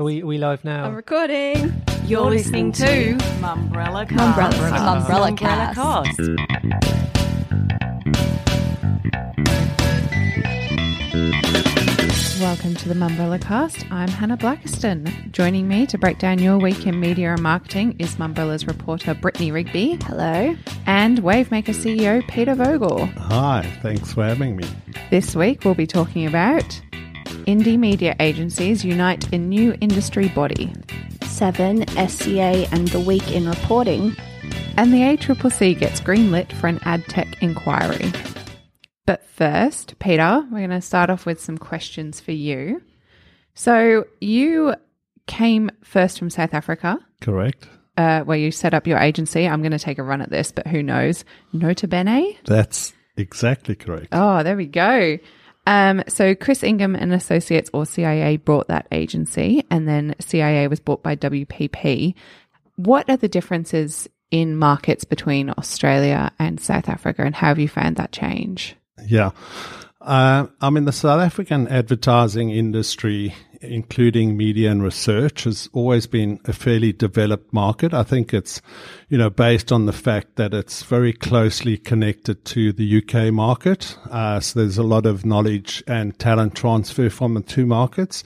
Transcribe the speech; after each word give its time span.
Are 0.00 0.04
we, 0.04 0.22
are 0.22 0.26
we 0.26 0.38
live 0.38 0.64
now? 0.64 0.86
I'm 0.86 0.94
recording. 0.94 1.74
You're 2.06 2.30
listening 2.30 2.72
to 2.72 2.86
Mumbrella 3.42 4.08
Cast. 4.08 4.38
Mumbrella 4.38 5.04
Mumbrella 5.04 5.36
Cast. 5.36 5.76
Cast. 5.76 6.18
Welcome 12.40 12.76
to 12.76 12.88
the 12.88 12.94
Mumbrella 12.94 13.38
Cast. 13.42 13.84
I'm 13.92 14.08
Hannah 14.08 14.38
Blackiston. 14.38 15.32
Joining 15.32 15.68
me 15.68 15.84
to 15.88 15.98
break 15.98 16.18
down 16.18 16.38
your 16.38 16.56
week 16.56 16.86
in 16.86 16.98
media 16.98 17.34
and 17.34 17.42
marketing 17.42 17.96
is 17.98 18.16
Mumbrella's 18.16 18.66
reporter 18.66 19.12
Brittany 19.12 19.52
Rigby 19.52 19.98
Hello. 20.04 20.56
and 20.86 21.18
Wavemaker 21.18 21.74
CEO 21.74 22.26
Peter 22.26 22.54
Vogel. 22.54 23.04
Hi, 23.04 23.70
thanks 23.82 24.14
for 24.14 24.24
having 24.24 24.56
me. 24.56 24.64
This 25.10 25.36
week 25.36 25.62
we'll 25.66 25.74
be 25.74 25.86
talking 25.86 26.24
about 26.24 26.80
indie 27.50 27.78
media 27.78 28.14
agencies 28.20 28.84
unite 28.84 29.32
in 29.32 29.48
new 29.48 29.76
industry 29.80 30.28
body, 30.28 30.72
Seven, 31.24 31.86
SCA, 32.08 32.66
and 32.72 32.88
the 32.88 33.00
week 33.00 33.30
in 33.32 33.48
reporting. 33.48 34.14
and 34.76 34.92
the 34.92 34.98
ACCC 35.00 35.78
gets 35.78 36.00
greenlit 36.00 36.52
for 36.52 36.66
an 36.66 36.78
ad 36.84 37.04
tech 37.06 37.42
inquiry. 37.42 38.12
But 39.06 39.24
first, 39.26 39.98
Peter, 39.98 40.44
we're 40.50 40.58
going 40.58 40.70
to 40.70 40.80
start 40.80 41.08
off 41.10 41.26
with 41.26 41.40
some 41.40 41.56
questions 41.58 42.20
for 42.20 42.32
you. 42.32 42.82
So 43.54 44.04
you 44.20 44.74
came 45.26 45.70
first 45.82 46.18
from 46.18 46.30
South 46.30 46.54
Africa. 46.54 46.98
Correct. 47.20 47.68
uh, 47.96 48.20
where 48.22 48.38
you 48.38 48.50
set 48.50 48.72
up 48.74 48.86
your 48.86 48.98
agency. 48.98 49.46
I'm 49.46 49.60
going 49.62 49.72
to 49.72 49.78
take 49.78 49.98
a 49.98 50.02
run 50.02 50.20
at 50.22 50.30
this, 50.30 50.52
but 50.52 50.66
who 50.66 50.82
knows? 50.82 51.24
Nota 51.52 51.86
bene. 51.88 52.36
That's 52.44 52.92
exactly 53.16 53.74
correct. 53.74 54.08
Oh, 54.12 54.42
there 54.42 54.56
we 54.56 54.66
go. 54.66 55.18
Um, 55.66 56.02
so 56.08 56.34
Chris 56.34 56.62
Ingham 56.62 56.96
and 56.96 57.12
Associates 57.12 57.70
or 57.72 57.86
CIA 57.86 58.36
bought 58.38 58.68
that 58.68 58.86
agency, 58.90 59.64
and 59.70 59.86
then 59.86 60.14
CIA 60.20 60.68
was 60.68 60.80
bought 60.80 61.02
by 61.02 61.16
WPP. 61.16 62.14
What 62.76 63.08
are 63.10 63.16
the 63.16 63.28
differences 63.28 64.08
in 64.30 64.56
markets 64.56 65.04
between 65.04 65.50
Australia 65.58 66.32
and 66.38 66.60
South 66.60 66.88
Africa, 66.88 67.22
and 67.24 67.34
how 67.34 67.48
have 67.48 67.58
you 67.58 67.68
found 67.68 67.96
that 67.96 68.12
change? 68.12 68.76
Yeah. 69.06 69.30
Uh, 70.00 70.46
I 70.60 70.70
mean, 70.70 70.86
the 70.86 70.92
South 70.92 71.20
African 71.20 71.68
advertising 71.68 72.50
industry, 72.50 73.34
including 73.60 74.36
media 74.36 74.70
and 74.70 74.82
research, 74.82 75.44
has 75.44 75.68
always 75.72 76.06
been 76.06 76.40
a 76.46 76.52
fairly 76.52 76.92
developed 76.92 77.52
market. 77.52 77.92
I 77.92 78.02
think 78.02 78.32
it's, 78.32 78.62
you 79.08 79.18
know, 79.18 79.30
based 79.30 79.70
on 79.70 79.86
the 79.86 79.92
fact 79.92 80.36
that 80.36 80.54
it's 80.54 80.82
very 80.82 81.12
closely 81.12 81.76
connected 81.76 82.44
to 82.46 82.72
the 82.72 83.02
UK 83.02 83.32
market. 83.32 83.96
Uh, 84.10 84.40
so 84.40 84.60
there's 84.60 84.78
a 84.78 84.82
lot 84.82 85.06
of 85.06 85.26
knowledge 85.26 85.82
and 85.86 86.18
talent 86.18 86.54
transfer 86.54 87.10
from 87.10 87.34
the 87.34 87.42
two 87.42 87.66
markets. 87.66 88.24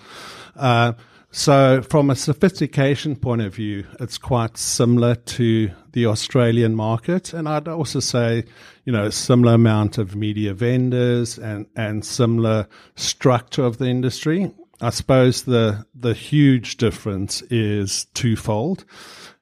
Uh, 0.56 0.92
so, 1.36 1.82
from 1.82 2.10
a 2.10 2.14
sophistication 2.14 3.16
point 3.16 3.42
of 3.42 3.56
view, 3.56 3.84
it's 3.98 4.18
quite 4.18 4.56
similar 4.56 5.16
to 5.16 5.68
the 5.90 6.06
Australian 6.06 6.76
market. 6.76 7.32
And 7.32 7.48
I'd 7.48 7.66
also 7.66 7.98
say, 7.98 8.44
you 8.84 8.92
know, 8.92 9.10
similar 9.10 9.54
amount 9.54 9.98
of 9.98 10.14
media 10.14 10.54
vendors 10.54 11.36
and, 11.36 11.66
and 11.74 12.04
similar 12.04 12.68
structure 12.94 13.64
of 13.64 13.78
the 13.78 13.86
industry. 13.86 14.54
I 14.80 14.90
suppose 14.90 15.42
the, 15.42 15.86
the 15.94 16.14
huge 16.14 16.76
difference 16.76 17.42
is 17.42 18.06
twofold. 18.14 18.84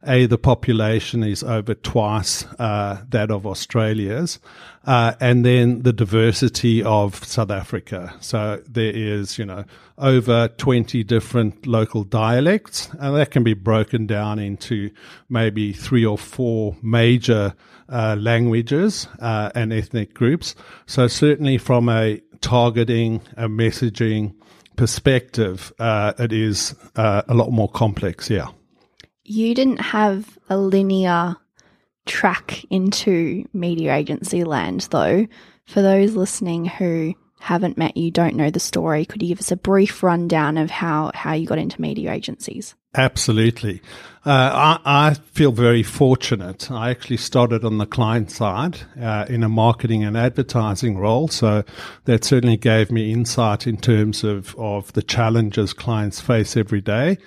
A, 0.05 0.27
the 0.27 0.38
population 0.38 1.22
is 1.22 1.44
over 1.44 1.75
twice 1.75 2.44
uh, 2.58 3.02
that 3.11 3.30
of 3.30 3.47
Australia's, 3.47 4.41
uh, 4.84 5.14
and 5.20 5.44
then 5.44 5.83
the 5.83 5.92
diversity 5.92 6.83
of 6.83 7.25
South 7.25 7.50
Africa. 7.50 8.12
So 8.20 8.60
there 8.69 8.92
is, 8.92 9.38
you 9.38 9.47
know, 9.47 9.64
over 9.98 10.48
20 10.48 11.05
different 11.05 11.66
local 11.66 12.03
dialects, 12.03 12.88
and 12.98 13.14
that 13.16 13.30
can 13.30 13.44
be 13.44 13.55
broken 13.55 14.06
down 14.06 14.41
into 14.41 14.91
maybe 15.28 15.72
three 15.72 16.05
or 16.05 16.19
four 16.19 16.77
major 16.83 17.55
uh, 17.88 18.16
languages 18.19 19.06
uh, 19.20 19.50
and 19.55 19.72
ethnic 19.72 20.14
groups. 20.14 20.56
So 20.87 21.06
certainly 21.06 21.59
from 21.59 21.88
a 21.88 22.21
targeting, 22.41 23.21
a 23.37 23.48
messaging 23.48 24.34
perspective, 24.77 25.72
uh, 25.78 26.12
it 26.19 26.33
is 26.33 26.75
uh, 26.97 27.22
a 27.28 27.34
lot 27.34 27.50
more 27.50 27.69
complex. 27.69 28.31
Yeah. 28.31 28.49
You 29.25 29.55
didn't 29.55 29.81
have 29.81 30.38
a 30.49 30.56
linear 30.56 31.37
track 32.06 32.65
into 32.71 33.47
media 33.53 33.94
agency 33.94 34.44
land, 34.44 34.88
though. 34.91 35.27
For 35.66 35.81
those 35.81 36.16
listening 36.16 36.65
who 36.65 37.15
haven't 37.42 37.76
met 37.76 37.97
you, 37.97 38.10
don't 38.10 38.36
know 38.36 38.50
the 38.50 38.60
story, 38.60 39.04
could 39.04 39.20
you 39.20 39.28
give 39.28 39.41
us 39.41 39.50
a 39.50 39.56
brief 39.56 40.03
rundown 40.03 40.56
of 40.56 40.70
how, 40.70 41.10
how 41.12 41.32
you 41.32 41.47
got 41.47 41.58
into 41.58 41.80
media 41.80 42.12
agencies? 42.12 42.75
Absolutely. 42.94 43.82
Uh, 44.25 44.78
I, 44.84 45.08
I 45.08 45.14
feel 45.14 45.50
very 45.50 45.82
fortunate. 45.82 46.70
I 46.70 46.91
actually 46.91 47.16
started 47.16 47.64
on 47.64 47.78
the 47.78 47.86
client 47.86 48.30
side 48.30 48.78
uh, 49.00 49.26
in 49.28 49.42
a 49.42 49.48
marketing 49.48 50.04
and 50.04 50.16
advertising 50.16 50.98
role. 50.98 51.26
So 51.26 51.64
that 52.04 52.22
certainly 52.22 52.56
gave 52.56 52.92
me 52.92 53.12
insight 53.12 53.66
in 53.66 53.78
terms 53.78 54.22
of, 54.22 54.54
of 54.56 54.92
the 54.92 55.03
challenges 55.03 55.72
clients 55.72 56.20
face 56.20 56.56
every 56.56 56.80
day. 56.80 57.19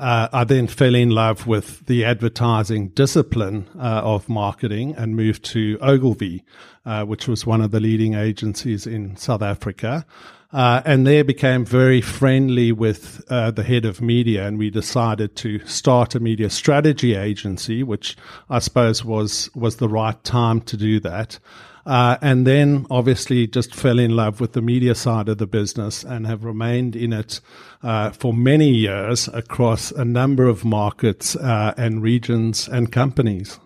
Uh, 0.00 0.30
I 0.32 0.44
then 0.44 0.66
fell 0.66 0.94
in 0.94 1.10
love 1.10 1.46
with 1.46 1.84
the 1.84 2.06
advertising 2.06 2.88
discipline 2.88 3.68
uh, 3.78 4.00
of 4.02 4.30
marketing 4.30 4.94
and 4.96 5.14
moved 5.14 5.44
to 5.52 5.76
Ogilvy, 5.82 6.42
uh, 6.86 7.04
which 7.04 7.28
was 7.28 7.44
one 7.44 7.60
of 7.60 7.70
the 7.70 7.80
leading 7.80 8.14
agencies 8.14 8.86
in 8.86 9.16
South 9.16 9.42
Africa. 9.42 10.06
Uh, 10.52 10.82
and 10.84 11.06
there 11.06 11.22
became 11.22 11.64
very 11.64 12.00
friendly 12.00 12.72
with 12.72 13.24
uh, 13.30 13.52
the 13.52 13.62
head 13.62 13.84
of 13.84 14.00
media, 14.00 14.46
and 14.46 14.58
we 14.58 14.68
decided 14.68 15.36
to 15.36 15.64
start 15.66 16.16
a 16.16 16.20
media 16.20 16.50
strategy 16.50 17.14
agency, 17.14 17.84
which 17.84 18.16
I 18.48 18.58
suppose 18.58 19.04
was 19.04 19.48
was 19.54 19.76
the 19.76 19.88
right 19.88 20.22
time 20.24 20.60
to 20.62 20.76
do 20.76 20.98
that. 21.00 21.38
Uh, 21.86 22.16
and 22.20 22.46
then 22.46 22.86
obviously 22.90 23.46
just 23.46 23.74
fell 23.74 23.98
in 23.98 24.14
love 24.14 24.40
with 24.40 24.52
the 24.52 24.60
media 24.60 24.94
side 24.94 25.28
of 25.28 25.38
the 25.38 25.46
business 25.46 26.04
and 26.04 26.26
have 26.26 26.44
remained 26.44 26.94
in 26.94 27.12
it 27.12 27.40
uh, 27.82 28.10
for 28.10 28.34
many 28.34 28.68
years 28.68 29.28
across 29.28 29.90
a 29.92 30.04
number 30.04 30.46
of 30.46 30.64
markets 30.64 31.36
uh, 31.36 31.72
and 31.76 32.02
regions 32.02 32.68
and 32.68 32.92
companies. 32.92 33.58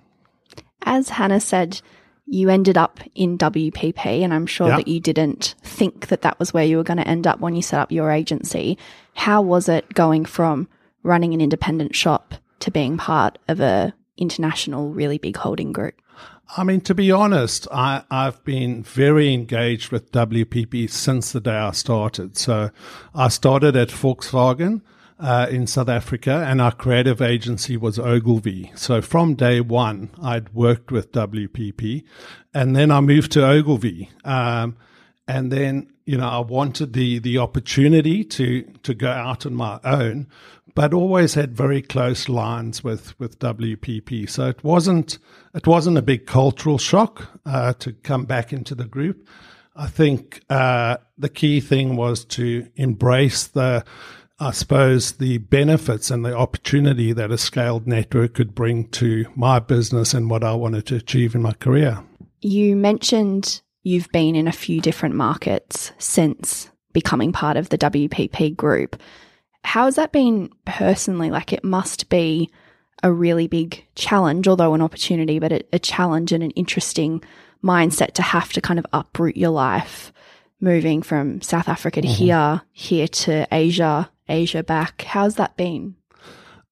As 0.82 1.08
Hannah 1.08 1.40
said, 1.40 1.80
you 2.26 2.48
ended 2.48 2.76
up 2.78 3.00
in 3.14 3.36
WPP, 3.38 4.22
and 4.22 4.32
I'm 4.32 4.46
sure 4.46 4.68
Yeah. 4.68 4.76
that 4.76 4.88
you 4.88 5.00
didn't 5.00 5.54
think 5.62 6.08
that 6.08 6.22
that 6.22 6.38
was 6.38 6.54
where 6.54 6.64
you 6.64 6.76
were 6.78 6.82
going 6.82 6.96
to 6.98 7.08
end 7.08 7.26
up 7.26 7.40
when 7.40 7.54
you 7.54 7.62
set 7.62 7.80
up 7.80 7.92
your 7.92 8.10
agency. 8.10 8.78
How 9.14 9.42
was 9.42 9.68
it 9.68 9.92
going 9.94 10.24
from 10.24 10.68
running 11.02 11.34
an 11.34 11.40
independent 11.40 11.94
shop 11.94 12.34
to 12.60 12.70
being 12.70 12.96
part 12.96 13.38
of 13.48 13.60
a 13.60 13.92
international, 14.16 14.90
really 14.90 15.18
big 15.18 15.36
holding 15.36 15.72
group? 15.72 15.94
I 16.56 16.62
mean, 16.64 16.80
to 16.82 16.94
be 16.94 17.10
honest, 17.10 17.66
I, 17.72 18.04
I've 18.10 18.42
been 18.44 18.82
very 18.82 19.32
engaged 19.34 19.90
with 19.90 20.12
WPP 20.12 20.88
since 20.90 21.32
the 21.32 21.40
day 21.40 21.56
I 21.56 21.72
started. 21.72 22.36
So 22.36 22.70
I 23.14 23.28
started 23.28 23.76
at 23.76 23.88
Volkswagen 23.88 24.82
uh, 25.24 25.46
in 25.50 25.66
South 25.66 25.88
Africa, 25.88 26.44
and 26.46 26.60
our 26.60 26.70
creative 26.70 27.22
agency 27.22 27.78
was 27.78 27.98
Ogilvy. 27.98 28.70
So 28.74 29.00
from 29.00 29.34
day 29.34 29.62
one, 29.62 30.10
I'd 30.22 30.52
worked 30.52 30.92
with 30.92 31.12
WPP, 31.12 32.04
and 32.52 32.76
then 32.76 32.90
I 32.90 33.00
moved 33.00 33.32
to 33.32 33.46
Ogilvy. 33.46 34.10
Um, 34.22 34.76
and 35.26 35.50
then 35.50 35.90
you 36.04 36.18
know 36.18 36.28
I 36.28 36.40
wanted 36.40 36.92
the 36.92 37.20
the 37.20 37.38
opportunity 37.38 38.22
to 38.22 38.64
to 38.82 38.92
go 38.92 39.10
out 39.10 39.46
on 39.46 39.54
my 39.54 39.80
own, 39.82 40.28
but 40.74 40.92
always 40.92 41.32
had 41.32 41.56
very 41.56 41.80
close 41.80 42.28
lines 42.28 42.84
with 42.84 43.18
with 43.18 43.38
WPP. 43.38 44.28
So 44.28 44.48
it 44.48 44.62
wasn't 44.62 45.18
it 45.54 45.66
wasn't 45.66 45.96
a 45.96 46.02
big 46.02 46.26
cultural 46.26 46.76
shock 46.76 47.30
uh, 47.46 47.72
to 47.78 47.94
come 47.94 48.26
back 48.26 48.52
into 48.52 48.74
the 48.74 48.84
group. 48.84 49.26
I 49.74 49.86
think 49.86 50.42
uh, 50.50 50.98
the 51.16 51.30
key 51.30 51.60
thing 51.60 51.96
was 51.96 52.26
to 52.26 52.68
embrace 52.76 53.46
the 53.46 53.84
I 54.40 54.50
suppose 54.50 55.12
the 55.12 55.38
benefits 55.38 56.10
and 56.10 56.24
the 56.24 56.36
opportunity 56.36 57.12
that 57.12 57.30
a 57.30 57.38
scaled 57.38 57.86
network 57.86 58.34
could 58.34 58.54
bring 58.54 58.88
to 58.88 59.26
my 59.36 59.60
business 59.60 60.12
and 60.12 60.28
what 60.28 60.42
I 60.42 60.54
wanted 60.54 60.86
to 60.86 60.96
achieve 60.96 61.34
in 61.34 61.42
my 61.42 61.52
career. 61.52 62.02
You 62.40 62.74
mentioned 62.74 63.62
you've 63.84 64.10
been 64.10 64.34
in 64.34 64.48
a 64.48 64.52
few 64.52 64.80
different 64.80 65.14
markets 65.14 65.92
since 65.98 66.70
becoming 66.92 67.32
part 67.32 67.56
of 67.56 67.68
the 67.68 67.78
WPP 67.78 68.56
group. 68.56 69.00
How 69.62 69.84
has 69.84 69.96
that 69.96 70.12
been 70.12 70.50
personally? 70.64 71.30
Like, 71.30 71.52
it 71.52 71.64
must 71.64 72.08
be 72.08 72.50
a 73.02 73.12
really 73.12 73.46
big 73.46 73.86
challenge, 73.94 74.48
although 74.48 74.74
an 74.74 74.82
opportunity, 74.82 75.38
but 75.38 75.52
a, 75.52 75.64
a 75.72 75.78
challenge 75.78 76.32
and 76.32 76.42
an 76.42 76.50
interesting 76.52 77.22
mindset 77.62 78.12
to 78.12 78.22
have 78.22 78.52
to 78.52 78.60
kind 78.60 78.78
of 78.78 78.86
uproot 78.92 79.36
your 79.36 79.50
life 79.50 80.12
moving 80.60 81.02
from 81.02 81.40
South 81.40 81.68
Africa 81.68 82.02
to 82.02 82.08
mm-hmm. 82.08 82.16
here, 82.16 82.62
here 82.72 83.08
to 83.08 83.46
Asia, 83.52 84.10
Asia 84.28 84.62
back. 84.62 85.02
How's 85.02 85.36
that 85.36 85.56
been? 85.56 85.96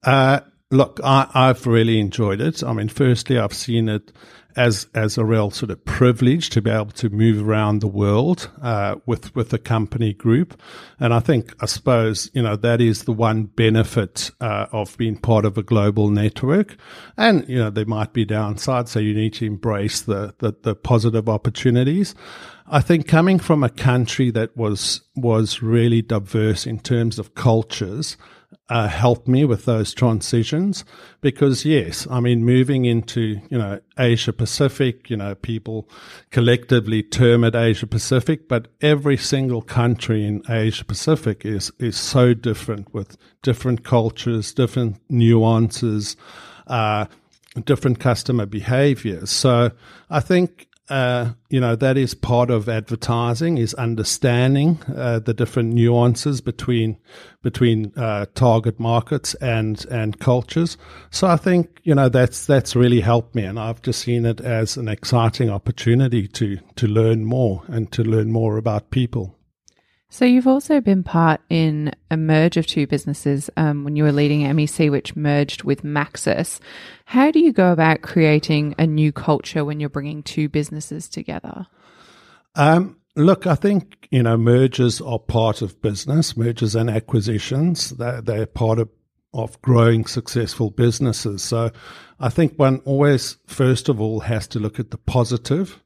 Uh, 0.02 0.40
look, 0.70 1.00
I, 1.04 1.28
I've 1.34 1.66
really 1.66 2.00
enjoyed 2.00 2.40
it. 2.40 2.62
I 2.64 2.72
mean, 2.72 2.88
firstly, 2.88 3.38
I've 3.38 3.54
seen 3.54 3.88
it 3.88 4.12
as 4.56 4.86
as 4.94 5.16
a 5.16 5.24
real 5.24 5.50
sort 5.50 5.70
of 5.70 5.84
privilege 5.84 6.50
to 6.50 6.60
be 6.60 6.70
able 6.70 6.90
to 6.90 7.08
move 7.08 7.46
around 7.46 7.80
the 7.80 7.88
world 7.88 8.50
uh, 8.60 8.96
with 9.06 9.34
with 9.34 9.50
the 9.50 9.58
company 9.58 10.12
group, 10.12 10.60
and 11.00 11.14
I 11.14 11.20
think 11.20 11.54
I 11.60 11.66
suppose 11.66 12.30
you 12.34 12.42
know 12.42 12.56
that 12.56 12.80
is 12.80 13.04
the 13.04 13.12
one 13.12 13.44
benefit 13.44 14.30
uh, 14.40 14.66
of 14.72 14.96
being 14.98 15.16
part 15.16 15.44
of 15.44 15.56
a 15.56 15.62
global 15.62 16.10
network, 16.10 16.76
and 17.16 17.48
you 17.48 17.58
know 17.58 17.70
there 17.70 17.86
might 17.86 18.12
be 18.12 18.26
downsides, 18.26 18.88
so 18.88 19.00
you 19.00 19.14
need 19.14 19.34
to 19.34 19.46
embrace 19.46 20.02
the 20.02 20.34
the, 20.38 20.54
the 20.62 20.74
positive 20.74 21.28
opportunities. 21.28 22.14
I 22.66 22.80
think 22.80 23.06
coming 23.06 23.38
from 23.38 23.62
a 23.62 23.68
country 23.68 24.30
that 24.30 24.56
was 24.56 25.02
was 25.16 25.62
really 25.62 26.02
diverse 26.02 26.66
in 26.66 26.78
terms 26.80 27.18
of 27.18 27.34
cultures 27.34 28.16
uh, 28.68 28.88
helped 28.88 29.28
me 29.28 29.44
with 29.44 29.64
those 29.64 29.92
transitions 29.92 30.84
because 31.20 31.64
yes, 31.64 32.06
I 32.10 32.20
mean, 32.20 32.44
moving 32.44 32.84
into, 32.84 33.40
you 33.50 33.58
know, 33.58 33.80
Asia 33.98 34.32
Pacific, 34.32 35.10
you 35.10 35.16
know, 35.16 35.34
people 35.34 35.88
collectively 36.30 37.02
term 37.02 37.44
it 37.44 37.54
Asia 37.54 37.86
Pacific, 37.86 38.48
but 38.48 38.68
every 38.80 39.16
single 39.18 39.60
country 39.60 40.24
in 40.24 40.42
Asia 40.48 40.84
Pacific 40.84 41.44
is, 41.44 41.70
is 41.78 41.96
so 41.98 42.32
different 42.32 42.92
with 42.94 43.18
different 43.42 43.84
cultures, 43.84 44.54
different 44.54 44.98
nuances, 45.10 46.16
uh, 46.66 47.06
different 47.64 48.00
customer 48.00 48.46
behaviors. 48.46 49.30
So 49.30 49.72
I 50.08 50.20
think 50.20 50.68
uh, 50.88 51.32
you 51.48 51.60
know 51.60 51.76
that 51.76 51.96
is 51.96 52.12
part 52.14 52.50
of 52.50 52.68
advertising 52.68 53.56
is 53.56 53.72
understanding 53.74 54.80
uh, 54.96 55.20
the 55.20 55.32
different 55.32 55.72
nuances 55.72 56.40
between 56.40 56.98
between 57.42 57.92
uh, 57.96 58.26
target 58.34 58.80
markets 58.80 59.34
and 59.34 59.86
and 59.90 60.18
cultures. 60.18 60.76
So 61.10 61.28
I 61.28 61.36
think 61.36 61.80
you 61.84 61.94
know 61.94 62.08
that's 62.08 62.46
that's 62.46 62.74
really 62.74 63.00
helped 63.00 63.34
me, 63.34 63.44
and 63.44 63.58
I've 63.58 63.82
just 63.82 64.00
seen 64.00 64.26
it 64.26 64.40
as 64.40 64.76
an 64.76 64.88
exciting 64.88 65.50
opportunity 65.50 66.26
to 66.28 66.58
to 66.76 66.86
learn 66.86 67.24
more 67.24 67.62
and 67.68 67.90
to 67.92 68.02
learn 68.02 68.32
more 68.32 68.56
about 68.56 68.90
people. 68.90 69.38
So 70.12 70.26
you've 70.26 70.46
also 70.46 70.82
been 70.82 71.02
part 71.02 71.40
in 71.48 71.90
a 72.10 72.18
merge 72.18 72.58
of 72.58 72.66
two 72.66 72.86
businesses 72.86 73.48
um, 73.56 73.82
when 73.82 73.96
you 73.96 74.04
were 74.04 74.12
leading 74.12 74.42
MEC, 74.42 74.90
which 74.90 75.16
merged 75.16 75.62
with 75.62 75.84
Maxus. 75.84 76.60
How 77.06 77.30
do 77.30 77.40
you 77.40 77.50
go 77.50 77.72
about 77.72 78.02
creating 78.02 78.74
a 78.78 78.86
new 78.86 79.10
culture 79.10 79.64
when 79.64 79.80
you're 79.80 79.88
bringing 79.88 80.22
two 80.22 80.50
businesses 80.50 81.08
together? 81.08 81.66
Um, 82.54 82.98
look, 83.16 83.46
I 83.46 83.54
think 83.54 84.06
you 84.10 84.22
know 84.22 84.36
mergers 84.36 85.00
are 85.00 85.18
part 85.18 85.62
of 85.62 85.80
business. 85.80 86.36
Mergers 86.36 86.74
and 86.74 86.90
acquisitions 86.90 87.88
they're, 87.92 88.20
they're 88.20 88.44
part 88.44 88.80
of 88.80 88.90
of 89.32 89.62
growing 89.62 90.04
successful 90.04 90.70
businesses. 90.70 91.42
So 91.42 91.70
I 92.20 92.28
think 92.28 92.58
one 92.58 92.82
always, 92.84 93.38
first 93.46 93.88
of 93.88 93.98
all, 93.98 94.20
has 94.20 94.46
to 94.48 94.58
look 94.58 94.78
at 94.78 94.90
the 94.90 94.98
positive. 94.98 95.82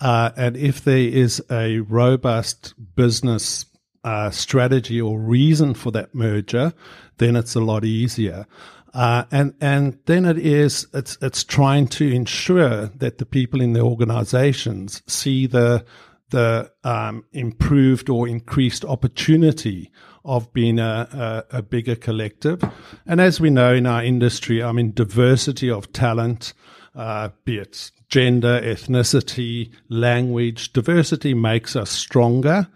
Uh, 0.00 0.30
and 0.36 0.56
if 0.56 0.84
there 0.84 0.96
is 0.96 1.42
a 1.50 1.78
robust 1.80 2.74
business 2.94 3.66
uh, 4.04 4.30
strategy 4.30 5.00
or 5.00 5.18
reason 5.18 5.74
for 5.74 5.90
that 5.92 6.14
merger, 6.14 6.72
then 7.18 7.36
it's 7.36 7.54
a 7.54 7.60
lot 7.60 7.84
easier. 7.84 8.46
Uh, 8.94 9.24
and 9.30 9.54
and 9.60 9.98
then 10.06 10.24
it 10.24 10.38
is 10.38 10.86
it's 10.94 11.18
it's 11.20 11.44
trying 11.44 11.86
to 11.86 12.10
ensure 12.10 12.86
that 12.86 13.18
the 13.18 13.26
people 13.26 13.60
in 13.60 13.74
the 13.74 13.80
organizations 13.80 15.02
see 15.06 15.46
the 15.46 15.84
the 16.30 16.70
um, 16.84 17.24
improved 17.32 18.08
or 18.08 18.28
increased 18.28 18.84
opportunity 18.84 19.90
of 20.24 20.52
being 20.52 20.78
a, 20.78 21.44
a, 21.52 21.58
a, 21.58 21.62
bigger 21.62 21.96
collective. 21.96 22.62
And 23.06 23.18
as 23.18 23.40
we 23.40 23.48
know 23.48 23.72
in 23.72 23.86
our 23.86 24.04
industry, 24.04 24.62
I 24.62 24.72
mean, 24.72 24.92
diversity 24.92 25.70
of 25.70 25.90
talent, 25.92 26.52
uh, 26.94 27.30
be 27.46 27.56
it 27.58 27.90
gender, 28.08 28.60
ethnicity, 28.60 29.70
language, 29.88 30.72
diversity 30.72 31.34
makes 31.34 31.76
us 31.76 31.90
stronger. 31.90 32.68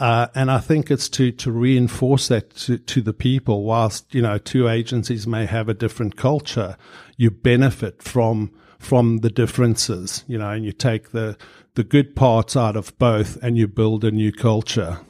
Uh, 0.00 0.28
and 0.34 0.50
I 0.50 0.58
think 0.58 0.90
it's 0.90 1.10
to, 1.10 1.30
to 1.30 1.52
reinforce 1.52 2.28
that 2.28 2.56
to, 2.56 2.78
to 2.78 3.02
the 3.02 3.12
people. 3.12 3.64
Whilst, 3.64 4.14
you 4.14 4.22
know, 4.22 4.38
two 4.38 4.66
agencies 4.66 5.26
may 5.26 5.44
have 5.44 5.68
a 5.68 5.74
different 5.74 6.16
culture, 6.16 6.78
you 7.18 7.30
benefit 7.30 8.02
from, 8.02 8.50
from 8.78 9.18
the 9.18 9.28
differences, 9.28 10.24
you 10.26 10.38
know, 10.38 10.48
and 10.48 10.64
you 10.64 10.72
take 10.72 11.10
the, 11.10 11.36
the 11.74 11.84
good 11.84 12.16
parts 12.16 12.56
out 12.56 12.76
of 12.76 12.96
both 12.98 13.36
and 13.42 13.58
you 13.58 13.68
build 13.68 14.02
a 14.02 14.10
new 14.10 14.32
culture. 14.32 15.00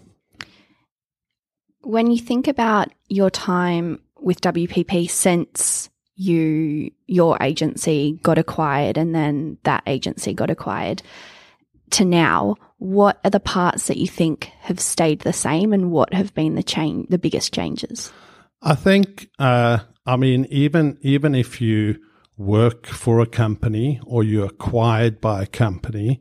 When 1.82 2.10
you 2.10 2.18
think 2.18 2.48
about 2.48 2.92
your 3.08 3.30
time 3.30 4.02
with 4.20 4.40
WPP 4.40 5.08
since 5.08 5.88
you 6.16 6.90
your 7.06 7.38
agency 7.40 8.18
got 8.22 8.36
acquired 8.36 8.98
and 8.98 9.14
then 9.14 9.56
that 9.62 9.82
agency 9.86 10.34
got 10.34 10.50
acquired 10.50 11.02
to 11.90 12.04
now, 12.04 12.56
what 12.80 13.20
are 13.24 13.30
the 13.30 13.38
parts 13.38 13.86
that 13.86 13.98
you 13.98 14.06
think 14.06 14.50
have 14.60 14.80
stayed 14.80 15.20
the 15.20 15.34
same 15.34 15.72
and 15.72 15.92
what 15.92 16.14
have 16.14 16.34
been 16.34 16.54
the 16.54 16.62
change, 16.62 17.06
the 17.10 17.18
biggest 17.18 17.52
changes? 17.52 18.10
I 18.62 18.74
think, 18.74 19.28
uh, 19.38 19.78
I 20.06 20.16
mean, 20.16 20.46
even 20.50 20.98
even 21.02 21.34
if 21.34 21.60
you 21.60 21.98
work 22.38 22.86
for 22.86 23.20
a 23.20 23.26
company 23.26 24.00
or 24.06 24.24
you're 24.24 24.46
acquired 24.46 25.20
by 25.20 25.42
a 25.42 25.46
company, 25.46 26.20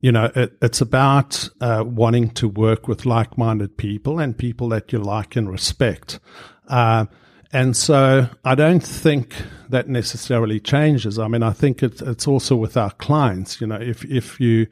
you 0.00 0.12
know, 0.12 0.30
it, 0.34 0.58
it's 0.60 0.82
about 0.82 1.48
uh, 1.62 1.84
wanting 1.86 2.30
to 2.30 2.48
work 2.48 2.86
with 2.86 3.06
like-minded 3.06 3.78
people 3.78 4.18
and 4.18 4.36
people 4.36 4.68
that 4.68 4.92
you 4.92 4.98
like 4.98 5.36
and 5.36 5.50
respect. 5.50 6.20
Uh, 6.68 7.06
and 7.52 7.76
so 7.76 8.28
I 8.44 8.54
don't 8.54 8.82
think 8.82 9.34
that 9.70 9.88
necessarily 9.88 10.60
changes. 10.60 11.18
I 11.18 11.28
mean, 11.28 11.42
I 11.42 11.52
think 11.52 11.82
it, 11.82 12.02
it's 12.02 12.26
also 12.26 12.56
with 12.56 12.76
our 12.76 12.90
clients. 12.92 13.60
You 13.60 13.66
know, 13.66 13.80
if, 13.80 14.04
if 14.04 14.38
you, 14.38 14.66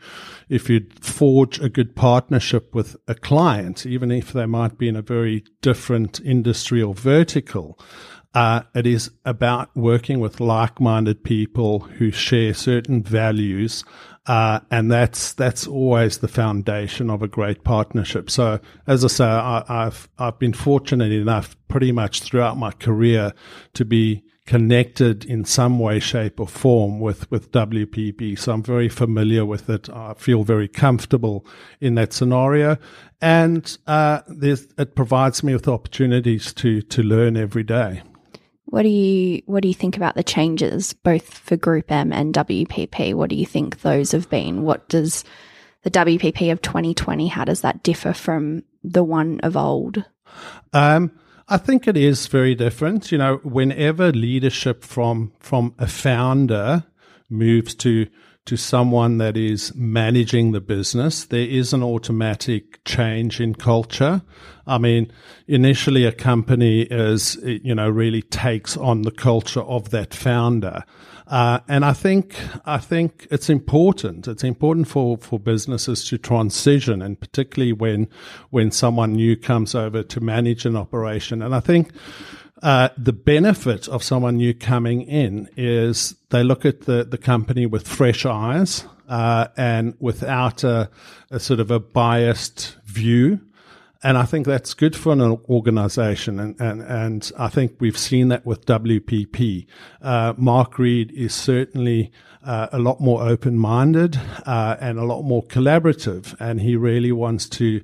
if 0.48 0.68
you 0.68 0.86
forge 1.00 1.58
a 1.60 1.68
good 1.68 1.96
partnership 1.96 2.74
with 2.74 2.96
a 3.08 3.14
client, 3.14 3.86
even 3.86 4.10
if 4.10 4.32
they 4.32 4.46
might 4.46 4.78
be 4.78 4.88
in 4.88 4.96
a 4.96 5.02
very 5.02 5.44
different 5.62 6.20
industry 6.20 6.82
or 6.82 6.94
vertical, 6.94 7.78
uh, 8.34 8.62
it 8.74 8.86
is 8.86 9.10
about 9.24 9.74
working 9.74 10.20
with 10.20 10.40
like-minded 10.40 11.24
people 11.24 11.80
who 11.80 12.10
share 12.10 12.52
certain 12.52 13.02
values 13.02 13.84
uh, 14.26 14.58
and 14.72 14.90
that's 14.90 15.32
that's 15.34 15.66
always 15.66 16.18
the 16.18 16.28
foundation 16.28 17.10
of 17.10 17.22
a 17.22 17.28
great 17.28 17.62
partnership. 17.62 18.28
So, 18.28 18.58
as 18.86 19.04
I 19.04 19.08
say, 19.08 19.24
I, 19.24 19.62
I've 19.68 20.08
I've 20.18 20.38
been 20.38 20.52
fortunate 20.52 21.12
enough, 21.12 21.56
pretty 21.68 21.92
much 21.92 22.22
throughout 22.22 22.58
my 22.58 22.72
career, 22.72 23.32
to 23.74 23.84
be 23.84 24.24
connected 24.44 25.24
in 25.24 25.44
some 25.44 25.78
way, 25.78 26.00
shape, 26.00 26.40
or 26.40 26.48
form 26.48 26.98
with 26.98 27.30
with 27.30 27.52
WPP. 27.52 28.36
So 28.36 28.52
I'm 28.52 28.64
very 28.64 28.88
familiar 28.88 29.44
with 29.44 29.70
it. 29.70 29.88
I 29.90 30.14
feel 30.14 30.42
very 30.42 30.68
comfortable 30.68 31.46
in 31.80 31.94
that 31.94 32.12
scenario, 32.12 32.78
and 33.20 33.78
uh, 33.86 34.22
it 34.28 34.96
provides 34.96 35.44
me 35.44 35.52
with 35.52 35.68
opportunities 35.68 36.52
to 36.54 36.82
to 36.82 37.02
learn 37.04 37.36
every 37.36 37.62
day. 37.62 38.02
What 38.66 38.82
do 38.82 38.88
you 38.88 39.42
what 39.46 39.62
do 39.62 39.68
you 39.68 39.74
think 39.74 39.96
about 39.96 40.16
the 40.16 40.24
changes 40.24 40.92
both 40.92 41.32
for 41.32 41.56
Group 41.56 41.90
M 41.90 42.12
and 42.12 42.34
WPP? 42.34 43.14
What 43.14 43.30
do 43.30 43.36
you 43.36 43.46
think 43.46 43.80
those 43.80 44.12
have 44.12 44.28
been? 44.28 44.62
What 44.62 44.88
does 44.88 45.24
the 45.82 45.90
WPP 45.90 46.50
of 46.50 46.60
2020 46.62 47.28
how 47.28 47.44
does 47.44 47.60
that 47.60 47.82
differ 47.84 48.12
from 48.12 48.64
the 48.82 49.04
one 49.04 49.40
of 49.40 49.56
old? 49.56 50.04
Um, 50.72 51.12
I 51.48 51.58
think 51.58 51.86
it 51.86 51.96
is 51.96 52.26
very 52.26 52.56
different. 52.56 53.12
You 53.12 53.18
know, 53.18 53.36
whenever 53.44 54.10
leadership 54.10 54.82
from 54.82 55.32
from 55.38 55.74
a 55.78 55.86
founder 55.86 56.84
moves 57.30 57.74
to 57.76 58.08
to 58.46 58.56
someone 58.56 59.18
that 59.18 59.36
is 59.36 59.74
managing 59.74 60.52
the 60.52 60.60
business, 60.60 61.24
there 61.26 61.46
is 61.46 61.72
an 61.72 61.82
automatic 61.82 62.82
change 62.84 63.40
in 63.40 63.54
culture. 63.54 64.22
I 64.66 64.78
mean, 64.78 65.12
initially 65.46 66.04
a 66.04 66.12
company 66.12 66.82
is, 66.82 67.36
you 67.42 67.74
know, 67.74 67.88
really 67.88 68.22
takes 68.22 68.76
on 68.76 69.02
the 69.02 69.10
culture 69.10 69.62
of 69.62 69.90
that 69.90 70.14
founder. 70.14 70.84
Uh, 71.26 71.58
and 71.66 71.84
I 71.84 71.92
think, 71.92 72.36
I 72.64 72.78
think 72.78 73.26
it's 73.32 73.50
important. 73.50 74.28
It's 74.28 74.44
important 74.44 74.86
for, 74.86 75.18
for 75.18 75.40
businesses 75.40 76.04
to 76.04 76.18
transition 76.18 77.02
and 77.02 77.18
particularly 77.18 77.72
when, 77.72 78.08
when 78.50 78.70
someone 78.70 79.14
new 79.14 79.36
comes 79.36 79.74
over 79.74 80.04
to 80.04 80.20
manage 80.20 80.64
an 80.66 80.76
operation. 80.76 81.42
And 81.42 81.52
I 81.52 81.60
think, 81.60 81.90
uh, 82.62 82.88
the 82.96 83.12
benefit 83.12 83.86
of 83.88 84.02
someone 84.02 84.36
new 84.36 84.54
coming 84.54 85.02
in 85.02 85.48
is 85.56 86.14
they 86.30 86.42
look 86.42 86.64
at 86.64 86.82
the, 86.82 87.04
the 87.04 87.18
company 87.18 87.66
with 87.66 87.86
fresh 87.86 88.24
eyes 88.24 88.86
uh, 89.08 89.48
and 89.56 89.94
without 90.00 90.64
a, 90.64 90.90
a, 91.30 91.38
sort 91.38 91.60
of 91.60 91.70
a 91.70 91.78
biased 91.78 92.76
view. 92.84 93.40
And 94.02 94.16
I 94.16 94.24
think 94.24 94.46
that's 94.46 94.72
good 94.72 94.96
for 94.96 95.12
an 95.12 95.20
organization. 95.20 96.38
And, 96.38 96.58
and, 96.60 96.82
and 96.82 97.32
I 97.38 97.48
think 97.48 97.76
we've 97.78 97.98
seen 97.98 98.28
that 98.28 98.46
with 98.46 98.64
WPP. 98.66 99.66
Uh, 100.00 100.34
Mark 100.36 100.78
Read 100.78 101.10
is 101.12 101.34
certainly 101.34 102.10
uh, 102.44 102.68
a 102.72 102.78
lot 102.78 103.00
more 103.00 103.22
open 103.22 103.58
minded 103.58 104.18
uh, 104.46 104.76
and 104.80 104.98
a 104.98 105.04
lot 105.04 105.22
more 105.22 105.42
collaborative. 105.42 106.36
And 106.40 106.60
he 106.60 106.76
really 106.76 107.12
wants 107.12 107.48
to 107.50 107.82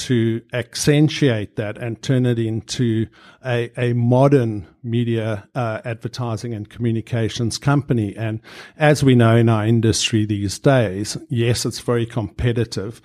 to 0.00 0.40
accentuate 0.54 1.56
that 1.56 1.76
and 1.76 2.00
turn 2.02 2.24
it 2.24 2.38
into 2.38 3.06
a, 3.44 3.70
a 3.76 3.92
modern 3.92 4.66
media 4.82 5.46
uh, 5.54 5.80
advertising 5.84 6.54
and 6.54 6.70
communications 6.70 7.58
company. 7.58 8.16
And 8.16 8.40
as 8.78 9.04
we 9.04 9.14
know 9.14 9.36
in 9.36 9.50
our 9.50 9.66
industry 9.66 10.24
these 10.24 10.58
days, 10.58 11.18
yes, 11.28 11.66
it's 11.66 11.80
very 11.80 12.06
competitive, 12.06 13.02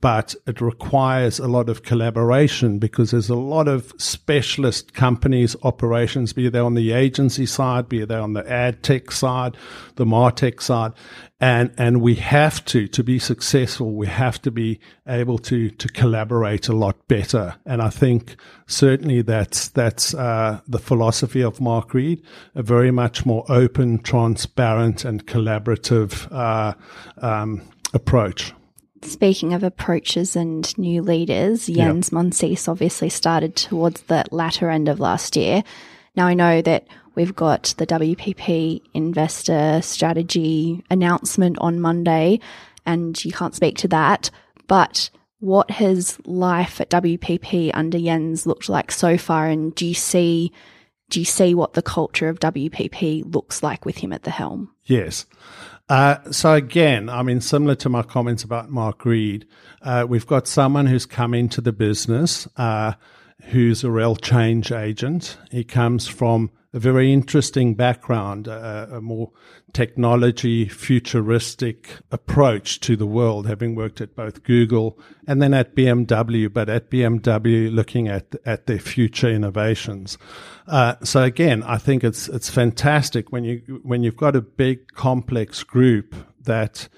but 0.00 0.34
it 0.46 0.60
requires 0.60 1.40
a 1.40 1.48
lot 1.48 1.68
of 1.68 1.82
collaboration 1.82 2.78
because 2.78 3.10
there's 3.10 3.30
a 3.30 3.34
lot 3.34 3.66
of 3.66 3.92
specialist 3.96 4.94
companies 4.94 5.56
operations, 5.64 6.32
be 6.32 6.48
they 6.48 6.60
on 6.60 6.74
the 6.74 6.92
agency 6.92 7.46
side, 7.46 7.88
be 7.88 8.04
they 8.04 8.14
on 8.14 8.32
the 8.32 8.48
ad 8.48 8.82
tech 8.84 9.10
side, 9.10 9.56
the 9.96 10.04
martech 10.04 10.62
side. 10.62 10.92
And, 11.40 11.72
and 11.76 12.00
we 12.00 12.14
have 12.16 12.64
to, 12.66 12.86
to 12.88 13.02
be 13.02 13.18
successful, 13.18 13.92
we 13.92 14.06
have 14.06 14.40
to 14.42 14.52
be 14.52 14.78
able 15.06 15.38
to, 15.38 15.70
to 15.70 15.88
collaborate 15.88 16.68
a 16.68 16.72
lot 16.72 16.96
better. 17.08 17.56
And 17.64 17.82
I 17.82 17.90
think 17.90 18.36
certainly 18.66 19.22
that's, 19.22 19.68
that's, 19.68 20.14
uh, 20.14 20.60
the 20.68 20.80
philosophy 20.80 21.42
of 21.42 21.60
Mark 21.60 21.92
Read, 21.94 22.22
a 22.54 22.62
very 22.62 22.90
much 22.92 23.26
more 23.26 23.44
open, 23.48 23.98
transparent 23.98 25.04
and 25.04 25.26
collaborative, 25.26 26.30
uh, 26.32 26.74
um, 27.20 27.62
approach. 27.94 28.52
Speaking 29.02 29.54
of 29.54 29.62
approaches 29.62 30.36
and 30.36 30.76
new 30.78 31.02
leaders, 31.02 31.66
Jens 31.66 32.10
yep. 32.12 32.12
Monsees 32.12 32.68
obviously 32.68 33.08
started 33.08 33.56
towards 33.56 34.02
the 34.02 34.24
latter 34.30 34.70
end 34.70 34.88
of 34.88 35.00
last 35.00 35.36
year. 35.36 35.62
Now 36.16 36.26
I 36.26 36.34
know 36.34 36.62
that 36.62 36.86
we've 37.14 37.34
got 37.34 37.74
the 37.78 37.86
WPP 37.86 38.82
investor 38.94 39.80
strategy 39.82 40.82
announcement 40.90 41.58
on 41.60 41.80
Monday, 41.80 42.40
and 42.86 43.22
you 43.24 43.32
can't 43.32 43.54
speak 43.54 43.76
to 43.78 43.88
that. 43.88 44.30
But 44.66 45.10
what 45.40 45.70
has 45.70 46.18
life 46.26 46.80
at 46.80 46.90
WPP 46.90 47.70
under 47.74 47.98
Jens 47.98 48.46
looked 48.46 48.68
like 48.68 48.90
so 48.90 49.16
far, 49.16 49.46
and 49.46 49.74
do 49.74 49.86
you 49.86 49.94
see 49.94 50.52
do 51.10 51.20
you 51.20 51.26
see 51.26 51.54
what 51.54 51.72
the 51.72 51.82
culture 51.82 52.28
of 52.28 52.40
WPP 52.40 53.34
looks 53.34 53.62
like 53.62 53.84
with 53.84 53.96
him 53.96 54.12
at 54.12 54.24
the 54.24 54.30
helm? 54.30 54.70
Yes. 54.84 55.24
Uh, 55.88 56.18
so 56.30 56.54
again, 56.54 57.08
I 57.08 57.22
mean, 57.22 57.40
similar 57.40 57.74
to 57.76 57.88
my 57.88 58.02
comments 58.02 58.44
about 58.44 58.70
Mark 58.70 59.04
Read, 59.04 59.46
uh, 59.82 60.04
we've 60.08 60.26
got 60.26 60.46
someone 60.46 60.86
who's 60.86 61.06
come 61.06 61.32
into 61.32 61.60
the 61.60 61.72
business, 61.72 62.46
uh, 62.56 62.92
who's 63.44 63.84
a 63.84 63.90
real 63.90 64.14
change 64.16 64.70
agent. 64.70 65.38
He 65.50 65.64
comes 65.64 66.06
from 66.06 66.50
a 66.74 66.78
very 66.78 67.12
interesting 67.12 67.74
background, 67.74 68.46
uh, 68.46 68.86
a 68.92 69.00
more 69.00 69.30
technology 69.72 70.68
futuristic 70.68 71.96
approach 72.10 72.80
to 72.80 72.94
the 72.94 73.06
world, 73.06 73.46
having 73.46 73.74
worked 73.74 74.02
at 74.02 74.14
both 74.14 74.42
Google 74.42 74.98
and 75.26 75.40
then 75.40 75.54
at 75.54 75.74
BMW, 75.74 76.52
but 76.52 76.68
at 76.68 76.90
BMW 76.90 77.72
looking 77.74 78.08
at 78.08 78.34
at 78.44 78.66
their 78.66 78.78
future 78.78 79.30
innovations. 79.30 80.18
Uh, 80.66 80.96
so 81.02 81.22
again, 81.22 81.62
I 81.62 81.78
think 81.78 82.04
it's 82.04 82.28
it's 82.28 82.50
fantastic 82.50 83.32
when 83.32 83.44
you 83.44 83.80
when 83.82 84.02
you've 84.02 84.16
got 84.16 84.36
a 84.36 84.42
big 84.42 84.92
complex 84.92 85.62
group 85.62 86.14
that 86.42 86.88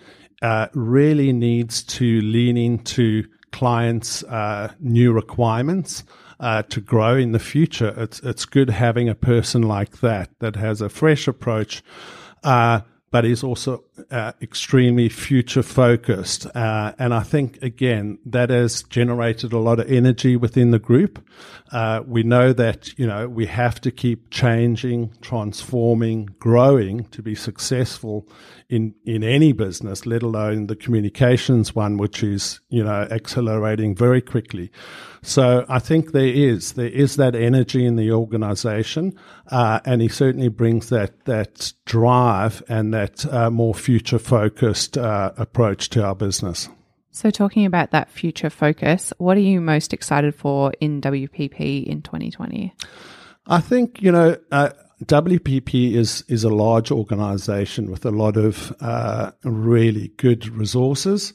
uh, 0.43 0.67
really 0.75 1.33
needs 1.33 1.85
to 1.85 2.21
lean 2.23 2.57
into 2.57 3.25
clients' 3.53 4.25
uh, 4.25 4.73
new 4.81 5.13
requirements 5.13 6.03
uh, 6.41 6.63
to 6.63 6.81
grow 6.81 7.17
in 7.17 7.33
the 7.33 7.39
future. 7.39 7.95
It's 7.97 8.21
it's 8.21 8.45
good 8.45 8.71
having 8.71 9.09
a 9.09 9.15
person 9.15 9.63
like 9.63 10.01
that 10.01 10.31
that 10.41 10.57
has 10.57 10.81
a 10.81 10.89
fresh 10.89 11.29
approach, 11.29 11.83
uh, 12.43 12.81
but 13.11 13.25
is 13.25 13.45
also 13.45 13.85
uh, 14.11 14.33
extremely 14.41 15.09
future 15.09 15.63
focused. 15.63 16.47
Uh, 16.57 16.95
and 16.99 17.13
I 17.13 17.23
think 17.23 17.63
again 17.63 18.19
that 18.25 18.49
has 18.51 18.83
generated 18.85 19.53
a 19.53 19.59
lot 19.59 19.81
of 19.81 19.91
energy 19.91 20.37
within 20.37 20.71
the 20.71 20.79
group. 20.79 21.23
Uh, 21.73 22.03
we 22.07 22.23
know 22.23 22.53
that 22.55 22.99
you 22.99 23.07
know 23.07 23.29
we 23.29 23.47
have 23.47 23.81
to 23.83 23.91
keep 23.91 24.31
changing, 24.31 25.13
transforming, 25.21 26.31
growing 26.39 27.05
to 27.07 27.23
be 27.23 27.35
successful 27.35 28.27
in 28.71 28.95
in 29.05 29.25
any 29.25 29.53
business, 29.53 30.07
let 30.07 30.23
alone 30.23 30.69
the 30.69 30.77
communications 30.77 31.75
one, 31.75 31.97
which 31.97 32.23
is 32.23 32.61
you 32.69 32.83
know 32.83 33.07
accelerating 33.11 33.95
very 33.95 34.23
quickly. 34.23 34.71
So 35.23 35.67
I 35.69 35.81
think 35.81 36.13
there 36.13 36.25
is 36.27 36.73
there 36.73 36.89
is 36.89 37.17
that 37.17 37.35
energy 37.35 37.85
in 37.85 37.97
the 37.97 38.13
organisation, 38.13 39.19
uh, 39.49 39.81
and 39.85 40.01
he 40.01 40.09
certainly 40.09 40.49
brings 40.49 40.89
that 40.89 41.25
that 41.25 41.73
drive 41.85 42.63
and 42.69 42.95
that 42.95 43.27
uh, 43.33 43.51
more 43.51 43.75
future 43.75 44.21
focused 44.21 44.97
uh, 44.97 45.33
approach 45.37 45.91
to 45.91 46.05
our 46.05 46.15
business. 46.15 46.69
So, 47.11 47.31
talking 47.31 47.67
about 47.67 47.91
that 47.91 48.09
future 48.09 48.51
focus, 48.51 49.13
what 49.19 49.37
are 49.37 49.41
you 49.41 49.61
most 49.61 49.93
excited 49.93 50.33
for 50.33 50.73
in 50.81 51.01
WPP 51.01 51.85
in 51.85 52.03
2020? 52.03 52.73
I 53.49 53.61
think 53.61 54.01
you 54.01 54.13
know. 54.13 54.37
WPP 55.05 55.95
is 55.95 56.25
is 56.29 56.45
a 56.45 56.51
large 56.51 56.91
organization 56.91 57.91
with 57.91 58.05
a 58.05 58.11
lot 58.11 58.37
of 58.37 58.75
uh, 58.81 59.31
really 59.45 60.09
good 60.17 60.49
resources. 60.49 61.33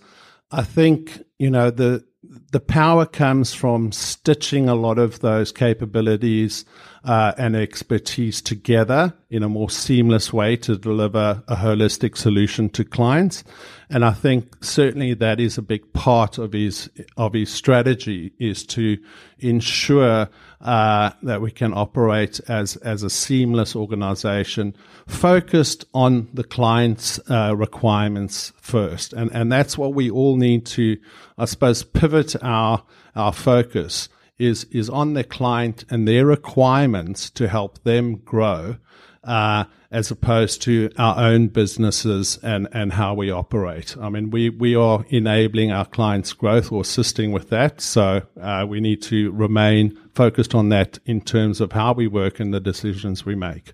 I 0.51 0.63
think 0.63 1.23
you 1.39 1.49
know 1.49 1.71
the 1.71 2.05
the 2.51 2.59
power 2.59 3.05
comes 3.05 3.53
from 3.53 3.91
stitching 3.91 4.69
a 4.69 4.75
lot 4.75 4.97
of 4.97 5.19
those 5.19 5.51
capabilities 5.51 6.65
uh, 7.03 7.33
and 7.37 7.55
expertise 7.55 8.41
together 8.41 9.13
in 9.29 9.43
a 9.43 9.49
more 9.49 9.69
seamless 9.69 10.33
way 10.33 10.55
to 10.57 10.77
deliver 10.77 11.43
a 11.47 11.55
holistic 11.55 12.17
solution 12.17 12.69
to 12.69 12.83
clients. 12.83 13.43
And 13.89 14.03
I 14.03 14.11
think 14.11 14.63
certainly 14.63 15.13
that 15.15 15.39
is 15.39 15.57
a 15.57 15.61
big 15.61 15.91
part 15.93 16.37
of 16.37 16.53
his 16.53 16.89
of 17.17 17.33
his 17.33 17.51
strategy 17.51 18.33
is 18.39 18.65
to 18.67 18.97
ensure 19.39 20.29
uh, 20.61 21.11
that 21.23 21.41
we 21.41 21.51
can 21.51 21.73
operate 21.73 22.39
as 22.47 22.75
as 22.77 23.03
a 23.03 23.09
seamless 23.09 23.75
organization, 23.75 24.75
focused 25.07 25.85
on 25.93 26.27
the 26.33 26.43
client's 26.43 27.19
uh, 27.29 27.53
requirements 27.55 28.51
first, 28.61 29.13
and 29.13 29.31
and 29.31 29.51
that's 29.51 29.77
what 29.77 29.93
we 29.93 30.09
all 30.09 30.37
need 30.37 30.65
to, 30.65 30.97
I 31.37 31.45
suppose, 31.45 31.83
pivot 31.83 32.35
our 32.41 32.83
our 33.15 33.33
focus 33.33 34.09
is 34.37 34.65
is 34.65 34.89
on 34.89 35.13
the 35.13 35.23
client 35.23 35.85
and 35.89 36.07
their 36.07 36.25
requirements 36.25 37.29
to 37.31 37.47
help 37.47 37.83
them 37.83 38.17
grow, 38.17 38.77
uh, 39.25 39.65
as 39.91 40.11
opposed 40.11 40.61
to 40.63 40.89
our 40.97 41.17
own 41.17 41.47
businesses 41.47 42.37
and 42.43 42.67
and 42.71 42.93
how 42.93 43.13
we 43.13 43.31
operate. 43.31 43.95
I 43.99 44.09
mean, 44.09 44.29
we 44.29 44.49
we 44.49 44.75
are 44.75 45.05
enabling 45.09 45.71
our 45.71 45.85
clients' 45.85 46.33
growth 46.33 46.71
or 46.71 46.81
assisting 46.81 47.31
with 47.31 47.49
that, 47.49 47.81
so 47.81 48.21
uh, 48.41 48.65
we 48.67 48.79
need 48.79 49.01
to 49.03 49.31
remain 49.31 49.99
focused 50.13 50.55
on 50.55 50.69
that 50.69 50.99
in 51.05 51.21
terms 51.21 51.61
of 51.61 51.71
how 51.71 51.93
we 51.93 52.07
work 52.07 52.39
and 52.39 52.53
the 52.53 52.59
decisions 52.59 53.25
we 53.25 53.35
make. 53.35 53.73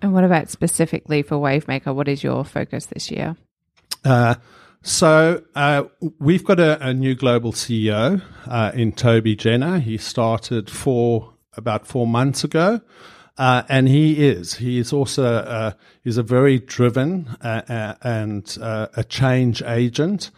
And 0.00 0.12
what 0.12 0.24
about 0.24 0.50
specifically 0.50 1.22
for 1.22 1.36
Wavemaker? 1.36 1.94
What 1.94 2.08
is 2.08 2.24
your 2.24 2.44
focus 2.44 2.86
this 2.86 3.10
year? 3.10 3.36
Uh, 4.04 4.34
so 4.82 5.44
uh, 5.54 5.84
we've 6.18 6.44
got 6.44 6.58
a, 6.58 6.84
a, 6.84 6.92
new 6.92 7.14
global 7.14 7.52
CEO 7.52 8.20
uh, 8.46 8.72
in 8.74 8.90
Toby 8.90 9.36
Jenner. 9.36 9.78
He 9.78 9.96
started 9.96 10.68
for 10.68 11.34
about 11.56 11.86
four 11.86 12.06
months 12.08 12.42
ago, 12.42 12.80
uh, 13.38 13.62
and 13.68 13.88
he 13.88 14.26
is 14.26 14.54
he 14.54 14.78
is 14.78 14.92
also 14.92 15.24
uh, 15.24 15.72
he's 16.04 16.18
a 16.18 16.22
very 16.22 16.58
driven 16.58 17.28
uh, 17.40 17.62
uh, 17.68 17.94
and 18.02 18.58
a 18.60 19.04
change 19.08 19.62
agent. 19.62 20.30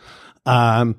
Um, 0.46 0.96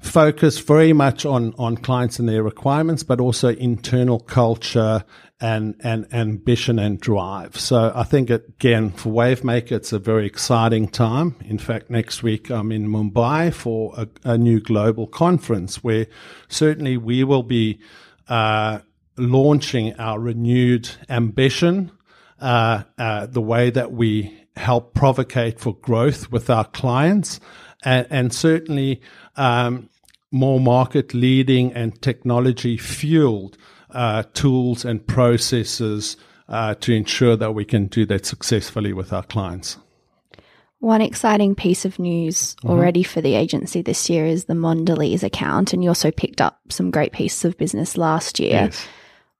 focused 0.00 0.64
very 0.66 0.92
much 0.92 1.24
on 1.24 1.54
on 1.58 1.76
clients 1.76 2.18
and 2.18 2.28
their 2.28 2.42
requirements, 2.42 3.02
but 3.02 3.20
also 3.20 3.48
internal 3.48 4.20
culture 4.20 5.04
and, 5.40 5.76
and 5.84 6.12
ambition 6.12 6.78
and 6.78 7.00
drive. 7.00 7.56
So 7.58 7.92
I 7.94 8.02
think 8.02 8.30
again 8.30 8.90
for 8.90 9.10
Wavemaker, 9.10 9.72
it's 9.72 9.92
a 9.92 9.98
very 9.98 10.26
exciting 10.26 10.88
time. 10.88 11.36
In 11.44 11.58
fact, 11.58 11.90
next 11.90 12.22
week 12.22 12.50
I'm 12.50 12.72
in 12.72 12.88
Mumbai 12.88 13.52
for 13.52 13.94
a, 13.96 14.08
a 14.24 14.38
new 14.38 14.60
global 14.60 15.06
conference 15.06 15.82
where 15.84 16.06
certainly 16.48 16.96
we 16.96 17.22
will 17.24 17.44
be 17.44 17.78
uh, 18.28 18.80
launching 19.18 19.94
our 19.96 20.18
renewed 20.18 20.88
ambition, 21.08 21.90
uh, 22.40 22.84
uh, 22.98 23.26
the 23.26 23.42
way 23.42 23.70
that 23.70 23.92
we 23.92 24.46
help 24.56 24.94
provocate 24.94 25.60
for 25.60 25.74
growth 25.76 26.30
with 26.30 26.50
our 26.50 26.64
clients, 26.64 27.40
and, 27.84 28.06
and 28.10 28.32
certainly 28.32 29.00
um, 29.36 29.88
more 30.30 30.60
market 30.60 31.14
leading 31.14 31.72
and 31.72 32.00
technology 32.02 32.76
fueled 32.76 33.56
uh, 33.90 34.22
tools 34.34 34.84
and 34.84 35.06
processes 35.06 36.16
uh, 36.48 36.74
to 36.76 36.92
ensure 36.92 37.36
that 37.36 37.54
we 37.54 37.64
can 37.64 37.86
do 37.86 38.04
that 38.06 38.26
successfully 38.26 38.92
with 38.92 39.12
our 39.12 39.22
clients. 39.22 39.78
One 40.80 41.00
exciting 41.00 41.54
piece 41.54 41.84
of 41.84 41.98
news 41.98 42.54
mm-hmm. 42.56 42.70
already 42.70 43.02
for 43.02 43.20
the 43.20 43.34
agency 43.34 43.82
this 43.82 44.08
year 44.08 44.26
is 44.26 44.44
the 44.44 44.54
Mondelez 44.54 45.22
account, 45.22 45.72
and 45.72 45.82
you 45.82 45.90
also 45.90 46.10
picked 46.10 46.40
up 46.40 46.60
some 46.68 46.90
great 46.90 47.12
pieces 47.12 47.44
of 47.44 47.58
business 47.58 47.96
last 47.96 48.38
year. 48.38 48.70
Yes. 48.70 48.86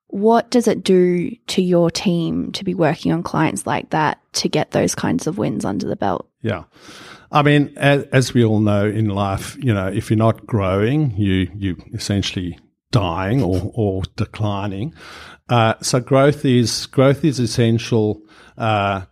What 0.08 0.50
does 0.50 0.66
it 0.66 0.82
do 0.82 1.30
to 1.48 1.62
your 1.62 1.90
team 1.90 2.50
to 2.52 2.64
be 2.64 2.74
working 2.74 3.12
on 3.12 3.22
clients 3.22 3.66
like 3.66 3.90
that 3.90 4.20
to 4.34 4.48
get 4.48 4.70
those 4.70 4.94
kinds 4.94 5.26
of 5.26 5.38
wins 5.38 5.64
under 5.64 5.86
the 5.86 5.96
belt? 5.96 6.28
Yeah. 6.42 6.64
I 7.30 7.42
mean, 7.42 7.74
as, 7.76 8.04
as, 8.04 8.34
we 8.34 8.42
all 8.42 8.60
know 8.60 8.86
in 8.86 9.10
life, 9.10 9.56
you 9.60 9.74
know, 9.74 9.86
if 9.86 10.10
you're 10.10 10.16
not 10.16 10.46
growing, 10.46 11.14
you 11.16 11.50
you 11.54 11.76
essentially 11.92 12.58
dying 12.90 13.42
or, 13.42 13.70
or 13.74 14.02
declining. 14.16 14.94
Uh, 15.48 15.74
so 15.82 16.00
growth 16.00 16.44
is 16.44 16.86
growth 16.86 17.24
is 17.24 17.38
essential 17.38 18.22
uh, 18.56 19.02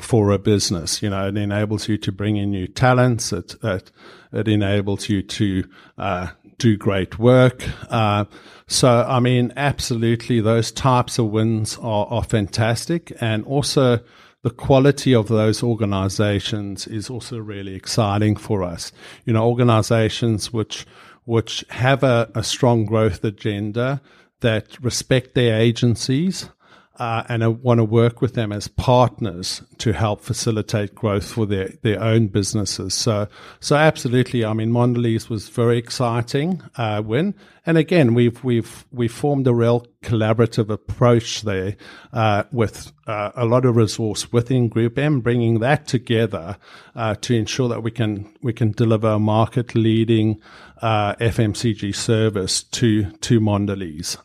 for 0.00 0.30
a 0.30 0.38
business. 0.38 1.02
You 1.02 1.10
know, 1.10 1.28
it 1.28 1.36
enables 1.36 1.88
you 1.88 1.98
to 1.98 2.12
bring 2.12 2.36
in 2.36 2.50
new 2.50 2.68
talents. 2.68 3.32
It 3.32 3.56
it, 3.62 3.90
it 4.32 4.48
enables 4.48 5.08
you 5.08 5.22
to 5.22 5.64
uh, 5.98 6.28
do 6.58 6.76
great 6.76 7.18
work. 7.18 7.64
Uh, 7.90 8.24
so, 8.66 9.04
I 9.06 9.20
mean, 9.20 9.52
absolutely, 9.56 10.40
those 10.40 10.72
types 10.72 11.18
of 11.18 11.26
wins 11.26 11.76
are, 11.78 12.06
are 12.06 12.24
fantastic, 12.24 13.12
and 13.20 13.44
also 13.44 14.00
the 14.42 14.50
quality 14.50 15.14
of 15.14 15.28
those 15.28 15.62
organizations 15.62 16.86
is 16.86 17.10
also 17.10 17.38
really 17.38 17.74
exciting 17.74 18.36
for 18.36 18.62
us. 18.62 18.92
You 19.24 19.32
know, 19.32 19.46
organizations 19.46 20.52
which 20.52 20.86
which 21.24 21.64
have 21.70 22.02
a, 22.02 22.30
a 22.34 22.44
strong 22.44 22.84
growth 22.84 23.24
agenda 23.24 24.02
that 24.40 24.78
respect 24.82 25.34
their 25.34 25.58
agencies 25.58 26.50
uh, 26.98 27.24
and 27.28 27.42
I 27.42 27.48
want 27.48 27.78
to 27.78 27.84
work 27.84 28.20
with 28.20 28.34
them 28.34 28.52
as 28.52 28.68
partners 28.68 29.62
to 29.78 29.92
help 29.92 30.20
facilitate 30.20 30.94
growth 30.94 31.28
for 31.28 31.44
their, 31.44 31.72
their 31.82 32.00
own 32.00 32.28
businesses. 32.28 32.94
So, 32.94 33.26
so 33.60 33.76
absolutely. 33.76 34.44
I 34.44 34.52
mean, 34.52 34.70
Mondelez 34.70 35.28
was 35.28 35.48
very 35.48 35.78
exciting 35.78 36.62
uh, 36.76 37.02
win, 37.04 37.34
and 37.66 37.78
again, 37.78 38.12
we've 38.12 38.42
we've 38.44 38.84
we 38.92 39.08
formed 39.08 39.46
a 39.46 39.54
real 39.54 39.86
collaborative 40.02 40.68
approach 40.68 41.42
there 41.42 41.76
uh, 42.12 42.44
with 42.52 42.92
uh, 43.06 43.30
a 43.34 43.46
lot 43.46 43.64
of 43.64 43.76
resource 43.76 44.30
within 44.32 44.68
Group 44.68 44.98
M, 44.98 45.20
bringing 45.20 45.60
that 45.60 45.86
together 45.86 46.58
uh, 46.94 47.14
to 47.22 47.34
ensure 47.34 47.68
that 47.68 47.82
we 47.82 47.90
can 47.90 48.30
we 48.42 48.52
can 48.52 48.72
deliver 48.72 49.08
a 49.08 49.18
market 49.18 49.74
leading 49.74 50.40
uh, 50.82 51.14
FMCG 51.14 51.94
service 51.94 52.62
to 52.64 53.10
to 53.10 53.40
Mondelez, 53.40 54.16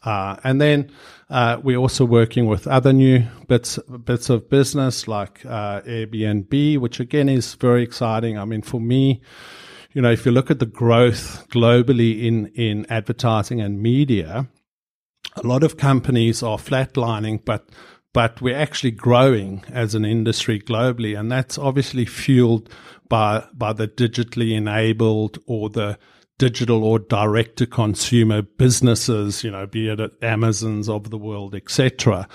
and 0.43 0.61
then. 0.61 0.91
Uh, 1.31 1.61
we're 1.61 1.77
also 1.77 2.03
working 2.03 2.47
with 2.47 2.65
other 2.65 2.91
new 2.91 3.23
bits 3.47 3.77
bits 4.03 4.31
of 4.31 4.49
business 4.49 5.07
like 5.07 5.45
uh, 5.45 5.79
Airbnb, 5.81 6.79
which 6.79 6.99
again 6.99 7.29
is 7.29 7.53
very 7.53 7.83
exciting. 7.83 8.35
I 8.35 8.45
mean, 8.45 8.63
for 8.63 8.81
me, 8.81 9.21
you 9.93 10.01
know, 10.01 10.11
if 10.11 10.25
you 10.25 10.31
look 10.31 10.51
at 10.51 10.59
the 10.59 10.65
growth 10.65 11.47
globally 11.49 12.23
in 12.23 12.47
in 12.47 12.85
advertising 12.89 13.61
and 13.61 13.81
media, 13.81 14.47
a 15.35 15.47
lot 15.47 15.63
of 15.63 15.77
companies 15.77 16.43
are 16.43 16.57
flatlining, 16.57 17.43
but 17.43 17.69
but 18.13 18.41
we're 18.41 18.57
actually 18.57 18.91
growing 18.91 19.63
as 19.69 19.95
an 19.95 20.05
industry 20.05 20.59
globally, 20.59 21.19
and 21.19 21.31
that's 21.31 21.57
obviously 21.57 22.05
fueled 22.05 22.69
by 23.07 23.45
by 23.53 23.73
the 23.73 23.87
digitally 23.87 24.55
enabled 24.55 25.39
or 25.45 25.69
the 25.69 25.97
digital 26.39 26.83
or 26.83 26.97
direct 26.97 27.57
to 27.57 27.67
consumer 27.67 28.41
businesses, 28.41 29.43
you 29.43 29.51
know, 29.51 29.67
be 29.67 29.89
it 29.89 29.99
at 29.99 30.11
Amazons 30.23 30.89
of 30.89 31.11
the 31.11 31.17
world, 31.17 31.53
etc. 31.53 32.27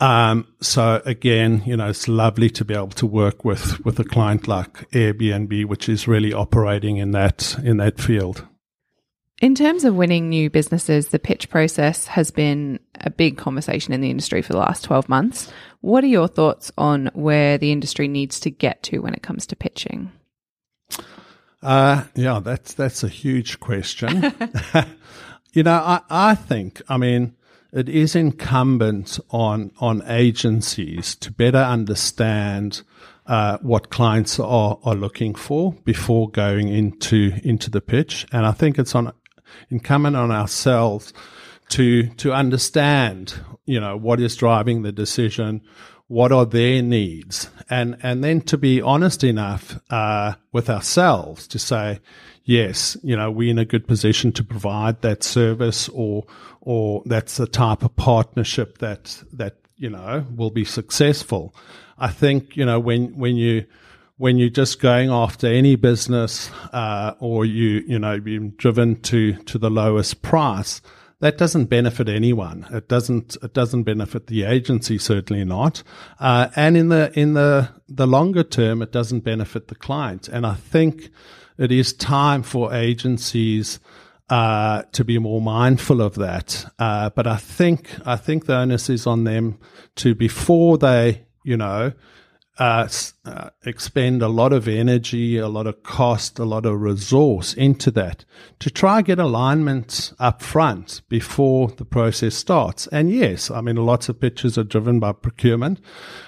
Um, 0.00 0.46
so 0.60 1.00
again, 1.06 1.62
you 1.64 1.78
know, 1.78 1.88
it's 1.88 2.08
lovely 2.08 2.50
to 2.50 2.64
be 2.64 2.74
able 2.74 2.88
to 2.88 3.06
work 3.06 3.42
with 3.46 3.82
with 3.86 3.98
a 3.98 4.04
client 4.04 4.46
like 4.46 4.90
Airbnb, 4.90 5.64
which 5.64 5.88
is 5.88 6.06
really 6.06 6.34
operating 6.34 6.98
in 6.98 7.12
that 7.12 7.56
in 7.64 7.78
that 7.78 7.98
field. 7.98 8.46
In 9.40 9.56
terms 9.56 9.84
of 9.84 9.96
winning 9.96 10.28
new 10.28 10.50
businesses, 10.50 11.08
the 11.08 11.18
pitch 11.18 11.48
process 11.48 12.06
has 12.06 12.30
been 12.30 12.78
a 13.00 13.10
big 13.10 13.36
conversation 13.36 13.92
in 13.92 14.00
the 14.00 14.10
industry 14.10 14.40
for 14.40 14.52
the 14.52 14.58
last 14.60 14.84
12 14.84 15.08
months. 15.08 15.50
What 15.80 16.04
are 16.04 16.08
your 16.08 16.28
thoughts 16.28 16.70
on 16.78 17.10
where 17.14 17.58
the 17.58 17.72
industry 17.72 18.06
needs 18.06 18.38
to 18.40 18.50
get 18.50 18.84
to 18.84 19.00
when 19.00 19.14
it 19.14 19.22
comes 19.24 19.44
to 19.48 19.56
pitching? 19.56 20.12
Uh, 21.62 22.04
yeah, 22.14 22.40
that's 22.40 22.74
that's 22.74 23.04
a 23.04 23.08
huge 23.08 23.60
question. 23.60 24.22
you 25.52 25.62
know, 25.62 25.74
I, 25.74 26.00
I 26.10 26.34
think, 26.34 26.82
I 26.88 26.96
mean, 26.96 27.36
it 27.72 27.88
is 27.88 28.16
incumbent 28.16 29.20
on 29.30 29.70
on 29.78 30.02
agencies 30.06 31.14
to 31.16 31.30
better 31.30 31.58
understand 31.58 32.82
uh, 33.26 33.58
what 33.62 33.90
clients 33.90 34.40
are 34.40 34.78
are 34.84 34.94
looking 34.94 35.34
for 35.34 35.72
before 35.84 36.28
going 36.30 36.68
into 36.68 37.32
into 37.44 37.70
the 37.70 37.80
pitch, 37.80 38.26
and 38.32 38.44
I 38.44 38.52
think 38.52 38.78
it's 38.78 38.94
on 38.94 39.12
incumbent 39.70 40.16
on 40.16 40.32
ourselves 40.32 41.12
to 41.70 42.08
to 42.08 42.32
understand, 42.32 43.34
you 43.64 43.80
know, 43.80 43.96
what 43.96 44.20
is 44.20 44.36
driving 44.36 44.82
the 44.82 44.92
decision, 44.92 45.62
what 46.12 46.30
are 46.30 46.44
their 46.44 46.82
needs? 46.82 47.48
And 47.70 47.96
and 48.02 48.22
then 48.22 48.42
to 48.42 48.58
be 48.58 48.82
honest 48.82 49.24
enough 49.24 49.80
uh, 49.88 50.34
with 50.52 50.68
ourselves 50.68 51.48
to 51.48 51.58
say 51.58 52.00
yes 52.44 52.96
you 53.02 53.16
know 53.16 53.30
we're 53.30 53.50
in 53.50 53.58
a 53.58 53.64
good 53.64 53.86
position 53.86 54.32
to 54.32 54.42
provide 54.44 55.00
that 55.00 55.22
service 55.22 55.88
or 55.90 56.26
or 56.60 57.02
that's 57.06 57.36
the 57.36 57.46
type 57.46 57.82
of 57.82 57.94
partnership 57.96 58.78
that 58.78 59.22
that 59.32 59.56
you 59.76 59.88
know 59.88 60.26
will 60.36 60.50
be 60.50 60.66
successful. 60.66 61.54
I 61.98 62.08
think 62.08 62.58
you 62.58 62.66
know 62.66 62.78
when 62.78 63.16
when 63.16 63.36
you 63.36 63.64
when 64.18 64.36
you're 64.36 64.50
just 64.50 64.82
going 64.82 65.08
after 65.08 65.46
any 65.46 65.76
business 65.76 66.50
uh, 66.74 67.14
or 67.20 67.46
you 67.46 67.84
you 67.86 67.98
know 67.98 68.20
being 68.20 68.50
driven 68.50 69.00
to 69.02 69.32
to 69.44 69.56
the 69.56 69.70
lowest 69.70 70.20
price 70.20 70.82
that 71.22 71.38
doesn't 71.38 71.66
benefit 71.66 72.08
anyone. 72.08 72.66
It 72.72 72.88
doesn't. 72.88 73.36
It 73.44 73.54
doesn't 73.54 73.84
benefit 73.84 74.26
the 74.26 74.42
agency, 74.42 74.98
certainly 74.98 75.44
not. 75.44 75.84
Uh, 76.18 76.48
and 76.56 76.76
in 76.76 76.88
the 76.88 77.16
in 77.16 77.34
the 77.34 77.68
the 77.88 78.08
longer 78.08 78.42
term, 78.42 78.82
it 78.82 78.90
doesn't 78.90 79.20
benefit 79.20 79.68
the 79.68 79.76
client. 79.76 80.26
And 80.26 80.44
I 80.44 80.54
think 80.54 81.10
it 81.58 81.70
is 81.70 81.92
time 81.92 82.42
for 82.42 82.74
agencies 82.74 83.78
uh, 84.30 84.82
to 84.90 85.04
be 85.04 85.20
more 85.20 85.40
mindful 85.40 86.02
of 86.02 86.16
that. 86.16 86.66
Uh, 86.80 87.10
but 87.10 87.28
I 87.28 87.36
think 87.36 87.90
I 88.04 88.16
think 88.16 88.46
the 88.46 88.56
onus 88.56 88.90
is 88.90 89.06
on 89.06 89.22
them 89.22 89.60
to 89.96 90.16
before 90.16 90.76
they 90.76 91.22
you 91.44 91.56
know 91.56 91.92
uh, 92.62 92.88
uh, 93.24 93.50
expend 93.64 94.22
a 94.22 94.28
lot 94.28 94.52
of 94.52 94.68
energy, 94.68 95.36
a 95.36 95.48
lot 95.48 95.66
of 95.66 95.82
cost, 95.82 96.38
a 96.38 96.44
lot 96.44 96.64
of 96.64 96.80
resource 96.80 97.54
into 97.54 97.90
that 97.90 98.24
to 98.60 98.70
try 98.70 99.02
get 99.02 99.18
alignment 99.18 100.12
up 100.20 100.40
front 100.40 101.02
before 101.08 101.66
the 101.70 101.84
process 101.84 102.36
starts. 102.36 102.86
And 102.92 103.10
yes, 103.10 103.50
I 103.50 103.62
mean, 103.62 103.74
lots 103.74 104.08
of 104.08 104.20
pitches 104.20 104.56
are 104.56 104.62
driven 104.62 105.00
by 105.00 105.10
procurement, 105.10 105.80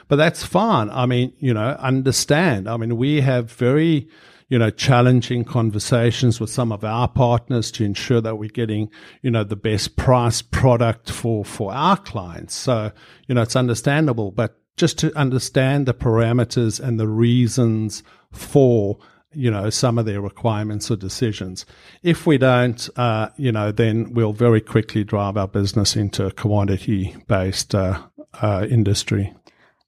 but 0.09 0.17
that's 0.17 0.45
fine. 0.45 0.91
I 0.91 1.07
mean, 1.07 1.33
you 1.39 1.55
know, 1.55 1.77
understand. 1.79 2.69
I 2.69 2.79
mean, 2.79 2.97
we 2.97 3.21
have 3.21 3.53
very, 3.53 4.09
you 4.49 4.59
know, 4.59 4.71
challenging 4.71 5.45
conversations 5.45 6.41
with 6.41 6.51
some 6.51 6.73
of 6.73 6.83
our 6.83 7.07
partners 7.07 7.71
to 7.73 7.85
ensure 7.85 8.21
that 8.21 8.39
we're 8.39 8.49
getting, 8.49 8.91
you 9.23 9.31
know, 9.31 9.45
the 9.45 9.55
best 9.55 9.95
price 9.95 10.43
product 10.43 11.13
for, 11.13 11.45
for 11.45 11.73
our 11.73 11.97
clients. 11.97 12.57
So, 12.57 12.91
you 13.29 13.37
know, 13.37 13.43
it's 13.43 13.55
understandable, 13.55 14.33
but 14.33 14.59
just 14.77 14.99
to 14.99 15.17
understand 15.17 15.87
the 15.87 15.95
parameters 15.95 16.81
and 16.81 16.99
the 16.99 17.09
reasons 17.09 18.03
for 18.33 18.99
you 19.33 19.51
know 19.51 19.71
some 19.71 19.99
of 19.99 20.07
their 20.07 20.21
requirements 20.21 20.91
or 20.91 20.97
decisions. 20.97 21.67
If 22.03 22.27
we 22.27 22.39
don't, 22.39 22.89
uh, 22.97 23.31
you 23.37 23.53
know, 23.53 23.73
then 23.73 24.13
we'll 24.15 24.33
very 24.33 24.61
quickly 24.61 25.05
drive 25.05 25.37
our 25.37 25.49
business 25.49 25.97
into 25.97 26.27
a 26.27 26.33
commodity-based 26.33 27.75
uh, 27.75 28.03
uh, 28.41 28.67
industry. 28.69 29.33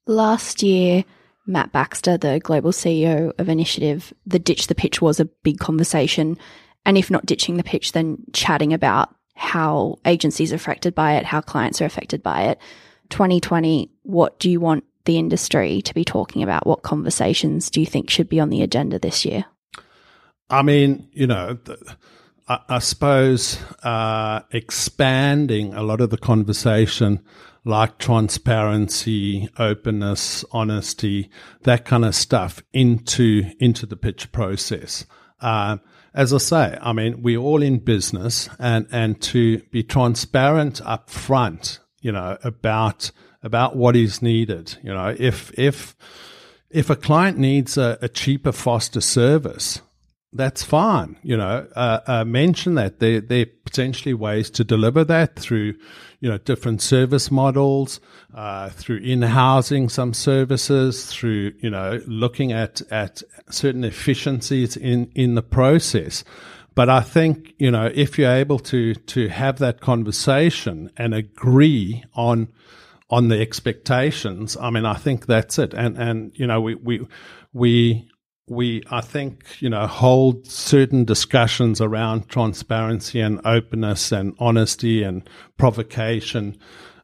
Last 0.05 0.63
year, 0.63 1.03
Matt 1.45 1.71
Baxter, 1.71 2.17
the 2.17 2.39
global 2.39 2.71
CEO 2.71 3.31
of 3.39 3.49
Initiative, 3.49 4.13
the 4.25 4.39
ditch 4.39 4.67
the 4.67 4.75
pitch 4.75 5.01
was 5.01 5.19
a 5.19 5.25
big 5.25 5.59
conversation, 5.59 6.37
and 6.85 6.97
if 6.97 7.09
not 7.09 7.25
ditching 7.25 7.57
the 7.57 7.63
pitch, 7.63 7.93
then 7.93 8.17
chatting 8.33 8.73
about 8.73 9.13
how 9.35 9.99
agencies 10.05 10.51
are 10.51 10.55
affected 10.55 10.95
by 10.95 11.13
it, 11.13 11.25
how 11.25 11.41
clients 11.41 11.81
are 11.81 11.85
affected 11.85 12.23
by 12.23 12.43
it. 12.43 12.59
2020, 13.09 13.89
what 14.03 14.39
do 14.39 14.49
you 14.49 14.59
want 14.59 14.83
the 15.05 15.17
industry 15.17 15.81
to 15.83 15.93
be 15.93 16.03
talking 16.03 16.43
about? 16.43 16.67
What 16.67 16.83
conversations 16.83 17.69
do 17.69 17.79
you 17.79 17.85
think 17.85 18.09
should 18.09 18.29
be 18.29 18.39
on 18.39 18.49
the 18.49 18.61
agenda 18.61 18.99
this 18.99 19.25
year? 19.25 19.45
I 20.49 20.61
mean, 20.61 21.09
you 21.11 21.27
know, 21.27 21.57
I, 22.47 22.79
suppose 22.79 23.61
uh, 23.83 24.41
expanding 24.51 25.73
a 25.73 25.83
lot 25.83 25.99
of 25.99 26.09
the 26.09 26.17
conversation 26.17 27.21
like 27.65 27.97
transparency, 27.97 29.49
openness, 29.59 30.45
honesty, 30.51 31.29
that 31.63 31.83
kind 31.83 32.05
of 32.05 32.15
stuff 32.15 32.63
into 32.71 33.51
into 33.59 33.85
the 33.85 33.97
pitch 33.97 34.31
process. 34.31 35.05
Uh, 35.41 35.77
as 36.13 36.33
I 36.33 36.37
say, 36.37 36.77
I 36.81 36.93
mean, 36.93 37.21
we're 37.21 37.39
all 37.39 37.61
in 37.61 37.79
business, 37.79 38.49
and 38.57 38.87
and 38.91 39.21
to 39.23 39.59
be 39.71 39.83
transparent 39.83 40.81
up 40.85 41.09
front 41.09 41.79
you 42.07 42.13
know, 42.13 42.37
about 42.41 43.11
about 43.43 43.75
what 43.75 43.97
is 43.97 44.21
needed. 44.21 44.77
You 44.81 44.93
know, 44.93 45.13
if 45.19 45.51
if 45.59 45.93
if 46.69 46.89
a 46.89 46.95
client 46.95 47.37
needs 47.37 47.77
a, 47.77 47.97
a 48.01 48.07
cheaper, 48.07 48.53
foster 48.53 49.01
service, 49.01 49.81
that's 50.31 50.63
fine. 50.63 51.17
You 51.21 51.35
know, 51.35 51.67
uh, 51.75 51.99
uh, 52.07 52.23
mention 52.23 52.75
that 52.75 53.01
there 53.01 53.19
there 53.19 53.41
are 53.41 53.51
potentially 53.65 54.13
ways 54.13 54.49
to 54.51 54.63
deliver 54.63 55.03
that 55.03 55.35
through, 55.35 55.73
you 56.21 56.29
know, 56.29 56.37
different 56.37 56.81
service 56.81 57.29
models, 57.29 57.99
uh, 58.33 58.69
through 58.69 58.99
in 58.99 59.21
housing 59.21 59.89
some 59.89 60.13
services, 60.13 61.07
through 61.07 61.51
you 61.59 61.69
know 61.69 61.99
looking 62.07 62.53
at 62.53 62.81
at 62.89 63.21
certain 63.49 63.83
efficiencies 63.83 64.77
in 64.77 65.11
in 65.13 65.35
the 65.35 65.43
process. 65.43 66.23
But 66.77 66.89
I 66.89 67.01
think 67.01 67.55
you 67.57 67.71
know 67.71 67.91
if 67.91 68.19
you're 68.19 68.31
able 68.31 68.59
to 68.59 68.93
to 68.93 69.29
have 69.29 69.57
that 69.57 69.81
conversation 69.81 70.91
and 70.95 71.15
agree 71.15 72.03
on 72.13 72.49
on 73.09 73.29
the 73.29 73.41
expectations, 73.41 74.55
I 74.55 74.69
mean, 74.69 74.85
I 74.85 74.93
think 74.93 75.25
that's 75.25 75.57
it. 75.57 75.73
And 75.73 75.97
and 75.97 76.31
you 76.35 76.45
know 76.45 76.61
we 76.61 76.75
we 76.75 77.07
we 77.51 78.07
we, 78.47 78.83
I 78.91 79.01
think, 79.01 79.43
you 79.59 79.69
know, 79.69 79.87
hold 79.87 80.45
certain 80.45 81.03
discussions 81.03 81.81
around 81.81 82.29
transparency 82.29 83.21
and 83.21 83.41
openness 83.43 84.11
and 84.11 84.35
honesty 84.39 85.03
and 85.03 85.27
provocation 85.57 86.57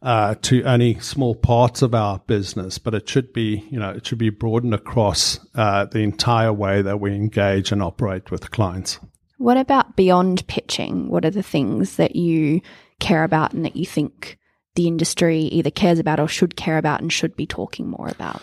uh, 0.04 0.36
to 0.44 0.64
only 0.64 1.00
small 1.00 1.36
parts 1.36 1.82
of 1.82 1.96
our 1.96 2.20
business, 2.28 2.78
but 2.78 2.94
it 2.94 3.10
should 3.10 3.34
be, 3.34 3.68
you 3.72 3.80
know, 3.80 3.90
it 3.90 4.06
should 4.06 4.20
be 4.20 4.30
broadened 4.30 4.76
across 4.76 5.40
uh, 5.56 5.86
the 5.86 6.00
entire 6.00 6.54
way 6.54 6.82
that 6.82 7.00
we 7.00 7.14
engage 7.14 7.72
and 7.72 7.82
operate 7.82 8.30
with 8.30 8.52
clients. 8.52 9.00
What 9.44 9.58
about 9.58 9.98
beyond 9.98 10.48
pitching? 10.48 11.10
What 11.10 11.26
are 11.26 11.30
the 11.30 11.44
things 11.44 11.98
that 11.98 12.16
you 12.16 12.62
care 13.02 13.26
about 13.26 13.52
and 13.52 13.66
that 13.66 13.76
you 13.76 13.86
think 13.86 14.38
the 14.76 14.88
industry 14.88 15.40
either 15.40 15.70
cares 15.70 16.00
about 16.00 16.22
or 16.22 16.30
should 16.30 16.56
care 16.56 16.78
about 16.78 17.02
and 17.02 17.12
should 17.12 17.36
be 17.36 17.46
talking 17.46 17.90
more 17.90 18.08
about? 18.08 18.42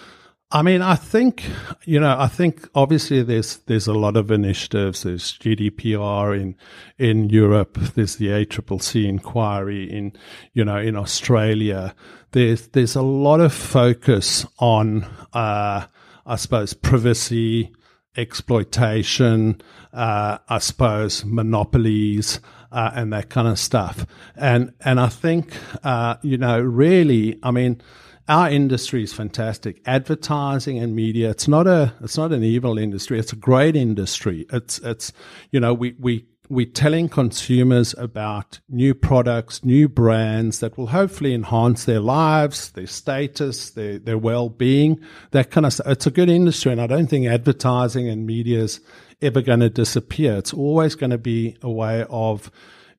I 0.50 0.60
mean, 0.60 0.82
I 0.82 0.96
think 0.96 1.42
you 1.86 1.98
know, 2.00 2.14
I 2.18 2.28
think 2.28 2.68
obviously 2.74 3.22
there's 3.22 3.56
there's 3.64 3.86
a 3.86 3.94
lot 3.94 4.14
of 4.18 4.30
initiatives. 4.30 5.04
There's 5.04 5.38
GDPR 5.38 6.38
in 6.38 6.54
in 6.98 7.30
Europe. 7.30 7.78
There's 7.94 8.16
the 8.16 8.26
ACCC 8.26 9.08
inquiry 9.08 9.90
in 9.90 10.12
you 10.52 10.66
know 10.66 10.76
in 10.76 10.96
Australia. 10.96 11.94
There's 12.32 12.68
there's 12.68 12.94
a 12.94 13.00
lot 13.00 13.40
of 13.40 13.54
focus 13.54 14.44
on 14.58 15.04
uh, 15.32 15.86
I 16.26 16.36
suppose 16.36 16.74
privacy, 16.74 17.72
exploitation, 18.20 19.60
uh, 19.92 20.38
I 20.48 20.58
suppose 20.58 21.24
monopolies. 21.24 22.40
Uh, 22.72 22.92
and 22.94 23.12
that 23.12 23.28
kind 23.30 23.48
of 23.48 23.58
stuff, 23.58 24.06
and 24.36 24.72
and 24.84 25.00
I 25.00 25.08
think 25.08 25.56
uh, 25.82 26.14
you 26.22 26.38
know 26.38 26.60
really, 26.60 27.36
I 27.42 27.50
mean, 27.50 27.82
our 28.30 28.48
industry 28.48 29.02
is 29.02 29.12
fantastic. 29.12 29.82
Advertising 29.86 30.78
and 30.78 30.94
media, 30.94 31.30
it's 31.30 31.48
not 31.48 31.66
a 31.66 31.92
it's 32.00 32.16
not 32.16 32.32
an 32.32 32.44
evil 32.44 32.78
industry. 32.78 33.18
It's 33.18 33.32
a 33.32 33.36
great 33.36 33.74
industry. 33.74 34.46
It's 34.52 34.78
it's 34.78 35.12
you 35.50 35.58
know, 35.58 35.74
we 35.74 35.96
we 35.98 36.26
we're 36.50 36.66
telling 36.66 37.08
consumers 37.08 37.94
about 37.96 38.58
new 38.68 38.92
products, 38.92 39.64
new 39.64 39.88
brands 39.88 40.58
that 40.58 40.76
will 40.76 40.88
hopefully 40.88 41.32
enhance 41.32 41.84
their 41.84 42.00
lives, 42.00 42.72
their 42.72 42.88
status, 42.88 43.70
their, 43.70 44.00
their 44.00 44.18
well-being, 44.18 45.00
that 45.30 45.52
kind 45.52 45.64
of 45.64 45.72
stuff. 45.72 45.86
It's 45.86 46.08
a 46.08 46.10
good 46.10 46.28
industry. 46.28 46.72
And 46.72 46.80
I 46.80 46.88
don't 46.88 47.06
think 47.06 47.28
advertising 47.28 48.08
and 48.08 48.26
media 48.26 48.58
is 48.58 48.80
ever 49.22 49.40
going 49.40 49.60
to 49.60 49.70
disappear. 49.70 50.36
It's 50.38 50.52
always 50.52 50.96
going 50.96 51.10
to 51.10 51.18
be 51.18 51.56
a 51.62 51.70
way 51.70 52.04
of 52.10 52.50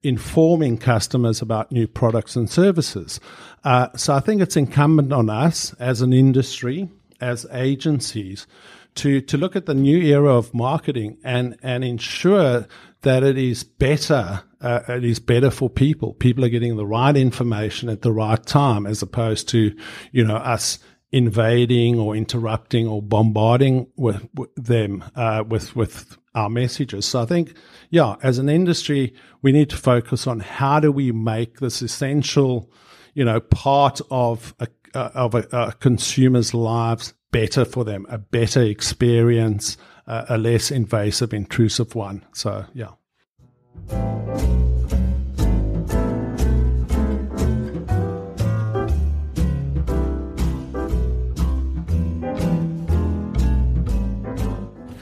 informing 0.01 0.77
customers 0.77 1.41
about 1.41 1.73
new 1.73 1.87
products 1.87 2.37
and 2.37 2.49
services. 2.49 3.19
Uh, 3.65 3.89
so 3.97 4.15
I 4.15 4.21
think 4.21 4.41
it's 4.41 4.55
incumbent 4.55 5.11
on 5.11 5.29
us 5.29 5.73
as 5.73 6.01
an 6.01 6.13
industry, 6.13 6.89
as 7.19 7.45
agencies, 7.51 8.47
to 8.95 9.21
to 9.21 9.37
look 9.37 9.55
at 9.55 9.67
the 9.67 9.73
new 9.73 9.99
era 9.99 10.35
of 10.35 10.53
marketing 10.53 11.17
and 11.23 11.57
and 11.63 11.83
ensure 11.83 12.67
that 13.01 13.23
it 13.23 13.37
is 13.37 13.63
better. 13.63 14.43
Uh, 14.59 14.81
it 14.89 15.03
is 15.03 15.19
better 15.19 15.49
for 15.49 15.69
people. 15.69 16.13
People 16.13 16.45
are 16.45 16.49
getting 16.49 16.75
the 16.75 16.85
right 16.85 17.15
information 17.17 17.89
at 17.89 18.01
the 18.01 18.11
right 18.11 18.45
time, 18.45 18.85
as 18.85 19.01
opposed 19.01 19.49
to 19.49 19.75
you 20.11 20.23
know 20.23 20.37
us 20.37 20.79
invading 21.11 21.99
or 21.99 22.15
interrupting 22.15 22.87
or 22.87 23.01
bombarding 23.01 23.85
with, 23.97 24.25
with 24.33 24.49
them 24.55 25.03
uh, 25.15 25.43
with 25.47 25.75
with 25.75 26.17
our 26.33 26.49
messages. 26.49 27.05
So 27.05 27.21
I 27.21 27.25
think, 27.25 27.55
yeah, 27.89 28.15
as 28.23 28.37
an 28.37 28.49
industry, 28.49 29.13
we 29.41 29.51
need 29.51 29.69
to 29.71 29.77
focus 29.77 30.27
on 30.27 30.39
how 30.39 30.79
do 30.79 30.91
we 30.91 31.11
make 31.11 31.59
this 31.59 31.81
essential, 31.81 32.71
you 33.13 33.25
know, 33.25 33.39
part 33.39 33.99
of 34.09 34.55
a, 34.59 34.67
uh, 34.95 35.09
of 35.13 35.35
a, 35.35 35.45
a, 35.51 35.73
consumer's 35.73 36.53
lives 36.53 37.13
better 37.31 37.65
for 37.65 37.83
them, 37.83 38.05
a 38.09 38.17
better 38.17 38.61
experience, 38.61 39.77
a 40.07 40.37
less 40.37 40.71
invasive, 40.71 41.33
intrusive 41.33 41.95
one. 41.95 42.25
So, 42.33 42.65
yeah. 42.73 42.91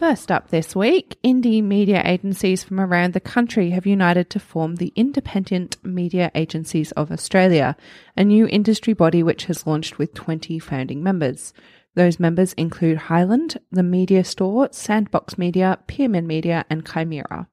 First 0.10 0.32
up 0.32 0.50
this 0.50 0.76
week, 0.76 1.18
indie 1.24 1.62
media 1.62 2.02
agencies 2.04 2.64
from 2.64 2.80
around 2.80 3.14
the 3.14 3.20
country 3.20 3.70
have 3.70 3.86
united 3.86 4.32
to 4.32 4.40
form 4.40 4.78
the 4.78 4.92
Independent 4.96 5.78
Media 5.84 6.32
Agencies 6.34 6.92
of 6.94 7.12
Australia, 7.12 7.76
a 8.18 8.24
new 8.24 8.48
industry 8.48 8.94
body 8.94 9.22
which 9.22 9.46
has 9.46 9.68
launched 9.68 10.00
with 10.00 10.16
20 10.16 10.58
founding 10.58 11.04
members. 11.04 11.54
Those 11.96 12.20
members 12.20 12.54
include 12.54 12.98
Highland, 12.98 13.60
The 13.72 13.84
Media 13.84 14.24
Store, 14.24 14.70
Sandbox 14.72 15.38
Media, 15.38 15.80
Pearman 15.88 16.28
Media, 16.28 16.66
and 16.70 16.88
Chimera. 16.88 17.48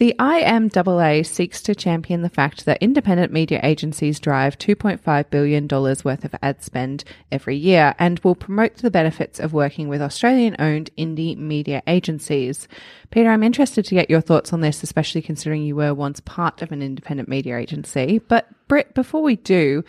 The 0.00 0.14
IMAA 0.18 1.26
seeks 1.26 1.60
to 1.60 1.74
champion 1.74 2.22
the 2.22 2.30
fact 2.30 2.64
that 2.64 2.82
independent 2.82 3.34
media 3.34 3.60
agencies 3.62 4.18
drive 4.18 4.56
$2.5 4.56 5.28
billion 5.28 5.68
worth 5.68 6.24
of 6.24 6.34
ad 6.40 6.62
spend 6.62 7.04
every 7.30 7.54
year 7.54 7.94
and 7.98 8.18
will 8.20 8.34
promote 8.34 8.76
the 8.76 8.90
benefits 8.90 9.38
of 9.38 9.52
working 9.52 9.88
with 9.88 10.00
Australian 10.00 10.56
owned 10.58 10.88
indie 10.96 11.36
media 11.36 11.82
agencies. 11.86 12.66
Peter, 13.10 13.28
I'm 13.28 13.42
interested 13.42 13.84
to 13.84 13.94
get 13.94 14.08
your 14.08 14.22
thoughts 14.22 14.54
on 14.54 14.62
this, 14.62 14.82
especially 14.82 15.20
considering 15.20 15.64
you 15.64 15.76
were 15.76 15.92
once 15.92 16.20
part 16.20 16.62
of 16.62 16.72
an 16.72 16.80
independent 16.80 17.28
media 17.28 17.58
agency. 17.58 18.22
But, 18.26 18.48
Britt, 18.68 18.94
before 18.94 19.20
we 19.20 19.36
do, 19.36 19.84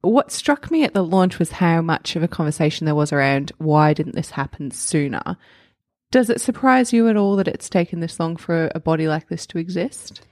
what 0.00 0.30
struck 0.30 0.70
me 0.70 0.84
at 0.84 0.94
the 0.94 1.02
launch 1.02 1.38
was 1.38 1.50
how 1.50 1.82
much 1.82 2.16
of 2.16 2.22
a 2.22 2.28
conversation 2.28 2.84
there 2.84 2.94
was 2.94 3.12
around 3.12 3.52
why 3.58 3.94
didn't 3.94 4.14
this 4.14 4.30
happen 4.30 4.70
sooner? 4.70 5.36
Does 6.10 6.30
it 6.30 6.40
surprise 6.40 6.92
you 6.92 7.08
at 7.08 7.16
all 7.16 7.36
that 7.36 7.48
it's 7.48 7.68
taken 7.68 8.00
this 8.00 8.18
long 8.18 8.36
for 8.36 8.70
a 8.74 8.80
body 8.80 9.08
like 9.08 9.28
this 9.28 9.46
to 9.48 9.58
exist? 9.58 10.22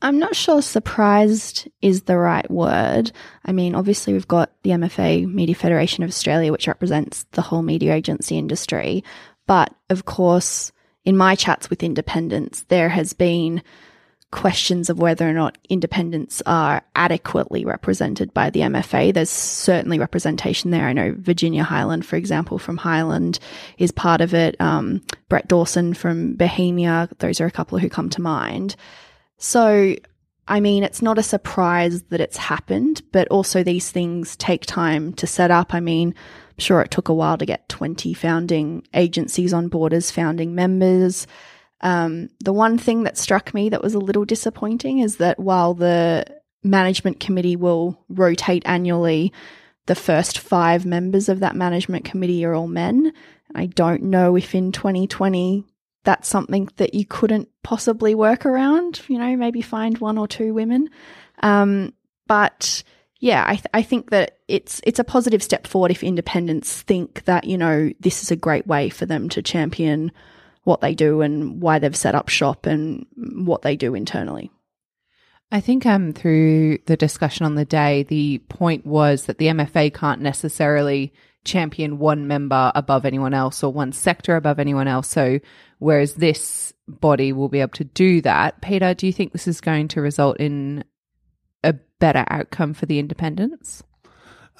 I'm 0.00 0.18
not 0.18 0.36
sure 0.36 0.60
surprised 0.62 1.68
is 1.80 2.02
the 2.02 2.18
right 2.18 2.48
word. 2.50 3.10
I 3.44 3.52
mean, 3.52 3.74
obviously, 3.74 4.12
we've 4.12 4.28
got 4.28 4.52
the 4.62 4.70
MFA 4.70 5.26
Media 5.26 5.54
Federation 5.54 6.04
of 6.04 6.10
Australia, 6.10 6.52
which 6.52 6.68
represents 6.68 7.24
the 7.32 7.42
whole 7.42 7.62
media 7.62 7.94
agency 7.94 8.36
industry. 8.36 9.02
But 9.46 9.74
of 9.90 10.04
course, 10.04 10.72
in 11.04 11.16
my 11.16 11.34
chats 11.34 11.70
with 11.70 11.82
independents, 11.82 12.64
there 12.68 12.88
has 12.88 13.12
been 13.12 13.62
questions 14.34 14.90
of 14.90 14.98
whether 14.98 15.28
or 15.28 15.32
not 15.32 15.56
independents 15.68 16.42
are 16.44 16.82
adequately 16.96 17.64
represented 17.64 18.34
by 18.34 18.50
the 18.50 18.60
MFA. 18.60 19.14
There's 19.14 19.30
certainly 19.30 19.96
representation 19.96 20.72
there. 20.72 20.88
I 20.88 20.92
know 20.92 21.14
Virginia 21.16 21.62
Highland, 21.62 22.04
for 22.04 22.16
example, 22.16 22.58
from 22.58 22.76
Highland 22.76 23.38
is 23.78 23.92
part 23.92 24.20
of 24.20 24.34
it. 24.34 24.60
Um, 24.60 25.02
Brett 25.28 25.46
Dawson 25.46 25.94
from 25.94 26.34
Bohemia, 26.34 27.08
those 27.20 27.40
are 27.40 27.46
a 27.46 27.50
couple 27.52 27.78
who 27.78 27.88
come 27.88 28.10
to 28.10 28.20
mind. 28.20 28.74
So, 29.38 29.94
I 30.48 30.58
mean, 30.58 30.82
it's 30.82 31.00
not 31.00 31.16
a 31.16 31.22
surprise 31.22 32.02
that 32.10 32.20
it's 32.20 32.36
happened, 32.36 33.02
but 33.12 33.28
also 33.28 33.62
these 33.62 33.92
things 33.92 34.34
take 34.34 34.66
time 34.66 35.12
to 35.14 35.28
set 35.28 35.52
up. 35.52 35.72
I 35.72 35.78
mean, 35.78 36.08
I'm 36.08 36.58
sure 36.58 36.80
it 36.80 36.90
took 36.90 37.08
a 37.08 37.14
while 37.14 37.38
to 37.38 37.46
get 37.46 37.68
20 37.68 38.12
founding 38.14 38.84
agencies 38.94 39.52
on 39.52 39.68
board 39.68 39.92
as 39.92 40.10
founding 40.10 40.56
members. 40.56 41.28
Um, 41.84 42.30
the 42.42 42.52
one 42.52 42.78
thing 42.78 43.02
that 43.02 43.18
struck 43.18 43.52
me 43.52 43.68
that 43.68 43.82
was 43.82 43.94
a 43.94 43.98
little 43.98 44.24
disappointing 44.24 44.98
is 45.00 45.18
that 45.18 45.38
while 45.38 45.74
the 45.74 46.24
management 46.62 47.20
committee 47.20 47.56
will 47.56 48.02
rotate 48.08 48.62
annually, 48.64 49.32
the 49.84 49.94
first 49.94 50.38
five 50.38 50.86
members 50.86 51.28
of 51.28 51.40
that 51.40 51.54
management 51.54 52.06
committee 52.06 52.42
are 52.44 52.54
all 52.54 52.66
men. 52.66 53.12
I 53.54 53.66
don't 53.66 54.04
know 54.04 54.34
if 54.34 54.54
in 54.54 54.72
2020 54.72 55.64
that's 56.04 56.26
something 56.26 56.70
that 56.76 56.94
you 56.94 57.04
couldn't 57.04 57.50
possibly 57.62 58.14
work 58.14 58.46
around, 58.46 59.02
you 59.08 59.18
know, 59.18 59.36
maybe 59.36 59.60
find 59.60 59.98
one 59.98 60.16
or 60.16 60.26
two 60.26 60.54
women. 60.54 60.88
Um, 61.42 61.92
but 62.26 62.82
yeah, 63.20 63.44
I, 63.46 63.56
th- 63.56 63.66
I 63.74 63.82
think 63.82 64.10
that 64.10 64.38
it's 64.48 64.80
it's 64.84 64.98
a 64.98 65.04
positive 65.04 65.42
step 65.42 65.66
forward 65.66 65.90
if 65.90 66.02
independents 66.02 66.82
think 66.82 67.24
that 67.24 67.44
you 67.44 67.56
know 67.56 67.90
this 68.00 68.22
is 68.22 68.30
a 68.30 68.36
great 68.36 68.66
way 68.66 68.88
for 68.88 69.06
them 69.06 69.28
to 69.30 69.42
champion 69.42 70.12
what 70.64 70.80
they 70.80 70.94
do 70.94 71.20
and 71.20 71.62
why 71.62 71.78
they've 71.78 71.96
set 71.96 72.14
up 72.14 72.28
shop 72.28 72.66
and 72.66 73.06
what 73.16 73.62
they 73.62 73.76
do 73.76 73.94
internally. 73.94 74.50
I 75.52 75.60
think 75.60 75.86
um, 75.86 76.12
through 76.12 76.78
the 76.86 76.96
discussion 76.96 77.46
on 77.46 77.54
the 77.54 77.64
day, 77.64 78.02
the 78.02 78.38
point 78.48 78.84
was 78.84 79.26
that 79.26 79.38
the 79.38 79.46
MFA 79.46 79.94
can't 79.94 80.20
necessarily 80.20 81.12
champion 81.44 81.98
one 81.98 82.26
member 82.26 82.72
above 82.74 83.04
anyone 83.04 83.34
else 83.34 83.62
or 83.62 83.72
one 83.72 83.92
sector 83.92 84.36
above 84.36 84.58
anyone 84.58 84.88
else. 84.88 85.08
So, 85.08 85.38
whereas 85.78 86.14
this 86.14 86.72
body 86.88 87.32
will 87.32 87.48
be 87.48 87.60
able 87.60 87.72
to 87.72 87.84
do 87.84 88.20
that, 88.22 88.62
Peter, 88.62 88.94
do 88.94 89.06
you 89.06 89.12
think 89.12 89.32
this 89.32 89.46
is 89.46 89.60
going 89.60 89.88
to 89.88 90.00
result 90.00 90.38
in 90.38 90.82
a 91.62 91.74
better 92.00 92.24
outcome 92.28 92.74
for 92.74 92.86
the 92.86 92.98
independents? 92.98 93.82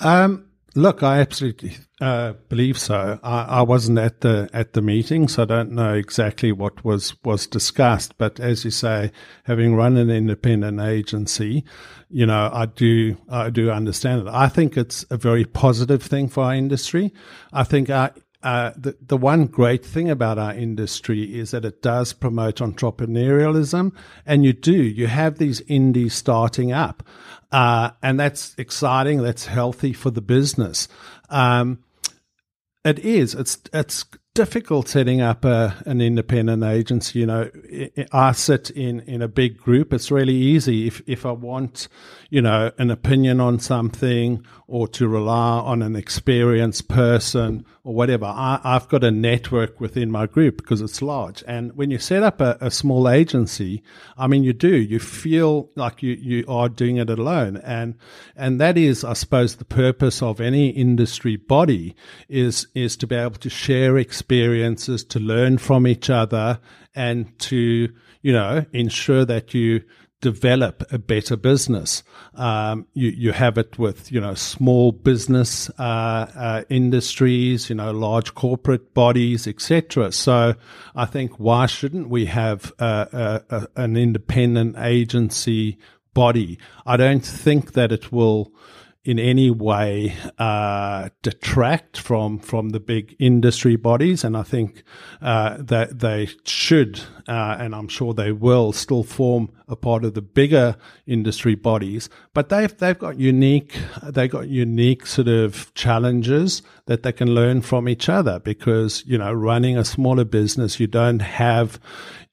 Um, 0.00 0.46
look, 0.74 1.02
I 1.02 1.20
absolutely 1.20 1.76
uh, 2.00 2.34
believe 2.48 2.78
so. 2.78 3.18
I, 3.22 3.42
I, 3.42 3.62
wasn't 3.62 3.98
at 3.98 4.20
the 4.20 4.48
at 4.52 4.72
the 4.72 4.82
meeting, 4.82 5.28
so 5.28 5.42
I 5.42 5.46
don't 5.46 5.72
know 5.72 5.94
exactly 5.94 6.52
what 6.52 6.84
was 6.84 7.14
was 7.24 7.46
discussed. 7.46 8.18
But 8.18 8.40
as 8.40 8.64
you 8.64 8.70
say, 8.70 9.12
having 9.44 9.74
run 9.74 9.96
an 9.96 10.10
independent 10.10 10.80
agency, 10.80 11.64
you 12.10 12.26
know, 12.26 12.50
I 12.52 12.66
do 12.66 13.16
I 13.28 13.50
do 13.50 13.70
understand 13.70 14.22
it. 14.22 14.30
I 14.30 14.48
think 14.48 14.76
it's 14.76 15.04
a 15.10 15.16
very 15.16 15.44
positive 15.44 16.02
thing 16.02 16.28
for 16.28 16.44
our 16.44 16.54
industry. 16.54 17.12
I 17.52 17.64
think 17.64 17.90
our 17.90 18.12
uh, 18.44 18.72
the, 18.76 18.94
the 19.00 19.16
one 19.16 19.46
great 19.46 19.82
thing 19.82 20.10
about 20.10 20.38
our 20.38 20.52
industry 20.52 21.22
is 21.34 21.52
that 21.52 21.64
it 21.64 21.80
does 21.80 22.12
promote 22.12 22.56
entrepreneurialism. 22.56 23.90
And 24.26 24.44
you 24.44 24.52
do, 24.52 24.74
you 24.74 25.06
have 25.06 25.38
these 25.38 25.62
indies 25.62 26.12
starting 26.12 26.70
up. 26.70 27.02
Uh, 27.52 27.90
and 28.02 28.18
that's 28.18 28.54
exciting. 28.58 29.22
That's 29.22 29.46
healthy 29.46 29.92
for 29.92 30.10
the 30.10 30.22
business. 30.22 30.88
Um, 31.30 31.84
it 32.84 32.98
is. 32.98 33.34
It's, 33.34 33.58
it's 33.72 34.04
difficult 34.34 34.88
setting 34.88 35.20
up 35.20 35.44
a, 35.44 35.74
an 35.86 36.00
independent 36.00 36.64
agency. 36.64 37.20
You 37.20 37.26
know, 37.26 37.50
I 38.12 38.32
sit 38.32 38.70
in, 38.70 39.00
in 39.00 39.22
a 39.22 39.28
big 39.28 39.56
group. 39.56 39.92
It's 39.92 40.10
really 40.10 40.34
easy. 40.34 40.86
If, 40.86 41.00
if 41.06 41.24
I 41.24 41.32
want, 41.32 41.88
you 42.30 42.42
know, 42.42 42.72
an 42.76 42.90
opinion 42.90 43.40
on 43.40 43.60
something 43.60 44.44
or 44.66 44.88
to 44.88 45.08
rely 45.08 45.58
on 45.60 45.82
an 45.82 45.96
experienced 45.96 46.88
person 46.88 47.64
or 47.84 47.94
whatever, 47.94 48.24
I, 48.24 48.58
have 48.64 48.88
got 48.88 49.04
a 49.04 49.10
network 49.10 49.78
within 49.78 50.10
my 50.10 50.26
group 50.26 50.56
because 50.56 50.80
it's 50.80 51.02
large. 51.02 51.44
And 51.46 51.76
when 51.76 51.90
you 51.90 51.98
set 51.98 52.22
up 52.22 52.40
a, 52.40 52.56
a, 52.62 52.70
small 52.70 53.10
agency, 53.10 53.82
I 54.16 54.26
mean, 54.26 54.42
you 54.42 54.54
do, 54.54 54.74
you 54.74 54.98
feel 54.98 55.68
like 55.76 56.02
you, 56.02 56.14
you 56.14 56.46
are 56.48 56.70
doing 56.70 56.96
it 56.96 57.10
alone. 57.10 57.58
And, 57.58 57.96
and 58.36 58.58
that 58.58 58.78
is, 58.78 59.04
I 59.04 59.12
suppose, 59.12 59.56
the 59.56 59.66
purpose 59.66 60.22
of 60.22 60.40
any 60.40 60.70
industry 60.70 61.36
body 61.36 61.94
is, 62.26 62.66
is 62.74 62.96
to 62.96 63.06
be 63.06 63.16
able 63.16 63.36
to 63.36 63.50
share 63.50 63.98
experiences, 63.98 65.04
to 65.04 65.20
learn 65.20 65.58
from 65.58 65.86
each 65.86 66.08
other, 66.08 66.60
and 66.94 67.38
to, 67.40 67.92
you 68.22 68.32
know, 68.32 68.64
ensure 68.72 69.26
that 69.26 69.52
you 69.52 69.82
develop 70.24 70.90
a 70.90 70.98
better 70.98 71.36
business. 71.36 72.02
Um, 72.34 72.86
you, 72.94 73.10
you 73.10 73.32
have 73.32 73.58
it 73.58 73.78
with, 73.78 74.10
you 74.10 74.18
know, 74.18 74.32
small 74.32 74.90
business 74.90 75.68
uh, 75.78 75.82
uh, 76.34 76.64
industries, 76.70 77.68
you 77.68 77.76
know, 77.76 77.90
large 77.90 78.34
corporate 78.34 78.94
bodies, 78.94 79.46
etc. 79.46 80.10
So 80.12 80.54
I 80.96 81.04
think 81.04 81.32
why 81.38 81.66
shouldn't 81.66 82.08
we 82.08 82.24
have 82.24 82.72
a, 82.78 83.42
a, 83.50 83.68
an 83.76 83.98
independent 83.98 84.78
agency 84.78 85.76
body? 86.14 86.58
I 86.86 86.96
don't 86.96 87.24
think 87.24 87.74
that 87.74 87.92
it 87.92 88.10
will 88.10 88.50
in 89.04 89.18
any 89.18 89.50
way 89.50 90.16
uh, 90.38 91.10
detract 91.22 91.98
from 91.98 92.38
from 92.38 92.70
the 92.70 92.80
big 92.80 93.14
industry 93.18 93.76
bodies, 93.76 94.24
and 94.24 94.36
I 94.36 94.42
think 94.42 94.82
uh, 95.20 95.58
that 95.60 96.00
they 96.00 96.28
should, 96.44 97.00
uh, 97.28 97.56
and 97.58 97.74
I'm 97.74 97.88
sure 97.88 98.14
they 98.14 98.32
will, 98.32 98.72
still 98.72 99.02
form 99.02 99.50
a 99.68 99.76
part 99.76 100.04
of 100.04 100.14
the 100.14 100.22
bigger 100.22 100.76
industry 101.06 101.54
bodies. 101.54 102.08
But 102.32 102.48
they've 102.48 102.74
they've 102.78 102.98
got 102.98 103.18
unique 103.18 103.76
they've 104.02 104.30
got 104.30 104.48
unique 104.48 105.06
sort 105.06 105.28
of 105.28 105.72
challenges 105.74 106.62
that 106.86 107.02
they 107.02 107.12
can 107.12 107.34
learn 107.34 107.60
from 107.60 107.88
each 107.88 108.08
other 108.08 108.38
because 108.38 109.04
you 109.06 109.18
know 109.18 109.32
running 109.32 109.76
a 109.76 109.84
smaller 109.84 110.24
business, 110.24 110.80
you 110.80 110.86
don't 110.86 111.20
have 111.20 111.78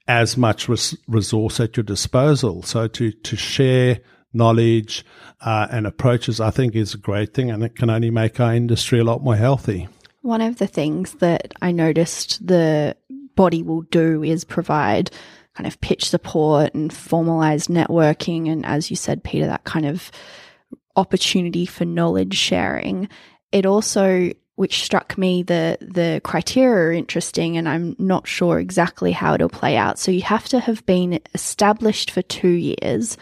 as 0.07 0.38
much 0.38 0.69
res- 0.69 0.97
resource 1.07 1.60
at 1.60 1.75
your 1.75 1.84
disposal. 1.84 2.63
So 2.63 2.88
to 2.88 3.12
to 3.12 3.36
share 3.36 3.99
knowledge 4.34 5.06
uh, 5.41 5.67
and 5.72 5.86
approaches, 5.88 6.39
I 6.39 6.52
think 6.52 6.76
is 6.76 6.94
a 6.94 6.98
great 6.98 7.34
thing, 7.34 7.52
and 7.52 7.63
it 7.63 7.76
can 7.76 7.89
only 7.89 8.12
make 8.12 8.39
our 8.39 8.54
industry 8.54 9.00
a 9.00 9.04
lot 9.04 9.24
more 9.24 9.36
healthy. 9.36 9.88
One 10.22 10.41
of 10.41 10.58
the 10.58 10.67
things 10.67 11.13
that 11.15 11.54
I 11.62 11.72
noticed 11.72 12.46
the 12.46 12.96
body 13.36 13.63
will 13.63 13.82
do 13.82 14.24
is 14.24 14.44
provide 14.44 15.12
kind 15.56 15.67
of 15.67 15.82
pitch 15.82 16.08
support 16.10 16.74
and 16.74 16.94
formalized 16.94 17.70
networking, 17.70 18.50
and 18.50 18.65
as 18.65 18.89
you 18.89 18.96
said, 18.96 19.24
Peter, 19.24 19.48
that 19.48 19.63
kind 19.63 19.86
of 19.86 20.12
opportunity 20.96 21.65
for 21.65 21.86
knowledge 21.86 22.36
sharing. 22.36 23.10
It 23.52 23.65
also 23.65 24.32
which 24.56 24.84
struck 24.84 25.17
me 25.17 25.41
the 25.41 25.78
the 25.82 26.22
criteria 26.24 26.89
are 26.89 26.91
interesting 26.91 27.58
and 27.58 27.67
I'm 27.67 27.96
not 27.98 28.28
sure 28.28 28.60
exactly 28.60 29.12
how 29.12 29.34
it'll 29.34 29.50
play 29.50 29.76
out. 29.76 29.98
So 29.98 30.12
you 30.12 30.22
have 30.22 30.48
to 30.50 30.60
have 30.60 30.86
been 30.86 31.20
established 31.34 32.12
for 32.12 32.22
2 32.22 32.48
years 32.48 33.17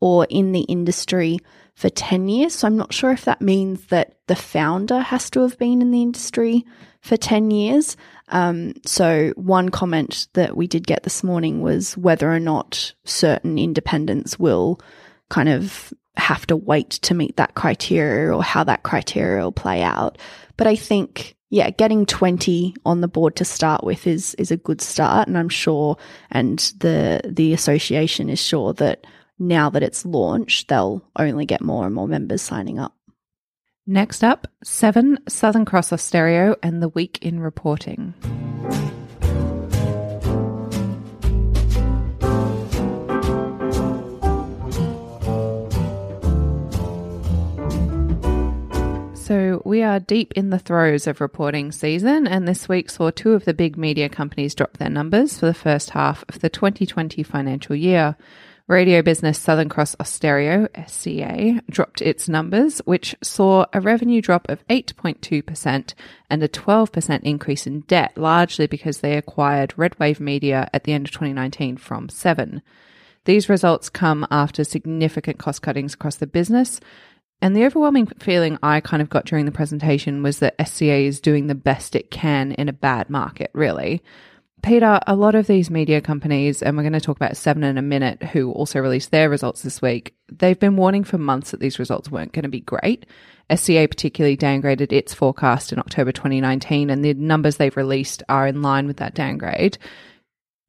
or 0.00 0.26
in 0.28 0.52
the 0.52 0.62
industry 0.62 1.38
for 1.74 1.90
10 1.90 2.28
years. 2.28 2.54
So 2.54 2.66
I'm 2.66 2.76
not 2.76 2.92
sure 2.92 3.12
if 3.12 3.24
that 3.26 3.42
means 3.42 3.86
that 3.86 4.16
the 4.26 4.36
founder 4.36 5.00
has 5.00 5.30
to 5.30 5.40
have 5.40 5.58
been 5.58 5.82
in 5.82 5.90
the 5.90 6.02
industry 6.02 6.64
for 7.00 7.16
10 7.16 7.50
years. 7.50 7.96
Um, 8.28 8.74
so 8.84 9.32
one 9.36 9.68
comment 9.68 10.28
that 10.32 10.56
we 10.56 10.66
did 10.66 10.86
get 10.86 11.02
this 11.02 11.22
morning 11.22 11.60
was 11.60 11.96
whether 11.96 12.32
or 12.32 12.40
not 12.40 12.94
certain 13.04 13.58
independents 13.58 14.38
will 14.38 14.80
kind 15.28 15.48
of 15.48 15.92
have 16.16 16.46
to 16.46 16.56
wait 16.56 16.90
to 16.90 17.14
meet 17.14 17.36
that 17.36 17.54
criteria 17.54 18.34
or 18.34 18.42
how 18.42 18.64
that 18.64 18.82
criteria 18.82 19.44
will 19.44 19.52
play 19.52 19.82
out. 19.82 20.18
But 20.56 20.66
I 20.66 20.76
think 20.76 21.36
yeah, 21.48 21.70
getting 21.70 22.06
20 22.06 22.74
on 22.84 23.02
the 23.02 23.08
board 23.08 23.36
to 23.36 23.44
start 23.44 23.84
with 23.84 24.06
is 24.06 24.34
is 24.34 24.50
a 24.50 24.56
good 24.56 24.80
start 24.80 25.28
and 25.28 25.38
I'm 25.38 25.48
sure 25.48 25.96
and 26.30 26.58
the 26.78 27.20
the 27.24 27.52
association 27.52 28.28
is 28.28 28.40
sure 28.40 28.72
that 28.74 29.06
now 29.38 29.70
that 29.70 29.82
it's 29.82 30.04
launched, 30.04 30.68
they'll 30.68 31.04
only 31.16 31.46
get 31.46 31.60
more 31.60 31.86
and 31.86 31.94
more 31.94 32.08
members 32.08 32.42
signing 32.42 32.78
up. 32.78 32.94
Next 33.86 34.24
up, 34.24 34.48
Seven, 34.64 35.18
Southern 35.28 35.64
Cross 35.64 35.90
Austereo, 35.90 36.56
and 36.62 36.82
the 36.82 36.88
Week 36.88 37.18
in 37.22 37.38
Reporting. 37.38 38.14
So, 49.14 49.60
we 49.64 49.82
are 49.82 49.98
deep 49.98 50.34
in 50.36 50.50
the 50.50 50.58
throes 50.58 51.08
of 51.08 51.20
reporting 51.20 51.72
season, 51.72 52.28
and 52.28 52.46
this 52.46 52.68
week 52.68 52.88
saw 52.88 53.10
two 53.10 53.32
of 53.32 53.44
the 53.44 53.54
big 53.54 53.76
media 53.76 54.08
companies 54.08 54.54
drop 54.54 54.76
their 54.76 54.88
numbers 54.88 55.38
for 55.38 55.46
the 55.46 55.54
first 55.54 55.90
half 55.90 56.24
of 56.28 56.38
the 56.38 56.48
2020 56.48 57.24
financial 57.24 57.74
year. 57.74 58.16
Radio 58.68 59.00
business 59.00 59.38
Southern 59.38 59.68
Cross 59.68 59.94
Austereo, 60.00 60.68
SCA, 60.88 61.62
dropped 61.70 62.02
its 62.02 62.28
numbers, 62.28 62.78
which 62.84 63.14
saw 63.22 63.64
a 63.72 63.80
revenue 63.80 64.20
drop 64.20 64.48
of 64.48 64.66
8.2% 64.66 65.94
and 66.28 66.42
a 66.42 66.48
12% 66.48 67.22
increase 67.22 67.68
in 67.68 67.80
debt, 67.82 68.18
largely 68.18 68.66
because 68.66 68.98
they 68.98 69.16
acquired 69.16 69.72
Redwave 69.76 70.18
Media 70.18 70.68
at 70.72 70.82
the 70.82 70.92
end 70.92 71.06
of 71.06 71.12
2019 71.12 71.76
from 71.76 72.08
Seven. 72.08 72.60
These 73.24 73.48
results 73.48 73.88
come 73.88 74.26
after 74.32 74.64
significant 74.64 75.38
cost 75.38 75.62
cuttings 75.62 75.94
across 75.94 76.16
the 76.16 76.26
business. 76.26 76.80
And 77.40 77.54
the 77.54 77.66
overwhelming 77.66 78.06
feeling 78.18 78.58
I 78.64 78.80
kind 78.80 79.00
of 79.00 79.10
got 79.10 79.26
during 79.26 79.44
the 79.44 79.52
presentation 79.52 80.24
was 80.24 80.40
that 80.40 80.56
SCA 80.66 81.02
is 81.04 81.20
doing 81.20 81.46
the 81.46 81.54
best 81.54 81.94
it 81.94 82.10
can 82.10 82.50
in 82.50 82.68
a 82.68 82.72
bad 82.72 83.10
market, 83.10 83.50
really. 83.52 84.02
Peter, 84.62 84.98
a 85.06 85.14
lot 85.14 85.34
of 85.34 85.46
these 85.46 85.70
media 85.70 86.00
companies, 86.00 86.62
and 86.62 86.76
we're 86.76 86.82
going 86.82 86.92
to 86.92 87.00
talk 87.00 87.16
about 87.16 87.36
Seven 87.36 87.62
in 87.62 87.78
a 87.78 87.82
minute, 87.82 88.22
who 88.22 88.50
also 88.52 88.80
released 88.80 89.10
their 89.10 89.30
results 89.30 89.62
this 89.62 89.80
week, 89.80 90.14
they've 90.30 90.58
been 90.58 90.76
warning 90.76 91.04
for 91.04 91.18
months 91.18 91.50
that 91.52 91.60
these 91.60 91.78
results 91.78 92.10
weren't 92.10 92.32
going 92.32 92.42
to 92.42 92.48
be 92.48 92.60
great. 92.60 93.06
SCA 93.54 93.86
particularly 93.88 94.36
downgraded 94.36 94.92
its 94.92 95.14
forecast 95.14 95.72
in 95.72 95.78
October 95.78 96.10
2019, 96.10 96.90
and 96.90 97.04
the 97.04 97.14
numbers 97.14 97.56
they've 97.56 97.76
released 97.76 98.22
are 98.28 98.46
in 98.46 98.60
line 98.60 98.86
with 98.86 98.96
that 98.96 99.14
downgrade. 99.14 99.78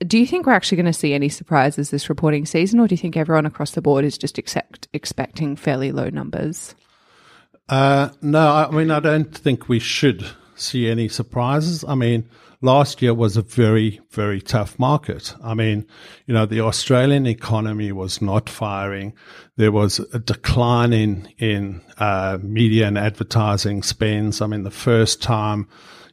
Do 0.05 0.19
you 0.19 0.27
think 0.27 0.45
we're 0.45 0.53
actually 0.53 0.75
going 0.75 0.85
to 0.85 0.93
see 0.93 1.15
any 1.15 1.29
surprises 1.29 1.89
this 1.89 2.07
reporting 2.07 2.45
season, 2.45 2.79
or 2.79 2.87
do 2.87 2.93
you 2.93 2.97
think 2.97 3.17
everyone 3.17 3.47
across 3.47 3.71
the 3.71 3.81
board 3.81 4.05
is 4.05 4.17
just 4.17 4.37
accept, 4.37 4.87
expecting 4.93 5.55
fairly 5.55 5.91
low 5.91 6.09
numbers? 6.09 6.75
Uh, 7.67 8.09
no, 8.21 8.47
I 8.47 8.69
mean, 8.69 8.91
I 8.91 8.99
don't 8.99 9.35
think 9.35 9.67
we 9.67 9.79
should 9.79 10.23
see 10.55 10.87
any 10.87 11.07
surprises. 11.07 11.83
I 11.87 11.95
mean, 11.95 12.29
last 12.61 13.01
year 13.01 13.13
was 13.13 13.37
a 13.37 13.41
very, 13.41 13.99
very 14.11 14.41
tough 14.41 14.77
market. 14.79 15.33
I 15.43 15.53
mean, 15.53 15.85
you 16.25 16.33
know, 16.33 16.45
the 16.45 16.61
Australian 16.61 17.27
economy 17.27 17.91
was 17.91 18.21
not 18.21 18.49
firing. 18.49 19.13
There 19.55 19.71
was 19.71 19.99
a 20.13 20.19
decline 20.19 20.93
in, 20.93 21.29
in, 21.37 21.81
uh, 21.97 22.39
media 22.41 22.87
and 22.87 22.97
advertising 22.97 23.83
spends. 23.83 24.41
I 24.41 24.47
mean, 24.47 24.63
the 24.63 24.71
first 24.71 25.21
time, 25.21 25.67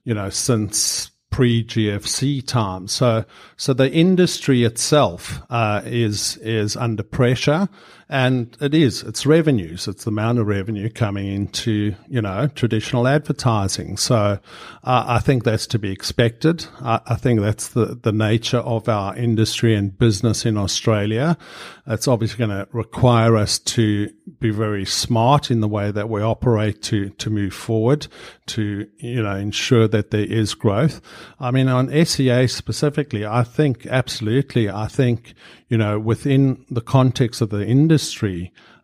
you 0.04 0.14
know, 0.14 0.30
since 0.30 1.10
pre 1.30 1.64
GFC 1.64 2.46
time. 2.46 2.86
So, 2.86 3.24
so 3.56 3.72
the 3.72 3.90
industry 3.90 4.62
itself, 4.62 5.40
uh, 5.50 5.82
is, 5.84 6.36
is 6.38 6.76
under 6.76 7.02
pressure 7.02 7.68
And 8.08 8.56
it 8.60 8.74
is, 8.74 9.02
it's 9.02 9.24
revenues. 9.24 9.88
It's 9.88 10.04
the 10.04 10.10
amount 10.10 10.38
of 10.38 10.46
revenue 10.46 10.90
coming 10.90 11.26
into, 11.26 11.94
you 12.06 12.20
know, 12.20 12.48
traditional 12.48 13.08
advertising. 13.08 13.96
So 13.96 14.38
uh, 14.84 15.04
I 15.06 15.18
think 15.20 15.44
that's 15.44 15.66
to 15.68 15.78
be 15.78 15.90
expected. 15.90 16.66
I, 16.80 17.00
I, 17.06 17.14
think 17.14 17.40
that's 17.40 17.68
the, 17.68 17.98
the 18.02 18.12
nature 18.12 18.58
of 18.58 18.88
our 18.88 19.16
industry 19.16 19.74
and 19.74 19.98
business 19.98 20.44
in 20.44 20.58
Australia. 20.58 21.38
It's 21.86 22.06
obviously 22.06 22.38
going 22.46 22.50
to 22.50 22.68
require 22.72 23.36
us 23.36 23.58
to 23.60 24.10
be 24.38 24.50
very 24.50 24.84
smart 24.84 25.50
in 25.50 25.60
the 25.60 25.68
way 25.68 25.90
that 25.90 26.10
we 26.10 26.20
operate 26.20 26.82
to, 26.82 27.08
to 27.10 27.30
move 27.30 27.54
forward, 27.54 28.06
to, 28.46 28.86
you 28.98 29.22
know, 29.22 29.36
ensure 29.36 29.88
that 29.88 30.10
there 30.10 30.24
is 30.24 30.54
growth. 30.54 31.00
I 31.40 31.50
mean, 31.50 31.68
on 31.68 31.88
SCA 32.04 32.48
specifically, 32.48 33.24
I 33.24 33.44
think 33.44 33.86
absolutely, 33.86 34.68
I 34.68 34.88
think, 34.88 35.34
you 35.68 35.78
know, 35.78 35.98
within 35.98 36.64
the 36.70 36.80
context 36.80 37.40
of 37.40 37.50
the 37.50 37.66
industry, 37.66 37.94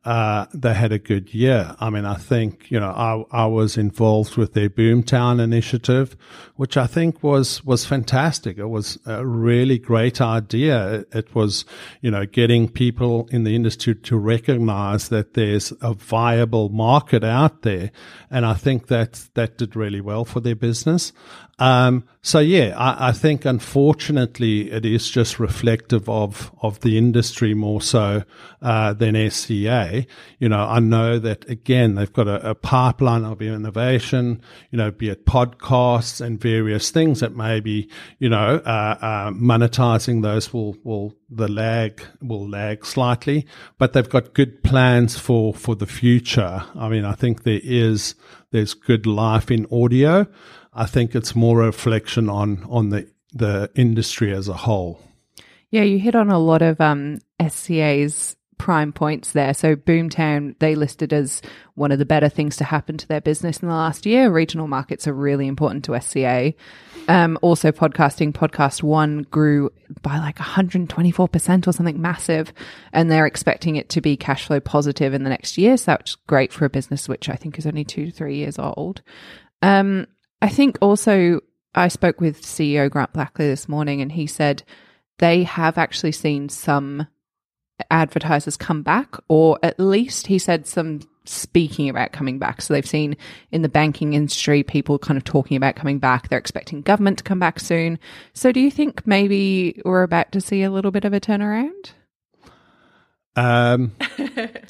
uh, 0.04 0.46
they 0.54 0.72
had 0.72 0.92
a 0.92 0.98
good 0.98 1.34
year. 1.34 1.76
I 1.78 1.90
mean, 1.90 2.06
I 2.06 2.14
think, 2.14 2.70
you 2.70 2.80
know, 2.80 2.90
I, 2.90 3.42
I 3.42 3.46
was 3.46 3.76
involved 3.76 4.36
with 4.36 4.54
their 4.54 4.70
Boomtown 4.70 5.40
initiative, 5.40 6.16
which 6.56 6.78
I 6.78 6.86
think 6.86 7.22
was, 7.22 7.62
was 7.64 7.84
fantastic. 7.84 8.56
It 8.56 8.70
was 8.70 8.98
a 9.04 9.26
really 9.26 9.78
great 9.78 10.22
idea. 10.22 11.00
It, 11.00 11.08
it 11.12 11.34
was, 11.34 11.66
you 12.00 12.10
know, 12.10 12.24
getting 12.24 12.66
people 12.66 13.28
in 13.30 13.44
the 13.44 13.54
industry 13.54 13.94
to 13.94 14.16
recognize 14.16 15.10
that 15.10 15.34
there's 15.34 15.70
a 15.82 15.92
viable 15.92 16.70
market 16.70 17.22
out 17.22 17.60
there. 17.60 17.90
And 18.30 18.46
I 18.46 18.54
think 18.54 18.86
that 18.86 19.28
that 19.34 19.58
did 19.58 19.76
really 19.76 20.00
well 20.00 20.24
for 20.24 20.40
their 20.40 20.56
business. 20.56 21.12
Um, 21.60 22.04
so 22.22 22.38
yeah, 22.38 22.74
I, 22.74 23.08
I, 23.08 23.12
think 23.12 23.44
unfortunately 23.44 24.70
it 24.70 24.86
is 24.86 25.10
just 25.10 25.38
reflective 25.38 26.08
of 26.08 26.50
of 26.62 26.80
the 26.80 26.96
industry 26.96 27.52
more 27.52 27.82
so 27.82 28.24
uh, 28.62 28.94
than 28.94 29.30
SCA. 29.30 30.06
You 30.38 30.48
know, 30.48 30.60
I 30.60 30.80
know 30.80 31.18
that 31.18 31.48
again 31.50 31.96
they've 31.96 32.12
got 32.12 32.28
a, 32.28 32.50
a, 32.50 32.54
pipeline 32.54 33.26
of 33.26 33.42
innovation. 33.42 34.40
You 34.70 34.78
know, 34.78 34.90
be 34.90 35.10
it 35.10 35.26
podcasts 35.26 36.22
and 36.22 36.40
various 36.40 36.90
things 36.90 37.20
that 37.20 37.36
maybe 37.36 37.90
you 38.18 38.30
know 38.30 38.62
uh, 38.64 38.96
uh, 39.00 39.30
monetizing 39.32 40.22
those 40.22 40.54
will 40.54 40.76
will 40.82 41.14
the 41.28 41.48
lag 41.48 42.02
will 42.22 42.48
lag 42.48 42.86
slightly, 42.86 43.46
but 43.76 43.92
they've 43.92 44.08
got 44.08 44.32
good 44.32 44.62
plans 44.62 45.18
for 45.18 45.52
for 45.52 45.74
the 45.74 45.86
future. 45.86 46.64
I 46.74 46.88
mean, 46.88 47.04
I 47.04 47.12
think 47.12 47.42
there 47.42 47.60
is 47.62 48.14
there's 48.50 48.72
good 48.72 49.04
life 49.04 49.50
in 49.50 49.66
audio. 49.70 50.26
I 50.80 50.86
think 50.86 51.14
it's 51.14 51.36
more 51.36 51.60
a 51.60 51.66
reflection 51.66 52.30
on 52.30 52.66
on 52.70 52.88
the 52.88 53.06
the 53.34 53.70
industry 53.74 54.32
as 54.32 54.48
a 54.48 54.54
whole. 54.54 54.98
Yeah, 55.68 55.82
you 55.82 55.98
hit 55.98 56.14
on 56.14 56.30
a 56.30 56.38
lot 56.38 56.62
of 56.62 56.80
um, 56.80 57.20
SCA's 57.38 58.34
prime 58.56 58.90
points 58.90 59.32
there. 59.32 59.52
So 59.52 59.76
Boomtown, 59.76 60.58
they 60.58 60.74
listed 60.74 61.12
as 61.12 61.42
one 61.74 61.92
of 61.92 61.98
the 61.98 62.06
better 62.06 62.30
things 62.30 62.56
to 62.56 62.64
happen 62.64 62.96
to 62.96 63.06
their 63.06 63.20
business 63.20 63.58
in 63.58 63.68
the 63.68 63.74
last 63.74 64.06
year. 64.06 64.30
Regional 64.30 64.68
markets 64.68 65.06
are 65.06 65.12
really 65.12 65.48
important 65.48 65.84
to 65.84 66.00
SCA. 66.00 66.54
Um, 67.08 67.38
also, 67.42 67.72
podcasting, 67.72 68.32
Podcast 68.32 68.82
One 68.82 69.26
grew 69.30 69.70
by 70.00 70.18
like 70.18 70.38
124% 70.38 71.66
or 71.66 71.72
something 71.72 72.00
massive, 72.00 72.54
and 72.94 73.10
they're 73.10 73.26
expecting 73.26 73.76
it 73.76 73.90
to 73.90 74.00
be 74.00 74.16
cash 74.16 74.46
flow 74.46 74.60
positive 74.60 75.12
in 75.12 75.24
the 75.24 75.30
next 75.30 75.58
year. 75.58 75.76
So 75.76 75.92
that's 75.92 76.14
great 76.26 76.54
for 76.54 76.64
a 76.64 76.70
business 76.70 77.06
which 77.06 77.28
I 77.28 77.34
think 77.34 77.58
is 77.58 77.66
only 77.66 77.84
two 77.84 78.06
to 78.06 78.10
three 78.10 78.36
years 78.36 78.58
old. 78.58 79.02
Um, 79.60 80.06
I 80.42 80.48
think 80.48 80.78
also 80.80 81.40
I 81.74 81.88
spoke 81.88 82.20
with 82.20 82.42
CEO 82.42 82.90
Grant 82.90 83.12
Blackley 83.12 83.46
this 83.46 83.68
morning 83.68 84.00
and 84.00 84.12
he 84.12 84.26
said 84.26 84.62
they 85.18 85.44
have 85.44 85.78
actually 85.78 86.12
seen 86.12 86.48
some 86.48 87.06
advertisers 87.90 88.56
come 88.56 88.82
back, 88.82 89.16
or 89.28 89.58
at 89.62 89.78
least 89.78 90.26
he 90.26 90.38
said 90.38 90.66
some 90.66 91.00
speaking 91.24 91.88
about 91.88 92.12
coming 92.12 92.38
back. 92.38 92.62
So 92.62 92.74
they've 92.74 92.86
seen 92.86 93.16
in 93.52 93.62
the 93.62 93.68
banking 93.68 94.14
industry 94.14 94.62
people 94.62 94.98
kind 94.98 95.16
of 95.16 95.24
talking 95.24 95.56
about 95.56 95.76
coming 95.76 95.98
back. 95.98 96.28
They're 96.28 96.38
expecting 96.38 96.82
government 96.82 97.18
to 97.18 97.24
come 97.24 97.38
back 97.38 97.60
soon. 97.60 97.98
So 98.32 98.52
do 98.52 98.60
you 98.60 98.70
think 98.70 99.06
maybe 99.06 99.80
we're 99.84 100.02
about 100.02 100.32
to 100.32 100.40
see 100.40 100.62
a 100.62 100.70
little 100.70 100.90
bit 100.90 101.04
of 101.04 101.12
a 101.12 101.20
turnaround? 101.20 101.92
Um, 103.36 103.92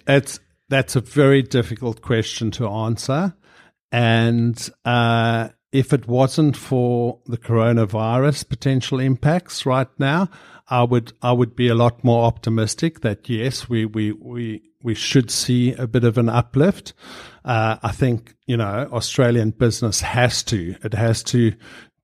it's 0.07 0.41
that's 0.69 0.97
a 0.97 1.01
very 1.01 1.43
difficult 1.43 2.03
question 2.03 2.51
to 2.53 2.69
answer, 2.69 3.35
and 3.91 4.71
uh, 4.85 5.49
if 5.73 5.93
it 5.93 6.09
wasn't 6.09 6.57
for 6.57 7.21
the 7.27 7.39
coronavirus 7.39 8.49
potential 8.49 8.99
impacts 8.99 9.65
right 9.65 9.89
now, 9.99 10.29
I 10.69 10.85
would 10.85 11.13
I 11.21 11.33
would 11.33 11.57
be 11.57 11.69
a 11.69 11.75
lot 11.75 12.05
more 12.05 12.25
optimistic 12.25 13.01
that 13.01 13.29
yes, 13.29 13.69
we 13.69 13.85
we 13.85 14.13
we 14.13 14.63
we 14.83 14.95
should 14.95 15.31
see 15.31 15.73
a 15.75 15.87
bit 15.87 16.05
of 16.05 16.17
an 16.19 16.29
uplift. 16.29 16.93
Uh, 17.45 17.77
I 17.83 17.93
think 17.93 18.35
you 18.47 18.57
know 18.57 18.89
Australian 18.93 19.51
business 19.51 20.01
has 20.01 20.43
to 20.45 20.77
it 20.83 20.95
has 20.95 21.23
to 21.25 21.55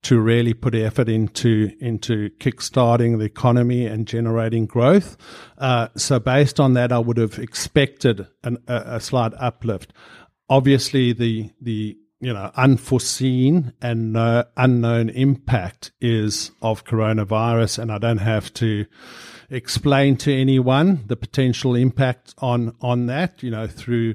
to 0.03 0.21
really 0.21 0.55
put 0.55 0.75
effort 0.75 1.09
into 1.09 1.73
into 1.81 2.31
kickstarting 2.39 3.19
the 3.19 3.25
economy 3.25 3.87
and 3.87 4.07
generating 4.07 4.67
growth. 4.67 5.17
Uh, 5.59 5.89
so 5.97 6.19
based 6.19 6.61
on 6.61 6.75
that, 6.75 6.93
I 6.93 6.99
would 6.99 7.17
have 7.17 7.39
expected 7.39 8.27
an, 8.45 8.59
a, 8.69 8.83
a 8.87 9.01
slight 9.01 9.33
uplift. 9.39 9.93
Obviously, 10.49 11.13
the 11.13 11.51
the 11.61 11.99
you 12.21 12.33
know, 12.33 12.51
unforeseen 12.57 13.73
and 13.83 14.17
unknown 14.57 15.11
impact 15.11 15.93
is 16.01 16.51
of 16.63 16.85
coronavirus, 16.85 17.79
and 17.81 17.93
I 17.93 17.99
don't 17.99 18.19
have 18.19 18.53
to 18.55 18.87
explain 19.51 20.17
to 20.19 20.35
anyone 20.35 21.05
the 21.07 21.17
potential 21.17 21.75
impact 21.75 22.35
on 22.39 22.75
on 22.81 23.07
that. 23.07 23.43
You 23.43 23.51
know, 23.51 23.67
through 23.67 24.15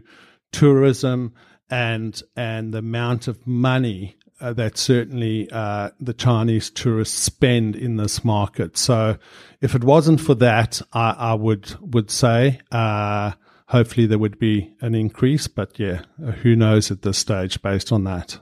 tourism 0.52 1.34
and 1.70 2.22
and 2.36 2.74
the 2.74 2.80
amount 2.80 3.28
of 3.28 3.46
money 3.46 4.18
uh, 4.42 4.54
that 4.54 4.78
certainly 4.78 5.48
uh, 5.52 5.92
the 6.00 6.14
Chinese 6.14 6.70
tourists 6.70 7.22
spend 7.22 7.76
in 7.76 7.98
this 7.98 8.26
market. 8.26 8.78
So, 8.78 9.18
if 9.62 9.76
it 9.76 9.84
wasn't 9.84 10.20
for 10.20 10.36
that, 10.36 10.82
I, 10.92 11.12
I 11.12 11.34
would 11.36 11.76
would 11.94 12.10
say 12.10 12.60
uh, 12.72 13.32
hopefully 13.72 14.06
there 14.06 14.20
would 14.20 14.38
be 14.38 14.74
an 14.82 14.94
increase. 14.94 15.48
But 15.48 15.80
yeah, 15.80 16.02
who 16.44 16.56
knows 16.56 16.92
at 16.92 17.02
this 17.02 17.18
stage 17.18 17.62
based 17.62 17.92
on 17.92 18.04
that. 18.04 18.40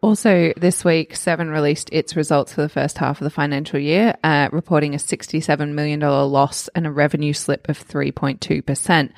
Also, 0.00 0.52
this 0.56 0.84
week, 0.84 1.16
Seven 1.16 1.50
released 1.50 1.88
its 1.92 2.14
results 2.14 2.52
for 2.52 2.62
the 2.62 2.68
first 2.68 2.98
half 2.98 3.20
of 3.20 3.24
the 3.24 3.30
financial 3.30 3.80
year, 3.80 4.16
uh, 4.22 4.48
reporting 4.52 4.94
a 4.94 4.98
$67 4.98 5.72
million 5.72 5.98
loss 5.98 6.68
and 6.68 6.86
a 6.86 6.90
revenue 6.90 7.32
slip 7.32 7.68
of 7.68 7.84
3.2%. 7.84 9.10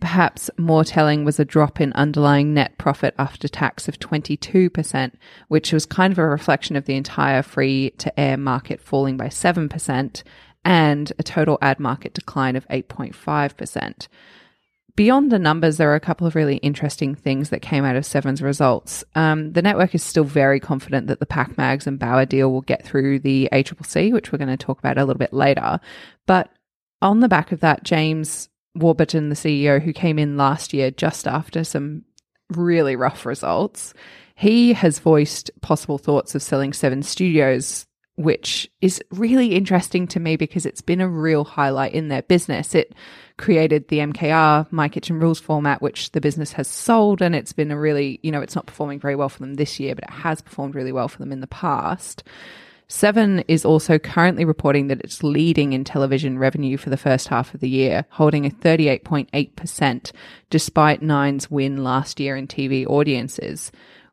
Perhaps 0.00 0.50
more 0.58 0.84
telling 0.84 1.24
was 1.24 1.40
a 1.40 1.46
drop 1.46 1.80
in 1.80 1.92
underlying 1.94 2.54
net 2.54 2.76
profit 2.78 3.14
after 3.18 3.48
tax 3.48 3.88
of 3.88 3.98
22%, 3.98 5.12
which 5.48 5.72
was 5.72 5.86
kind 5.86 6.12
of 6.12 6.18
a 6.18 6.26
reflection 6.26 6.76
of 6.76 6.84
the 6.84 6.94
entire 6.94 7.42
free 7.42 7.90
to 7.98 8.20
air 8.20 8.36
market 8.36 8.80
falling 8.80 9.16
by 9.16 9.26
7% 9.26 10.22
and 10.64 11.12
a 11.18 11.22
total 11.22 11.58
ad 11.62 11.80
market 11.80 12.14
decline 12.14 12.56
of 12.56 12.66
8.5%. 12.68 14.08
Beyond 14.98 15.30
the 15.30 15.38
numbers, 15.38 15.76
there 15.76 15.92
are 15.92 15.94
a 15.94 16.00
couple 16.00 16.26
of 16.26 16.34
really 16.34 16.56
interesting 16.56 17.14
things 17.14 17.50
that 17.50 17.62
came 17.62 17.84
out 17.84 17.94
of 17.94 18.04
Seven's 18.04 18.42
results. 18.42 19.04
Um, 19.14 19.52
the 19.52 19.62
network 19.62 19.94
is 19.94 20.02
still 20.02 20.24
very 20.24 20.58
confident 20.58 21.06
that 21.06 21.20
the 21.20 21.26
PacMags 21.26 21.86
and 21.86 22.00
Bauer 22.00 22.26
deal 22.26 22.50
will 22.50 22.62
get 22.62 22.84
through 22.84 23.20
the 23.20 23.48
ACCC, 23.52 24.12
which 24.12 24.32
we're 24.32 24.38
going 24.38 24.48
to 24.48 24.56
talk 24.56 24.80
about 24.80 24.98
a 24.98 25.04
little 25.04 25.18
bit 25.18 25.32
later. 25.32 25.78
But 26.26 26.50
on 27.00 27.20
the 27.20 27.28
back 27.28 27.52
of 27.52 27.60
that, 27.60 27.84
James 27.84 28.48
Warburton, 28.74 29.28
the 29.28 29.36
CEO 29.36 29.80
who 29.80 29.92
came 29.92 30.18
in 30.18 30.36
last 30.36 30.72
year 30.72 30.90
just 30.90 31.28
after 31.28 31.62
some 31.62 32.04
really 32.50 32.96
rough 32.96 33.24
results, 33.24 33.94
he 34.34 34.72
has 34.72 34.98
voiced 34.98 35.50
possible 35.60 35.98
thoughts 35.98 36.34
of 36.34 36.42
selling 36.42 36.72
Seven 36.72 37.02
Studios 37.02 37.86
which 38.18 38.68
is 38.80 39.00
really 39.12 39.54
interesting 39.54 40.08
to 40.08 40.18
me 40.18 40.34
because 40.34 40.66
it's 40.66 40.80
been 40.80 41.00
a 41.00 41.08
real 41.08 41.44
highlight 41.44 41.92
in 41.92 42.08
their 42.08 42.22
business. 42.22 42.74
It 42.74 42.92
created 43.36 43.86
the 43.86 43.98
MKR, 43.98 44.66
My 44.72 44.88
Kitchen 44.88 45.20
Rules 45.20 45.38
format, 45.38 45.80
which 45.80 46.10
the 46.10 46.20
business 46.20 46.50
has 46.52 46.66
sold. 46.66 47.22
And 47.22 47.36
it's 47.36 47.52
been 47.52 47.70
a 47.70 47.78
really, 47.78 48.18
you 48.24 48.32
know, 48.32 48.40
it's 48.40 48.56
not 48.56 48.66
performing 48.66 48.98
very 48.98 49.14
well 49.14 49.28
for 49.28 49.38
them 49.38 49.54
this 49.54 49.78
year, 49.78 49.94
but 49.94 50.02
it 50.02 50.10
has 50.10 50.42
performed 50.42 50.74
really 50.74 50.90
well 50.90 51.06
for 51.06 51.18
them 51.18 51.30
in 51.30 51.40
the 51.40 51.46
past. 51.46 52.24
Seven 52.88 53.44
is 53.46 53.64
also 53.64 54.00
currently 54.00 54.44
reporting 54.44 54.88
that 54.88 55.00
it's 55.02 55.22
leading 55.22 55.72
in 55.72 55.84
television 55.84 56.40
revenue 56.40 56.76
for 56.76 56.90
the 56.90 56.96
first 56.96 57.28
half 57.28 57.54
of 57.54 57.60
the 57.60 57.68
year, 57.68 58.04
holding 58.08 58.46
a 58.46 58.50
38.8%, 58.50 60.10
despite 60.50 61.02
Nine's 61.02 61.48
win 61.48 61.84
last 61.84 62.18
year 62.18 62.34
in 62.34 62.48
TV 62.48 62.84
audiences. 62.84 63.70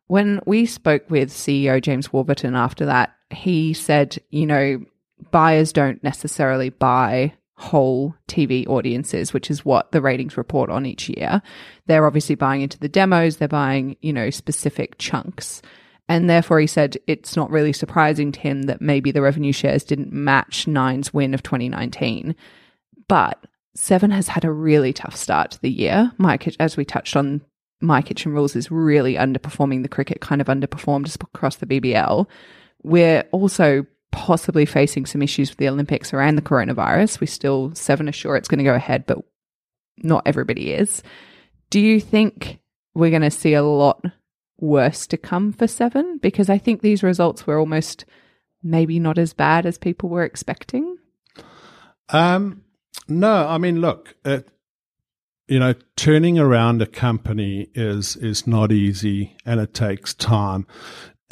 When 0.08 0.41
we 0.46 0.68
spoke 0.68 1.10
with 1.10 1.32
CEO 1.32 1.82
James 1.82 2.13
Warburton 2.13 2.54
after 2.54 2.86
that, 2.86 3.14
he 3.30 3.74
said, 3.74 4.18
you 4.30 4.46
know, 4.46 4.84
buyers 5.32 5.74
don't 5.74 6.04
necessarily 6.04 6.70
buy 6.70 7.34
whole 7.58 8.14
TV 8.28 8.68
audiences, 8.68 9.34
which 9.34 9.50
is 9.50 9.64
what 9.64 9.92
the 9.92 10.02
ratings 10.02 10.38
report 10.38 10.70
on 10.70 10.86
each 10.86 11.10
year. 11.10 11.42
They're 11.88 12.06
obviously 12.06 12.36
buying 12.36 12.62
into 12.62 12.80
the 12.80 12.90
demos, 12.90 13.38
they're 13.38 13.48
buying, 13.48 13.96
you 14.02 14.12
know, 14.12 14.30
specific 14.30 14.98
chunks. 14.98 15.62
And 16.08 16.30
therefore, 16.30 16.60
he 16.60 16.68
said 16.68 16.98
it's 17.08 17.36
not 17.36 17.50
really 17.50 17.74
surprising 17.74 18.32
to 18.34 18.40
him 18.40 18.64
that 18.64 18.82
maybe 18.82 19.12
the 19.12 19.22
revenue 19.22 19.54
shares 19.54 19.84
didn't 19.84 20.12
match 20.12 20.68
Nine's 20.68 21.14
win 21.14 21.34
of 21.34 21.42
2019. 21.42 22.36
But 23.08 23.43
Seven 23.76 24.12
has 24.12 24.30
had 24.30 24.45
a 24.45 24.52
really 24.52 24.93
tough 24.93 25.16
start 25.16 25.52
to 25.52 25.62
the 25.62 25.70
year. 25.70 26.12
My, 26.18 26.39
as 26.60 26.78
we 26.78 26.86
touched 26.86 27.18
on, 27.18 27.41
My 27.82 28.02
Kitchen 28.02 28.32
Rules 28.32 28.56
is 28.56 28.72
really 28.72 29.16
underperforming. 29.16 29.84
The 29.84 29.89
cricket 29.89 30.22
kind 30.22 30.39
of 30.39 30.47
underperformed 30.47 31.14
across 31.22 31.58
the 31.58 31.66
BBL. 31.66 32.26
We're 32.86 33.24
also 33.32 33.88
possibly 34.12 34.68
facing 34.68 35.08
some 35.08 35.24
issues 35.24 35.50
with 35.50 35.58
the 35.58 35.68
Olympics 35.68 36.14
around 36.14 36.36
the 36.36 36.44
coronavirus. 36.44 37.20
We 37.20 37.26
still, 37.26 37.74
Seven 37.74 38.08
are 38.08 38.12
sure 38.12 38.36
it's 38.36 38.48
going 38.48 38.60
to 38.60 38.64
go 38.64 38.76
ahead, 38.76 39.08
but 39.08 39.18
not 39.98 40.22
everybody 40.28 40.72
is. 40.72 41.02
Do 41.72 41.80
you 41.80 42.00
think 42.00 42.60
we're 42.94 43.10
going 43.10 43.24
to 43.24 43.32
see 43.32 43.56
a 43.56 43.64
lot 43.64 44.06
worse 44.60 45.08
to 45.08 45.18
come 45.18 45.52
for 45.52 45.68
Seven? 45.68 46.20
Because 46.20 46.48
I 46.48 46.60
think 46.60 46.82
these 46.82 47.02
results 47.02 47.48
were 47.48 47.58
almost 47.58 48.06
maybe 48.62 49.00
not 49.00 49.18
as 49.18 49.34
bad 49.34 49.66
as 49.66 49.80
people 49.80 50.10
were 50.10 50.24
expecting. 50.24 50.98
Um, 52.10 52.62
no, 53.08 53.48
I 53.48 53.58
mean, 53.58 53.82
look, 53.82 54.16
you 55.48 55.60
know, 55.60 55.74
turning 55.96 56.38
around 56.38 56.84
a 56.84 56.88
company 56.88 57.68
is 57.74 58.16
is 58.16 58.46
not 58.46 58.72
easy, 58.72 59.36
and 59.44 59.60
it 59.60 59.74
takes 59.74 60.14
time. 60.14 60.68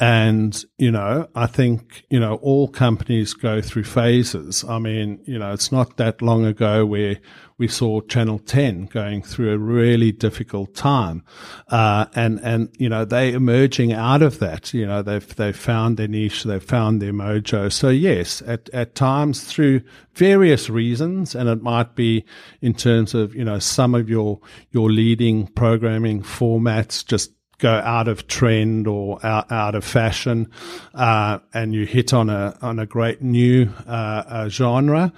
And, 0.00 0.64
you 0.76 0.90
know, 0.90 1.28
I 1.36 1.46
think, 1.46 2.04
you 2.10 2.18
know, 2.18 2.34
all 2.36 2.66
companies 2.66 3.32
go 3.32 3.60
through 3.60 3.84
phases. 3.84 4.64
I 4.64 4.80
mean, 4.80 5.20
you 5.24 5.38
know, 5.38 5.52
it's 5.52 5.70
not 5.70 5.98
that 5.98 6.20
long 6.20 6.44
ago 6.44 6.84
where 6.84 7.20
we 7.58 7.68
saw 7.68 8.00
Channel 8.00 8.40
10 8.40 8.86
going 8.86 9.22
through 9.22 9.52
a 9.52 9.58
really 9.58 10.10
difficult 10.10 10.74
time. 10.74 11.22
Uh, 11.68 12.06
and, 12.16 12.40
and, 12.40 12.74
you 12.76 12.88
know, 12.88 13.04
they 13.04 13.32
emerging 13.32 13.92
out 13.92 14.20
of 14.20 14.40
that, 14.40 14.74
you 14.74 14.84
know, 14.84 15.00
they've, 15.00 15.36
they've 15.36 15.56
found 15.56 15.96
their 15.96 16.08
niche, 16.08 16.42
they've 16.42 16.62
found 16.62 17.00
their 17.00 17.12
mojo. 17.12 17.72
So 17.72 17.88
yes, 17.88 18.42
at, 18.44 18.68
at 18.70 18.96
times 18.96 19.44
through 19.44 19.82
various 20.14 20.68
reasons, 20.68 21.36
and 21.36 21.48
it 21.48 21.62
might 21.62 21.94
be 21.94 22.24
in 22.60 22.74
terms 22.74 23.14
of, 23.14 23.32
you 23.36 23.44
know, 23.44 23.60
some 23.60 23.94
of 23.94 24.10
your, 24.10 24.40
your 24.72 24.90
leading 24.90 25.46
programming 25.46 26.20
formats 26.20 27.06
just 27.06 27.30
go 27.58 27.70
out 27.72 28.08
of 28.08 28.26
trend 28.26 28.86
or 28.86 29.24
out, 29.24 29.50
out 29.50 29.74
of 29.74 29.84
fashion, 29.84 30.50
uh, 30.94 31.38
and 31.52 31.74
you 31.74 31.86
hit 31.86 32.12
on 32.12 32.30
a 32.30 32.56
on 32.62 32.78
a 32.78 32.86
great 32.86 33.22
new 33.22 33.70
uh, 33.86 34.48
genre. 34.48 35.12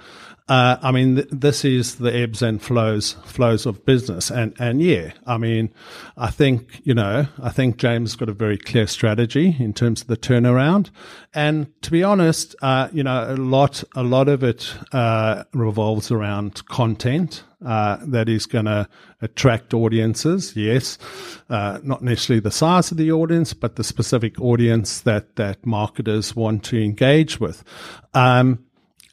Uh, 0.49 0.77
I 0.81 0.91
mean, 0.91 1.15
th- 1.15 1.27
this 1.29 1.65
is 1.65 1.95
the 1.95 2.15
ebbs 2.15 2.41
and 2.41 2.61
flows 2.61 3.13
flows 3.25 3.65
of 3.65 3.85
business, 3.85 4.31
and 4.31 4.55
and 4.59 4.81
yeah, 4.81 5.11
I 5.25 5.37
mean, 5.37 5.73
I 6.15 6.29
think 6.31 6.81
you 6.83 6.93
know, 6.93 7.27
I 7.41 7.49
think 7.49 7.77
James 7.77 8.15
got 8.15 8.29
a 8.29 8.33
very 8.33 8.57
clear 8.57 8.87
strategy 8.87 9.57
in 9.59 9.73
terms 9.73 10.01
of 10.01 10.07
the 10.07 10.15
turnaround, 10.15 10.89
and 11.33 11.67
to 11.81 11.91
be 11.91 12.01
honest, 12.01 12.55
uh, 12.61 12.87
you 12.93 13.03
know, 13.03 13.25
a 13.29 13.35
lot 13.35 13.83
a 13.95 14.03
lot 14.03 14.29
of 14.29 14.41
it 14.41 14.73
uh, 14.93 15.43
revolves 15.53 16.11
around 16.11 16.65
content. 16.67 17.43
Uh, 17.65 17.97
that 18.03 18.29
is 18.29 18.45
going 18.45 18.65
to 18.65 18.87
attract 19.19 19.73
audiences. 19.73 20.55
Yes, 20.55 20.99
uh, 21.49 21.79
not 21.81 22.03
necessarily 22.03 22.39
the 22.39 22.51
size 22.51 22.91
of 22.91 22.97
the 22.97 23.11
audience, 23.11 23.51
but 23.51 23.77
the 23.77 23.83
specific 23.83 24.39
audience 24.39 25.01
that 25.01 25.37
that 25.37 25.65
marketers 25.65 26.35
want 26.35 26.63
to 26.65 26.79
engage 26.79 27.39
with. 27.39 27.63
Um, 28.13 28.66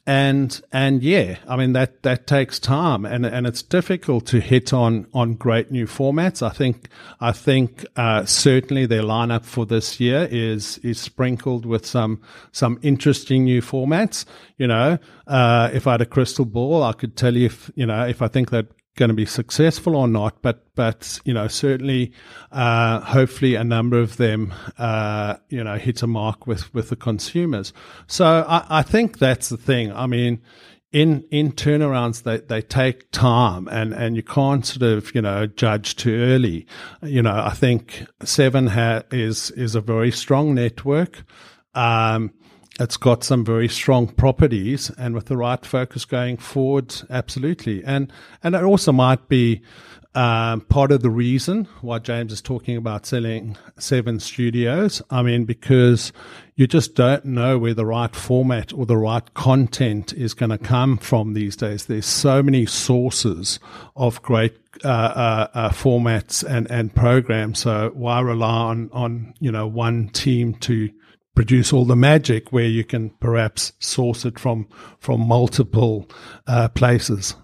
and 0.07 0.61
and 0.71 1.01
yeah, 1.01 1.37
I 1.47 1.55
mean 1.55 1.73
that 1.73 2.03
that 2.03 2.27
takes 2.27 2.59
time, 2.59 3.05
and 3.05 3.25
and 3.25 3.47
it's 3.47 3.63
difficult 3.63 4.27
to 4.27 4.39
hit 4.39 4.71
on 4.71 5.07
on 5.13 5.33
great 5.33 5.71
new 5.71 5.87
formats. 5.87 6.43
I 6.43 6.49
think 6.49 6.89
I 7.19 7.31
think 7.31 7.85
uh, 7.95 8.23
certainly 8.25 8.85
their 8.85 9.01
lineup 9.01 9.45
for 9.45 9.65
this 9.65 9.99
year 9.99 10.27
is 10.29 10.77
is 10.79 10.99
sprinkled 10.99 11.65
with 11.65 11.87
some 11.87 12.21
some 12.51 12.77
interesting 12.83 13.45
new 13.45 13.63
formats. 13.63 14.25
You 14.57 14.67
know, 14.67 14.99
uh, 15.25 15.71
if 15.73 15.87
I 15.87 15.93
had 15.93 16.01
a 16.01 16.05
crystal 16.05 16.45
ball, 16.45 16.83
I 16.83 16.93
could 16.93 17.15
tell 17.17 17.35
you 17.35 17.47
if 17.47 17.71
you 17.73 17.87
know 17.87 18.05
if 18.05 18.21
I 18.21 18.27
think 18.27 18.51
that 18.51 18.67
going 18.95 19.09
to 19.09 19.15
be 19.15 19.25
successful 19.25 19.95
or 19.95 20.07
not, 20.07 20.41
but 20.41 20.65
but 20.75 21.19
you 21.25 21.33
know 21.33 21.47
certainly, 21.47 22.11
uh, 22.51 22.99
hopefully 23.01 23.55
a 23.55 23.63
number 23.63 23.99
of 23.99 24.17
them 24.17 24.53
uh, 24.77 25.35
you 25.49 25.63
know 25.63 25.77
hit 25.77 26.01
a 26.01 26.07
mark 26.07 26.47
with 26.47 26.73
with 26.73 26.89
the 26.89 26.95
consumers. 26.95 27.73
So 28.07 28.45
I, 28.47 28.79
I 28.79 28.81
think 28.81 29.19
that's 29.19 29.49
the 29.49 29.57
thing. 29.57 29.91
I 29.91 30.07
mean. 30.07 30.41
In, 30.91 31.25
in 31.29 31.51
turnarounds, 31.51 32.23
they, 32.23 32.37
they 32.37 32.61
take 32.61 33.11
time 33.11 33.67
and, 33.67 33.93
and 33.93 34.15
you 34.15 34.23
can't 34.23 34.65
sort 34.65 34.83
of, 34.83 35.13
you 35.13 35.21
know, 35.21 35.45
judge 35.45 35.97
too 35.97 36.15
early. 36.15 36.65
You 37.01 37.21
know, 37.21 37.35
I 37.35 37.49
think 37.49 38.05
Seven 38.23 38.67
ha- 38.67 39.01
is, 39.11 39.51
is 39.51 39.75
a 39.75 39.81
very 39.81 40.09
strong 40.11 40.53
network. 40.53 41.25
Um, 41.73 42.31
it's 42.79 42.97
got 42.97 43.23
some 43.23 43.45
very 43.45 43.67
strong 43.67 44.07
properties 44.07 44.89
and 44.97 45.15
with 45.15 45.25
the 45.25 45.37
right 45.37 45.65
focus 45.65 46.05
going 46.05 46.37
forward, 46.37 46.93
absolutely. 47.09 47.83
And, 47.83 48.11
and 48.43 48.55
it 48.55 48.63
also 48.63 48.91
might 48.91 49.27
be, 49.29 49.61
um, 50.15 50.61
part 50.61 50.93
of 50.93 51.01
the 51.01 51.09
reason 51.09 51.67
why 51.81 51.99
James 51.99 52.31
is 52.31 52.41
talking 52.41 52.77
about 52.77 53.05
selling 53.05 53.57
seven 53.77 54.21
studios. 54.21 55.01
I 55.09 55.21
mean, 55.21 55.43
because 55.43 56.13
you 56.55 56.67
just 56.67 56.95
don't 56.95 57.25
know 57.25 57.57
where 57.57 57.73
the 57.73 57.85
right 57.85 58.15
format 58.15 58.71
or 58.71 58.85
the 58.85 58.95
right 58.95 59.33
content 59.33 60.13
is 60.13 60.33
going 60.33 60.51
to 60.51 60.57
come 60.57 60.97
from 60.97 61.33
these 61.33 61.57
days. 61.57 61.87
There's 61.87 62.05
so 62.05 62.41
many 62.41 62.65
sources 62.65 63.59
of 63.97 64.21
great 64.21 64.57
uh, 64.85 64.87
uh, 64.87 65.47
uh, 65.53 65.69
formats 65.71 66.45
and, 66.45 66.71
and 66.71 66.95
programs. 66.95 67.59
So 67.59 67.91
why 67.93 68.21
rely 68.21 68.47
on, 68.47 68.89
on, 68.93 69.33
you 69.41 69.51
know, 69.51 69.67
one 69.67 70.07
team 70.09 70.53
to 70.55 70.89
produce 71.35 71.71
all 71.73 71.85
the 71.85 71.95
magic 71.95 72.51
where 72.51 72.65
you 72.65 72.83
can 72.83 73.11
perhaps 73.19 73.73
source 73.79 74.25
it 74.25 74.39
from 74.39 74.67
from 74.99 75.21
multiple 75.21 76.09
uh, 76.47 76.69
places. 76.69 77.35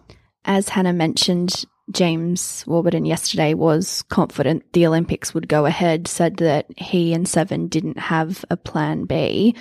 As 0.46 0.70
Hannah 0.70 0.94
mentioned, 0.94 1.66
James 1.92 2.64
Warburton 2.66 3.06
yesterday 3.06 3.54
was 3.54 4.02
confident 4.04 4.72
the 4.74 4.88
Olympics 4.88 5.34
would 5.34 5.48
go 5.48 5.66
ahead, 5.66 6.08
said 6.08 6.38
that 6.38 6.66
he 6.78 7.14
and 7.14 7.28
Seven 7.28 7.68
didn't 7.68 8.00
have 8.00 8.44
a 8.50 8.58
plan 8.58 9.06
B. 9.06 9.56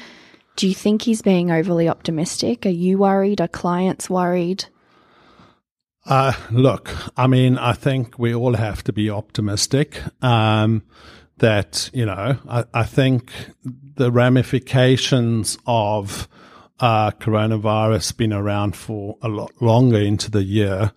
Do 0.57 0.68
you 0.68 0.74
think 0.74 1.03
he's 1.03 1.22
being 1.22 1.51
overly 1.51 1.89
optimistic? 1.89 2.66
Are 2.66 2.70
you 2.70 2.99
worried? 2.99 3.41
Are 3.41 3.49
clients 3.49 4.09
worried? 4.09 4.64
Uh, 6.07 6.33
look, 6.51 6.95
I 7.16 7.26
mean, 7.26 7.59
I 7.59 7.72
think 7.72 8.18
we 8.18 8.35
all 8.35 8.55
have 8.55 8.83
to 8.85 8.93
be 8.93 9.11
optimistic. 9.11 10.01
Um, 10.22 10.83
that, 11.41 11.91
you 11.93 12.07
know, 12.07 12.38
I, 12.49 12.64
I 12.72 12.84
think 12.84 13.32
the 13.97 14.11
ramifications 14.11 15.59
of 15.66 16.28
uh, 16.78 17.11
coronavirus 17.12 18.16
being 18.16 18.32
around 18.32 18.76
for 18.76 19.16
a 19.20 19.28
lot 19.28 19.53
longer 19.61 19.99
into 19.99 20.30
the 20.30 20.43
year 20.43 20.93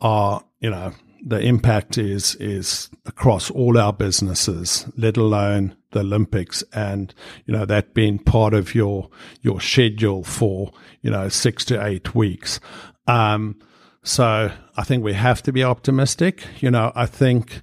are, 0.00 0.44
you 0.60 0.70
know, 0.70 0.92
the 1.24 1.38
impact 1.38 1.96
is 1.98 2.34
is 2.36 2.90
across 3.06 3.50
all 3.50 3.78
our 3.78 3.92
businesses, 3.92 4.86
let 4.96 5.16
alone 5.16 5.76
the 5.92 6.00
Olympics, 6.00 6.64
and 6.72 7.14
you 7.46 7.54
know 7.54 7.64
that 7.64 7.94
being 7.94 8.18
part 8.18 8.54
of 8.54 8.74
your 8.74 9.08
your 9.40 9.60
schedule 9.60 10.24
for 10.24 10.72
you 11.00 11.10
know 11.10 11.28
six 11.28 11.64
to 11.66 11.84
eight 11.86 12.14
weeks. 12.14 12.58
Um, 13.06 13.60
so 14.02 14.50
I 14.76 14.82
think 14.82 15.04
we 15.04 15.12
have 15.12 15.42
to 15.44 15.52
be 15.52 15.62
optimistic. 15.62 16.44
You 16.60 16.72
know, 16.72 16.90
I 16.96 17.06
think 17.06 17.62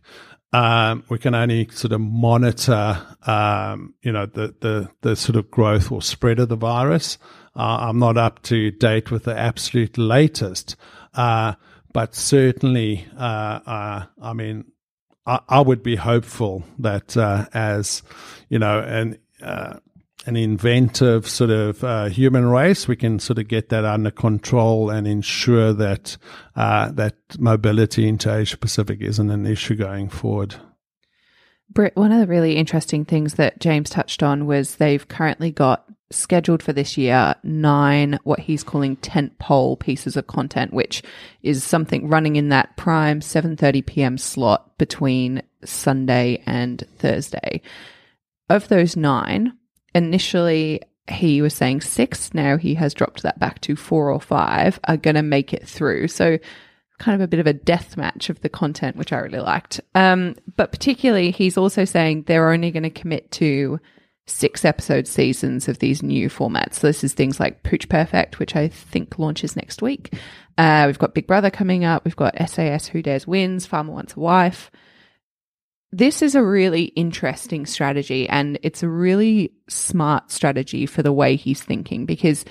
um, 0.51 1.03
we 1.09 1.19
can 1.19 1.35
only 1.35 1.67
sort 1.71 1.93
of 1.93 2.01
monitor, 2.01 3.05
um, 3.27 3.93
you 4.01 4.11
know, 4.11 4.25
the, 4.25 4.55
the, 4.59 4.89
the 5.01 5.15
sort 5.15 5.35
of 5.35 5.51
growth 5.51 5.91
or 5.91 6.01
spread 6.01 6.39
of 6.39 6.49
the 6.49 6.55
virus. 6.55 7.17
Uh, 7.55 7.77
I'm 7.81 7.99
not 7.99 8.17
up 8.17 8.41
to 8.43 8.71
date 8.71 9.11
with 9.11 9.25
the 9.25 9.37
absolute 9.37 9.97
latest, 9.97 10.75
uh, 11.13 11.53
but 11.93 12.15
certainly, 12.15 13.05
uh, 13.17 13.59
uh 13.65 14.05
I 14.21 14.33
mean, 14.33 14.65
I, 15.25 15.39
I, 15.47 15.61
would 15.61 15.83
be 15.83 15.95
hopeful 15.95 16.63
that 16.79 17.15
uh, 17.17 17.45
as 17.53 18.01
you 18.49 18.59
know, 18.59 18.79
and 18.79 19.19
uh, 19.41 19.77
an 20.25 20.35
inventive 20.35 21.27
sort 21.27 21.49
of 21.49 21.83
uh, 21.83 22.05
human 22.05 22.45
race, 22.45 22.87
we 22.87 22.95
can 22.95 23.19
sort 23.19 23.39
of 23.39 23.47
get 23.47 23.69
that 23.69 23.85
under 23.85 24.11
control 24.11 24.89
and 24.89 25.07
ensure 25.07 25.73
that 25.73 26.17
uh, 26.55 26.91
that 26.91 27.15
mobility 27.39 28.07
into 28.07 28.33
Asia 28.33 28.57
Pacific 28.57 29.01
isn't 29.01 29.29
an 29.29 29.45
issue 29.45 29.75
going 29.75 30.09
forward. 30.09 30.55
Britt, 31.71 31.95
one 31.95 32.11
of 32.11 32.19
the 32.19 32.27
really 32.27 32.55
interesting 32.55 33.05
things 33.05 33.35
that 33.35 33.59
James 33.59 33.89
touched 33.89 34.23
on 34.23 34.45
was 34.45 34.75
they've 34.75 35.07
currently 35.07 35.51
got 35.51 35.85
scheduled 36.11 36.63
for 36.63 36.73
this 36.73 36.97
year 36.97 37.35
nine 37.43 38.17
what 38.23 38.39
he's 38.39 38.63
calling 38.63 38.95
tent 38.97 39.37
pole 39.37 39.77
pieces 39.77 40.17
of 40.17 40.25
content, 40.25 40.73
which 40.73 41.03
is 41.43 41.63
something 41.63 42.07
running 42.07 42.35
in 42.35 42.49
that 42.49 42.75
prime 42.75 43.19
7:30 43.19 43.85
p.m. 43.85 44.17
slot 44.17 44.77
between 44.79 45.43
Sunday 45.63 46.41
and 46.45 46.83
Thursday. 46.97 47.61
Of 48.49 48.67
those 48.67 48.97
nine, 48.97 49.53
initially 49.93 50.81
he 51.09 51.41
was 51.41 51.53
saying 51.53 51.81
six. 51.81 52.33
Now 52.33 52.57
he 52.57 52.75
has 52.75 52.93
dropped 52.93 53.23
that 53.23 53.39
back 53.39 53.61
to 53.61 53.75
four 53.75 54.11
or 54.11 54.21
five 54.21 54.79
are 54.85 54.97
going 54.97 55.15
to 55.15 55.23
make 55.23 55.53
it 55.53 55.67
through. 55.67 56.07
So 56.07 56.37
kind 56.99 57.15
of 57.15 57.21
a 57.21 57.27
bit 57.27 57.39
of 57.39 57.47
a 57.47 57.53
death 57.53 57.97
match 57.97 58.29
of 58.29 58.41
the 58.41 58.49
content, 58.49 58.95
which 58.97 59.13
I 59.13 59.19
really 59.19 59.39
liked. 59.39 59.81
Um, 59.95 60.35
but 60.55 60.71
particularly, 60.71 61.31
he's 61.31 61.57
also 61.57 61.85
saying 61.85 62.23
they're 62.23 62.51
only 62.51 62.71
going 62.71 62.83
to 62.83 62.89
commit 62.89 63.31
to 63.33 63.79
six 64.27 64.63
episode 64.63 65.07
seasons 65.07 65.67
of 65.67 65.79
these 65.79 66.03
new 66.03 66.29
formats. 66.29 66.75
So 66.75 66.87
this 66.87 67.03
is 67.03 67.13
things 67.13 67.39
like 67.39 67.63
Pooch 67.63 67.89
Perfect, 67.89 68.37
which 68.37 68.55
I 68.55 68.67
think 68.67 69.17
launches 69.17 69.55
next 69.55 69.81
week. 69.81 70.13
Uh, 70.57 70.83
we've 70.85 70.99
got 70.99 71.15
Big 71.15 71.25
Brother 71.25 71.49
coming 71.49 71.83
up. 71.85 72.05
We've 72.05 72.15
got 72.15 72.37
SAS 72.47 72.87
Who 72.87 73.01
Dares 73.01 73.25
Wins, 73.25 73.65
Farmer 73.65 73.93
Wants 73.93 74.15
a 74.15 74.19
Wife. 74.19 74.69
This 75.91 76.21
is 76.21 76.35
a 76.35 76.43
really 76.43 76.85
interesting 76.85 77.65
strategy 77.65 78.29
and 78.29 78.59
it's 78.61 78.83
a 78.83 78.89
really 78.89 79.51
smart 79.67 80.31
strategy 80.31 80.85
for 80.85 81.01
the 81.01 81.13
way 81.13 81.35
he's 81.35 81.63
thinking 81.63 82.05
because 82.05 82.45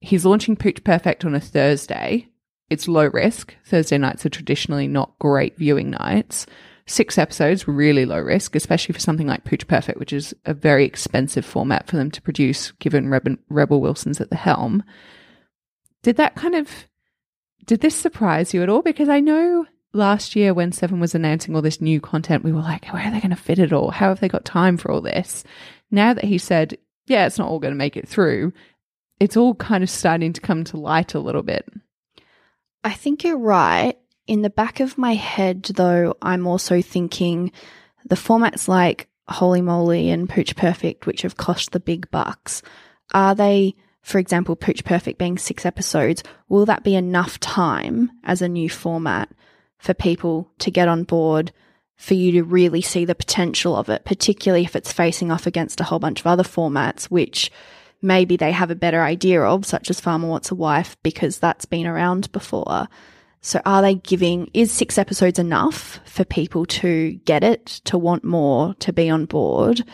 he's 0.00 0.24
launching 0.24 0.56
Pooch 0.56 0.82
Perfect 0.84 1.24
on 1.24 1.34
a 1.34 1.40
Thursday. 1.40 2.28
It's 2.70 2.88
low 2.88 3.06
risk. 3.06 3.54
Thursday 3.64 3.98
nights 3.98 4.24
are 4.24 4.30
traditionally 4.30 4.86
not 4.86 5.18
great 5.18 5.56
viewing 5.56 5.90
nights 5.90 6.46
six 6.86 7.16
episodes, 7.18 7.66
really 7.66 8.04
low 8.04 8.18
risk, 8.20 8.54
especially 8.54 8.92
for 8.92 9.00
something 9.00 9.26
like 9.26 9.44
Pooch 9.44 9.66
Perfect, 9.66 9.98
which 9.98 10.12
is 10.12 10.34
a 10.44 10.54
very 10.54 10.84
expensive 10.84 11.44
format 11.44 11.86
for 11.86 11.96
them 11.96 12.10
to 12.10 12.22
produce, 12.22 12.72
given 12.72 13.08
Rebel, 13.08 13.80
Wilson's 13.80 14.20
at 14.20 14.30
the 14.30 14.36
helm. 14.36 14.82
Did 16.02 16.16
that 16.16 16.34
kind 16.34 16.54
of, 16.54 16.70
did 17.64 17.80
this 17.80 17.96
surprise 17.96 18.52
you 18.52 18.62
at 18.62 18.68
all? 18.68 18.82
Because 18.82 19.08
I 19.08 19.20
know 19.20 19.66
last 19.94 20.36
year 20.36 20.52
when 20.52 20.72
Seven 20.72 21.00
was 21.00 21.14
announcing 21.14 21.54
all 21.54 21.62
this 21.62 21.80
new 21.80 22.00
content, 22.00 22.44
we 22.44 22.52
were 22.52 22.60
like, 22.60 22.86
where 22.88 23.02
are 23.02 23.10
they 23.10 23.20
going 23.20 23.30
to 23.30 23.36
fit 23.36 23.58
it 23.58 23.72
all? 23.72 23.90
How 23.90 24.08
have 24.08 24.20
they 24.20 24.28
got 24.28 24.44
time 24.44 24.76
for 24.76 24.90
all 24.90 25.00
this? 25.00 25.44
Now 25.90 26.14
that 26.14 26.24
he 26.24 26.38
said, 26.38 26.76
yeah, 27.06 27.26
it's 27.26 27.38
not 27.38 27.48
all 27.48 27.58
going 27.58 27.72
to 27.72 27.78
make 27.78 27.96
it 27.96 28.08
through, 28.08 28.52
it's 29.20 29.36
all 29.36 29.54
kind 29.54 29.84
of 29.84 29.90
starting 29.90 30.32
to 30.32 30.40
come 30.40 30.64
to 30.64 30.76
light 30.76 31.14
a 31.14 31.20
little 31.20 31.42
bit. 31.42 31.68
I 32.82 32.92
think 32.92 33.24
you're 33.24 33.38
right. 33.38 33.96
In 34.26 34.42
the 34.42 34.50
back 34.50 34.80
of 34.80 34.98
my 34.98 35.14
head, 35.14 35.62
though, 35.62 36.16
I'm 36.20 36.46
also 36.46 36.82
thinking 36.82 37.52
the 38.04 38.16
formats 38.16 38.68
like 38.68 39.08
Holey 39.28 39.62
Moley 39.62 40.10
and 40.10 40.28
Pooch 40.28 40.56
Perfect, 40.56 41.06
which 41.06 41.22
have 41.22 41.36
cost 41.36 41.72
the 41.72 41.80
big 41.80 42.10
bucks, 42.10 42.62
are 43.12 43.34
they, 43.34 43.74
for 44.02 44.18
example, 44.18 44.56
Pooch 44.56 44.84
Perfect 44.84 45.18
being 45.18 45.38
six 45.38 45.64
episodes, 45.64 46.22
will 46.48 46.66
that 46.66 46.84
be 46.84 46.94
enough 46.94 47.38
time 47.40 48.10
as 48.24 48.42
a 48.42 48.48
new 48.48 48.68
format 48.68 49.30
for 49.84 49.92
people 49.92 50.50
to 50.60 50.70
get 50.70 50.88
on 50.88 51.04
board, 51.04 51.52
for 51.96 52.14
you 52.14 52.32
to 52.32 52.42
really 52.42 52.80
see 52.80 53.04
the 53.04 53.14
potential 53.14 53.76
of 53.76 53.90
it, 53.90 54.06
particularly 54.06 54.64
if 54.64 54.74
it's 54.74 54.92
facing 54.92 55.30
off 55.30 55.46
against 55.46 55.78
a 55.78 55.84
whole 55.84 55.98
bunch 55.98 56.20
of 56.20 56.26
other 56.26 56.42
formats, 56.42 57.04
which 57.04 57.52
maybe 58.00 58.38
they 58.38 58.50
have 58.50 58.70
a 58.70 58.74
better 58.74 59.02
idea 59.02 59.42
of, 59.42 59.66
such 59.66 59.90
as 59.90 60.00
Farmer 60.00 60.26
Wants 60.26 60.50
a 60.50 60.54
Wife, 60.54 60.96
because 61.02 61.38
that's 61.38 61.66
been 61.66 61.86
around 61.86 62.32
before. 62.32 62.88
So 63.42 63.60
are 63.66 63.82
they 63.82 63.96
giving, 63.96 64.50
is 64.54 64.72
six 64.72 64.96
episodes 64.96 65.38
enough 65.38 66.00
for 66.06 66.24
people 66.24 66.64
to 66.66 67.12
get 67.26 67.44
it, 67.44 67.66
to 67.84 67.98
want 67.98 68.24
more, 68.24 68.72
to 68.80 68.90
be 68.90 69.10
on 69.10 69.26
board? 69.26 69.84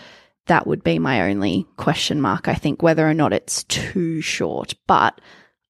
That 0.47 0.69
would 0.69 0.85
be 0.85 1.01
my 1.01 1.29
only 1.29 1.67
question 1.77 2.21
mark, 2.21 2.47
I 2.47 2.55
think, 2.55 2.81
whether 2.81 3.09
or 3.09 3.15
not 3.15 3.33
it's 3.33 3.65
too 3.65 4.21
short. 4.21 4.75
But 4.87 5.21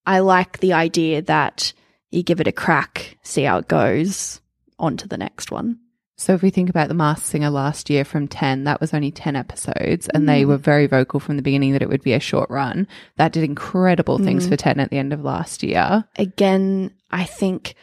I 0.05 0.19
like 0.19 0.59
the 0.59 0.75
idea 0.75 1.23
that 1.23 1.73
you 2.11 2.23
give 2.23 2.41
it 2.41 2.49
a 2.49 2.53
crack, 2.53 3.19
see 3.23 3.43
how 3.43 3.59
it 3.59 3.69
goes, 3.69 4.41
on 4.79 4.97
to 4.99 5.09
the 5.09 5.19
next 5.19 5.51
one. 5.51 5.79
So 6.17 6.35
if 6.35 6.43
we 6.43 6.51
think 6.51 6.69
about 6.69 6.89
the 6.89 6.95
Masked 6.95 7.27
Singer 7.27 7.49
last 7.49 7.89
year 7.89 8.05
from 8.05 8.29
10, 8.29 8.65
that 8.65 8.79
was 8.79 8.93
only 8.93 9.11
10 9.11 9.37
episodes 9.37 10.07
and 10.09 10.25
mm. 10.25 10.27
they 10.27 10.45
were 10.45 10.59
very 10.59 10.87
vocal 10.87 11.19
from 11.19 11.37
the 11.37 11.43
beginning 11.43 11.73
that 11.73 11.81
it 11.81 11.89
would 11.89 12.03
be 12.03 12.13
a 12.13 12.21
short 12.21 12.51
run. 12.51 12.87
That 13.17 13.33
did 13.33 13.43
incredible 13.43 14.19
things 14.19 14.47
mm. 14.47 14.51
for 14.51 14.57
10 14.57 14.81
at 14.81 14.91
the 14.91 14.99
end 14.99 15.15
of 15.15 15.25
last 15.25 15.63
year. 15.63 16.05
Again, 16.17 16.93
I 17.11 17.25
think 17.25 17.75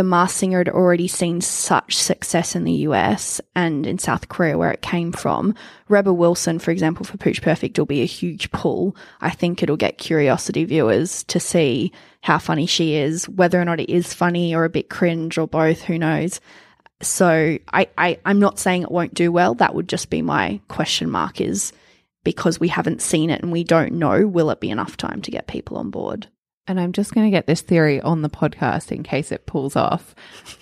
the 0.00 0.04
Masked 0.04 0.38
Singer 0.38 0.56
had 0.56 0.70
already 0.70 1.06
seen 1.06 1.42
such 1.42 1.94
success 1.94 2.56
in 2.56 2.64
the 2.64 2.72
US 2.88 3.38
and 3.54 3.86
in 3.86 3.98
South 3.98 4.30
Korea 4.30 4.56
where 4.56 4.72
it 4.72 4.80
came 4.80 5.12
from. 5.12 5.54
Rebel 5.90 6.16
Wilson, 6.16 6.58
for 6.58 6.70
example, 6.70 7.04
for 7.04 7.18
Pooch 7.18 7.42
Perfect 7.42 7.78
will 7.78 7.84
be 7.84 8.00
a 8.00 8.06
huge 8.06 8.50
pull. 8.50 8.96
I 9.20 9.28
think 9.28 9.62
it'll 9.62 9.76
get 9.76 9.98
curiosity 9.98 10.64
viewers 10.64 11.22
to 11.24 11.38
see 11.38 11.92
how 12.22 12.38
funny 12.38 12.64
she 12.64 12.94
is, 12.94 13.28
whether 13.28 13.60
or 13.60 13.64
not 13.66 13.78
it 13.78 13.90
is 13.90 14.14
funny 14.14 14.54
or 14.54 14.64
a 14.64 14.70
bit 14.70 14.88
cringe 14.88 15.36
or 15.36 15.46
both, 15.46 15.82
who 15.82 15.98
knows. 15.98 16.40
So 17.02 17.58
I, 17.70 17.88
I, 17.98 18.18
I'm 18.24 18.40
not 18.40 18.58
saying 18.58 18.84
it 18.84 18.90
won't 18.90 19.12
do 19.12 19.30
well. 19.30 19.54
That 19.54 19.74
would 19.74 19.86
just 19.86 20.08
be 20.08 20.22
my 20.22 20.62
question 20.68 21.10
mark 21.10 21.42
is 21.42 21.74
because 22.24 22.58
we 22.58 22.68
haven't 22.68 23.02
seen 23.02 23.28
it 23.28 23.42
and 23.42 23.52
we 23.52 23.64
don't 23.64 23.92
know, 23.92 24.26
will 24.26 24.48
it 24.48 24.60
be 24.60 24.70
enough 24.70 24.96
time 24.96 25.20
to 25.20 25.30
get 25.30 25.46
people 25.46 25.76
on 25.76 25.90
board? 25.90 26.26
And 26.66 26.78
I'm 26.78 26.92
just 26.92 27.14
going 27.14 27.26
to 27.26 27.30
get 27.30 27.46
this 27.46 27.62
theory 27.62 28.00
on 28.00 28.22
the 28.22 28.30
podcast 28.30 28.92
in 28.92 29.02
case 29.02 29.32
it 29.32 29.46
pulls 29.46 29.76
off. 29.76 30.14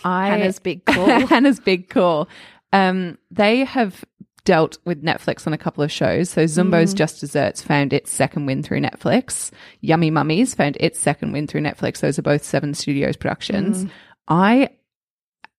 I, 0.05 0.29
Hannah's 0.29 0.59
big 0.59 0.85
call. 0.85 1.07
Hannah's 1.27 1.61
big 1.61 1.89
call. 1.91 2.29
Um, 2.73 3.19
they 3.31 3.65
have 3.65 4.05
dealt 4.45 4.79
with 4.87 5.03
Netflix 5.03 5.47
on 5.47 5.53
a 5.53 5.59
couple 5.59 5.85
of 5.85 5.93
shows. 5.93 6.31
So 6.31 6.45
Zumbo's 6.45 6.95
mm. 6.95 6.97
Just 6.97 7.21
Desserts 7.21 7.61
found 7.61 7.93
its 7.93 8.11
second 8.11 8.47
win 8.47 8.63
through 8.63 8.81
Netflix. 8.81 9.51
Yummy 9.83 10.11
Mummies 10.11 10.55
found 10.55 10.79
its 10.81 10.99
second 10.99 11.33
win 11.33 11.47
through 11.47 11.61
Netflix. 11.61 12.01
Those 12.01 12.19
are 12.19 12.23
both 12.23 12.43
Seven 12.43 12.73
Studios 12.73 13.17
productions. 13.17 13.85
Mm. 13.85 13.91
I 14.29 14.71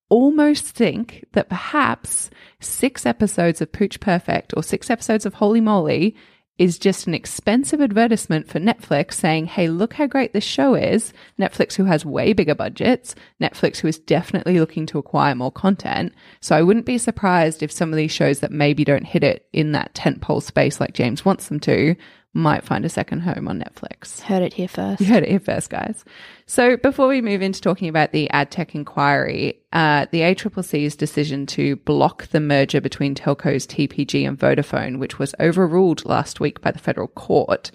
almost 0.09 0.65
think 0.65 1.23
that 1.33 1.49
perhaps 1.49 2.31
six 2.59 3.05
episodes 3.05 3.61
of 3.61 3.71
Pooch 3.71 3.99
Perfect 3.99 4.55
or 4.57 4.63
six 4.63 4.89
episodes 4.89 5.25
of 5.25 5.35
Holey 5.35 5.61
Moley 5.61 6.15
is 6.60 6.78
just 6.78 7.07
an 7.07 7.14
expensive 7.14 7.82
advertisement 7.82 8.47
for 8.49 8.60
Netflix 8.60 9.14
saying, 9.14 9.45
hey, 9.45 9.70
look 9.70 9.93
how 9.93 10.05
great 10.05 10.34
this 10.34 10.43
show 10.43 10.76
is. 10.76 11.14
Netflix, 11.39 11.74
who 11.74 11.86
has 11.86 12.05
way 12.05 12.34
bigger 12.34 12.53
budgets, 12.53 13.16
Netflix, 13.41 13.78
who 13.78 13.88
is 13.88 13.97
definitely 13.97 14.60
looking 14.60 14.86
to 14.86 14.99
acquire 14.99 15.34
more 15.34 15.53
content. 15.53 16.14
So 16.41 16.57
I 16.57 16.62
wouldn't 16.62 16.86
be 16.86 16.97
surprised 16.97 17.64
if 17.64 17.72
some 17.72 17.93
of 17.93 17.97
these 17.97 18.12
shows 18.12 18.41
that 18.41 18.51
maybe 18.51 18.84
don't 18.84 19.05
hit 19.05 19.24
it 19.24 19.47
in 19.53 19.72
that 19.72 19.93
tentpole 19.95 20.43
space 20.43 20.82
like 20.82 20.93
James 20.93 21.24
wants 21.24 21.47
them 21.47 21.62
to 21.62 21.95
might 22.34 22.63
find 22.63 22.86
a 22.86 22.89
second 22.89 23.21
home 23.21 23.47
on 23.47 23.59
Netflix. 23.59 24.21
Heard 24.21 24.43
it 24.43 24.53
here 24.53 24.67
first. 24.67 25.01
You 25.01 25.07
heard 25.07 25.23
it 25.23 25.30
here 25.30 25.39
first, 25.39 25.69
guys. 25.69 26.05
So 26.45 26.77
before 26.77 27.07
we 27.07 27.21
move 27.21 27.41
into 27.41 27.59
talking 27.59 27.89
about 27.89 28.11
the 28.11 28.30
ad 28.30 28.51
tech 28.51 28.75
inquiry, 28.75 29.59
uh, 29.73 30.05
the 30.11 30.21
ACCC's 30.21 30.95
decision 30.95 31.45
to 31.47 31.75
block 31.77 32.27
the 32.27 32.39
merger 32.39 32.82
between 32.82 33.15
telcos 33.15 33.65
TPG 33.65 34.27
and 34.27 34.38
Vodafone, 34.38 34.99
which 34.99 35.17
was 35.17 35.34
overruled 35.39 36.05
last 36.05 36.39
week 36.39 36.61
by 36.61 36.71
the 36.71 36.80
federal 36.80 37.07
court, 37.07 37.71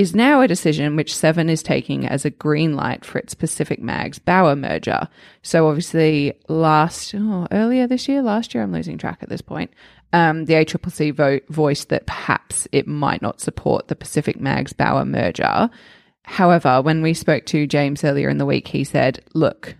is 0.00 0.14
now 0.14 0.40
a 0.40 0.48
decision 0.48 0.96
which 0.96 1.14
Seven 1.14 1.50
is 1.50 1.62
taking 1.62 2.06
as 2.06 2.24
a 2.24 2.30
green 2.30 2.74
light 2.74 3.04
for 3.04 3.18
its 3.18 3.34
Pacific 3.34 3.82
Mags 3.82 4.18
Bauer 4.18 4.56
merger. 4.56 5.08
So 5.42 5.68
obviously 5.68 6.32
last, 6.48 7.14
oh, 7.14 7.46
earlier 7.50 7.86
this 7.86 8.08
year, 8.08 8.22
last 8.22 8.54
year, 8.54 8.62
I'm 8.62 8.72
losing 8.72 8.96
track 8.96 9.18
at 9.20 9.28
this 9.28 9.42
point, 9.42 9.70
um, 10.12 10.46
the 10.46 10.54
ACCC 10.54 11.14
vote 11.14 11.44
voiced 11.48 11.88
that 11.90 12.06
perhaps 12.06 12.66
it 12.72 12.86
might 12.86 13.22
not 13.22 13.40
support 13.40 13.88
the 13.88 13.96
Pacific 13.96 14.40
Mags 14.40 14.72
Bauer 14.72 15.04
merger. 15.04 15.70
However, 16.24 16.82
when 16.82 17.02
we 17.02 17.14
spoke 17.14 17.46
to 17.46 17.66
James 17.66 18.04
earlier 18.04 18.28
in 18.28 18.38
the 18.38 18.46
week, 18.46 18.68
he 18.68 18.84
said, 18.84 19.22
look, 19.34 19.76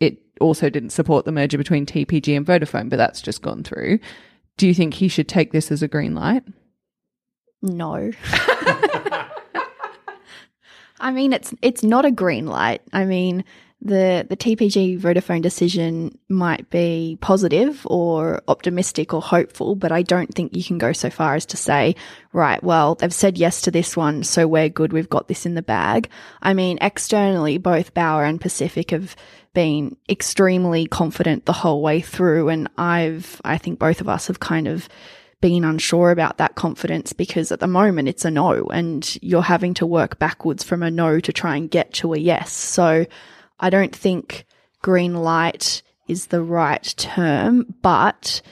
it 0.00 0.18
also 0.40 0.68
didn't 0.70 0.90
support 0.90 1.24
the 1.24 1.32
merger 1.32 1.58
between 1.58 1.86
TPG 1.86 2.36
and 2.36 2.46
Vodafone, 2.46 2.88
but 2.88 2.96
that's 2.96 3.22
just 3.22 3.42
gone 3.42 3.62
through. 3.62 3.98
Do 4.56 4.66
you 4.66 4.74
think 4.74 4.94
he 4.94 5.08
should 5.08 5.28
take 5.28 5.52
this 5.52 5.70
as 5.70 5.82
a 5.82 5.88
green 5.88 6.14
light? 6.14 6.44
No. 7.62 8.12
I 11.00 11.10
mean, 11.12 11.32
it's 11.32 11.52
it's 11.60 11.82
not 11.82 12.04
a 12.04 12.10
green 12.10 12.46
light. 12.46 12.82
I 12.92 13.04
mean, 13.04 13.44
the 13.84 14.26
the 14.28 14.36
TPG 14.36 14.98
Vodafone 14.98 15.42
decision 15.42 16.18
might 16.28 16.70
be 16.70 17.18
positive 17.20 17.86
or 17.86 18.42
optimistic 18.48 19.12
or 19.12 19.20
hopeful, 19.20 19.74
but 19.76 19.92
I 19.92 20.02
don't 20.02 20.34
think 20.34 20.56
you 20.56 20.64
can 20.64 20.78
go 20.78 20.92
so 20.92 21.10
far 21.10 21.34
as 21.34 21.44
to 21.46 21.56
say, 21.56 21.94
right, 22.32 22.62
well, 22.62 22.94
they've 22.94 23.12
said 23.12 23.36
yes 23.36 23.60
to 23.62 23.70
this 23.70 23.96
one, 23.96 24.24
so 24.24 24.48
we're 24.48 24.70
good, 24.70 24.92
we've 24.92 25.10
got 25.10 25.28
this 25.28 25.44
in 25.44 25.54
the 25.54 25.62
bag. 25.62 26.08
I 26.42 26.54
mean, 26.54 26.78
externally, 26.80 27.58
both 27.58 27.94
Bauer 27.94 28.24
and 28.24 28.40
Pacific 28.40 28.90
have 28.90 29.14
been 29.52 29.96
extremely 30.08 30.86
confident 30.86 31.44
the 31.44 31.52
whole 31.52 31.82
way 31.82 32.00
through, 32.00 32.48
and 32.48 32.68
I've, 32.78 33.40
I 33.44 33.58
think 33.58 33.78
both 33.78 34.00
of 34.00 34.08
us 34.08 34.26
have 34.28 34.40
kind 34.40 34.66
of 34.66 34.88
been 35.40 35.62
unsure 35.62 36.10
about 36.10 36.38
that 36.38 36.54
confidence 36.54 37.12
because 37.12 37.52
at 37.52 37.60
the 37.60 37.66
moment 37.66 38.08
it's 38.08 38.24
a 38.24 38.30
no, 38.30 38.66
and 38.68 39.18
you're 39.20 39.42
having 39.42 39.74
to 39.74 39.84
work 39.84 40.18
backwards 40.18 40.64
from 40.64 40.82
a 40.82 40.90
no 40.90 41.20
to 41.20 41.32
try 41.34 41.54
and 41.54 41.70
get 41.70 41.92
to 41.92 42.14
a 42.14 42.18
yes. 42.18 42.50
So, 42.50 43.04
I 43.58 43.70
don't 43.70 43.94
think 43.94 44.46
green 44.82 45.14
light 45.14 45.82
is 46.08 46.26
the 46.26 46.42
right 46.42 46.94
term, 46.96 47.74
but 47.82 48.42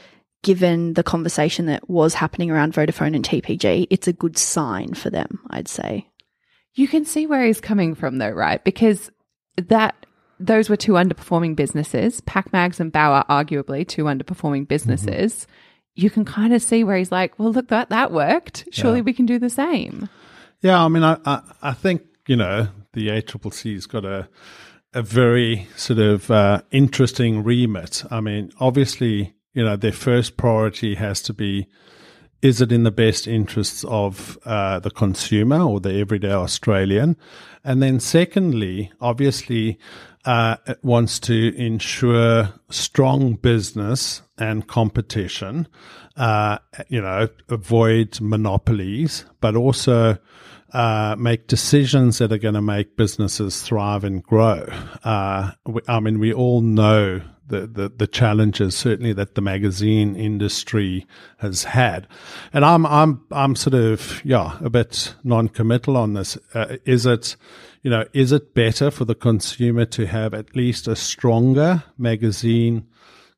given 0.42 0.94
the 0.94 1.02
conversation 1.02 1.66
that 1.66 1.88
was 1.88 2.14
happening 2.14 2.50
around 2.50 2.74
Vodafone 2.74 3.14
and 3.14 3.24
TPG, 3.24 3.86
it's 3.90 4.08
a 4.08 4.12
good 4.12 4.36
sign 4.36 4.94
for 4.94 5.10
them, 5.10 5.40
I'd 5.50 5.68
say. 5.68 6.08
You 6.74 6.88
can 6.88 7.04
see 7.04 7.26
where 7.26 7.44
he's 7.44 7.60
coming 7.60 7.94
from 7.94 8.18
though, 8.18 8.30
right? 8.30 8.62
Because 8.64 9.10
that 9.56 9.94
those 10.40 10.68
were 10.68 10.76
two 10.76 10.92
underperforming 10.92 11.54
businesses. 11.54 12.20
PacMags 12.22 12.80
and 12.80 12.90
Bauer 12.90 13.24
arguably 13.28 13.86
two 13.86 14.04
underperforming 14.04 14.66
businesses. 14.66 15.34
Mm-hmm. 15.34 15.52
You 15.94 16.10
can 16.10 16.24
kind 16.24 16.54
of 16.54 16.62
see 16.62 16.82
where 16.84 16.96
he's 16.96 17.12
like, 17.12 17.38
well, 17.38 17.52
look, 17.52 17.68
that 17.68 17.90
that 17.90 18.12
worked. 18.12 18.66
Surely 18.72 18.98
yeah. 18.98 19.04
we 19.04 19.12
can 19.12 19.26
do 19.26 19.38
the 19.38 19.50
same. 19.50 20.08
Yeah, 20.62 20.82
I 20.82 20.88
mean, 20.88 21.02
I, 21.02 21.18
I, 21.24 21.42
I 21.62 21.72
think 21.72 22.02
you 22.26 22.36
know 22.36 22.68
the 22.94 23.08
ACCC's 23.08 23.86
got 23.86 24.04
a 24.04 24.28
a 24.94 25.02
very 25.02 25.68
sort 25.76 25.98
of 25.98 26.30
uh, 26.30 26.62
interesting 26.70 27.42
remit. 27.42 28.04
I 28.10 28.20
mean, 28.20 28.52
obviously, 28.60 29.34
you 29.54 29.64
know, 29.64 29.76
their 29.76 29.92
first 29.92 30.36
priority 30.36 30.94
has 30.96 31.22
to 31.22 31.32
be 31.32 31.68
is 32.42 32.60
it 32.60 32.72
in 32.72 32.82
the 32.82 32.90
best 32.90 33.28
interests 33.28 33.84
of 33.84 34.36
uh, 34.44 34.80
the 34.80 34.90
consumer 34.90 35.60
or 35.60 35.78
the 35.78 35.94
everyday 36.00 36.32
Australian? 36.32 37.16
And 37.62 37.80
then, 37.80 38.00
secondly, 38.00 38.90
obviously, 39.00 39.78
uh, 40.24 40.56
it 40.66 40.80
wants 40.82 41.20
to 41.20 41.54
ensure 41.56 42.48
strong 42.68 43.34
business 43.34 44.22
and 44.38 44.66
competition. 44.66 45.68
Uh, 46.16 46.58
you 46.88 47.00
know, 47.00 47.28
avoid 47.48 48.20
monopolies, 48.20 49.24
but 49.40 49.54
also 49.54 50.18
uh, 50.72 51.16
make 51.18 51.46
decisions 51.48 52.18
that 52.18 52.32
are 52.32 52.38
going 52.38 52.54
to 52.54 52.62
make 52.62 52.96
businesses 52.96 53.62
thrive 53.62 54.04
and 54.04 54.22
grow. 54.22 54.66
Uh, 55.04 55.52
we, 55.66 55.82
I 55.86 56.00
mean, 56.00 56.18
we 56.18 56.32
all 56.32 56.60
know 56.60 57.20
the, 57.46 57.66
the, 57.66 57.88
the 57.90 58.06
challenges 58.06 58.74
certainly 58.74 59.12
that 59.12 59.34
the 59.34 59.42
magazine 59.42 60.16
industry 60.16 61.06
has 61.38 61.64
had. 61.64 62.08
And 62.52 62.64
I'm, 62.64 62.86
I'm, 62.86 63.22
I'm 63.30 63.54
sort 63.54 63.74
of, 63.74 64.24
yeah, 64.24 64.56
a 64.60 64.70
bit 64.70 65.14
non-committal 65.22 65.96
on 65.96 66.14
this. 66.14 66.38
Uh, 66.54 66.76
is 66.86 67.04
it, 67.04 67.36
you 67.82 67.90
know, 67.90 68.06
is 68.14 68.32
it 68.32 68.54
better 68.54 68.90
for 68.90 69.04
the 69.04 69.14
consumer 69.14 69.84
to 69.86 70.06
have 70.06 70.32
at 70.32 70.56
least 70.56 70.88
a 70.88 70.96
stronger 70.96 71.84
magazine 71.98 72.86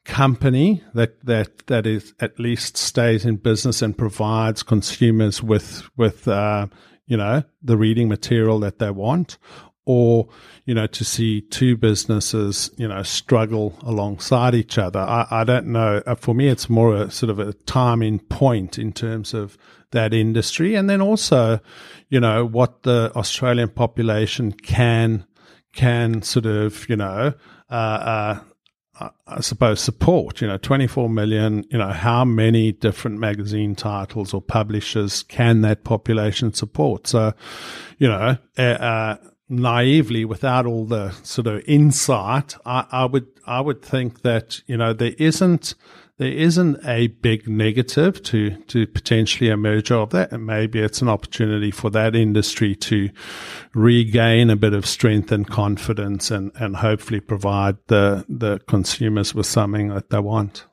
company 0.04 0.84
that, 0.94 1.24
that, 1.24 1.66
that 1.66 1.86
is 1.86 2.14
at 2.20 2.38
least 2.38 2.76
stays 2.76 3.24
in 3.24 3.36
business 3.36 3.82
and 3.82 3.98
provides 3.98 4.62
consumers 4.62 5.42
with, 5.42 5.88
with, 5.96 6.28
uh, 6.28 6.66
you 7.06 7.16
know, 7.16 7.42
the 7.62 7.76
reading 7.76 8.08
material 8.08 8.58
that 8.60 8.78
they 8.78 8.90
want? 8.90 9.38
or 9.86 10.28
you 10.64 10.74
know 10.74 10.86
to 10.86 11.04
see 11.04 11.42
two 11.42 11.76
businesses 11.76 12.70
you 12.76 12.88
know 12.88 13.02
struggle 13.02 13.78
alongside 13.82 14.54
each 14.54 14.78
other 14.78 15.00
i, 15.00 15.26
I 15.30 15.44
don't 15.44 15.66
know 15.66 16.02
uh, 16.06 16.14
for 16.14 16.34
me 16.34 16.48
it's 16.48 16.70
more 16.70 16.94
a 16.94 17.10
sort 17.10 17.30
of 17.30 17.38
a 17.38 17.52
timing 17.52 18.18
point 18.18 18.78
in 18.78 18.92
terms 18.92 19.34
of 19.34 19.58
that 19.90 20.14
industry 20.14 20.74
and 20.74 20.88
then 20.88 21.00
also 21.00 21.60
you 22.08 22.18
know 22.18 22.44
what 22.44 22.82
the 22.82 23.12
australian 23.14 23.68
population 23.68 24.52
can 24.52 25.26
can 25.74 26.22
sort 26.22 26.46
of 26.46 26.88
you 26.88 26.96
know 26.96 27.34
uh, 27.70 27.74
uh, 27.74 28.40
I 29.26 29.40
suppose 29.40 29.80
support, 29.80 30.40
you 30.40 30.46
know, 30.46 30.56
24 30.56 31.08
million, 31.08 31.64
you 31.68 31.78
know, 31.78 31.90
how 31.90 32.24
many 32.24 32.70
different 32.70 33.18
magazine 33.18 33.74
titles 33.74 34.32
or 34.32 34.40
publishers 34.40 35.24
can 35.24 35.62
that 35.62 35.82
population 35.82 36.52
support? 36.52 37.08
So, 37.08 37.32
you 37.98 38.06
know, 38.06 38.36
uh, 38.56 38.60
uh 38.62 39.16
naively 39.48 40.24
without 40.24 40.66
all 40.66 40.86
the 40.86 41.10
sort 41.22 41.46
of 41.46 41.62
insight, 41.66 42.54
I, 42.64 42.86
I, 42.90 43.04
would 43.04 43.26
I 43.46 43.60
would 43.60 43.82
think 43.82 44.22
that 44.22 44.60
you 44.66 44.76
know 44.76 44.92
there 44.92 45.14
isn't 45.18 45.74
there 46.18 46.32
isn't 46.32 46.78
a 46.86 47.08
big 47.08 47.48
negative 47.48 48.22
to 48.22 48.56
to 48.64 48.86
potentially 48.86 49.50
emerge 49.50 49.90
of 49.90 50.10
that, 50.10 50.32
and 50.32 50.46
maybe 50.46 50.78
it's 50.78 51.02
an 51.02 51.08
opportunity 51.08 51.70
for 51.70 51.90
that 51.90 52.14
industry 52.14 52.74
to 52.76 53.10
regain 53.74 54.50
a 54.50 54.56
bit 54.56 54.74
of 54.74 54.86
strength 54.86 55.32
and 55.32 55.48
confidence, 55.48 56.30
and 56.30 56.52
and 56.54 56.76
hopefully 56.76 57.20
provide 57.20 57.76
the 57.88 58.24
the 58.28 58.60
consumers 58.68 59.34
with 59.34 59.46
something 59.46 59.88
that 59.88 60.10
they 60.10 60.20
want. 60.20 60.66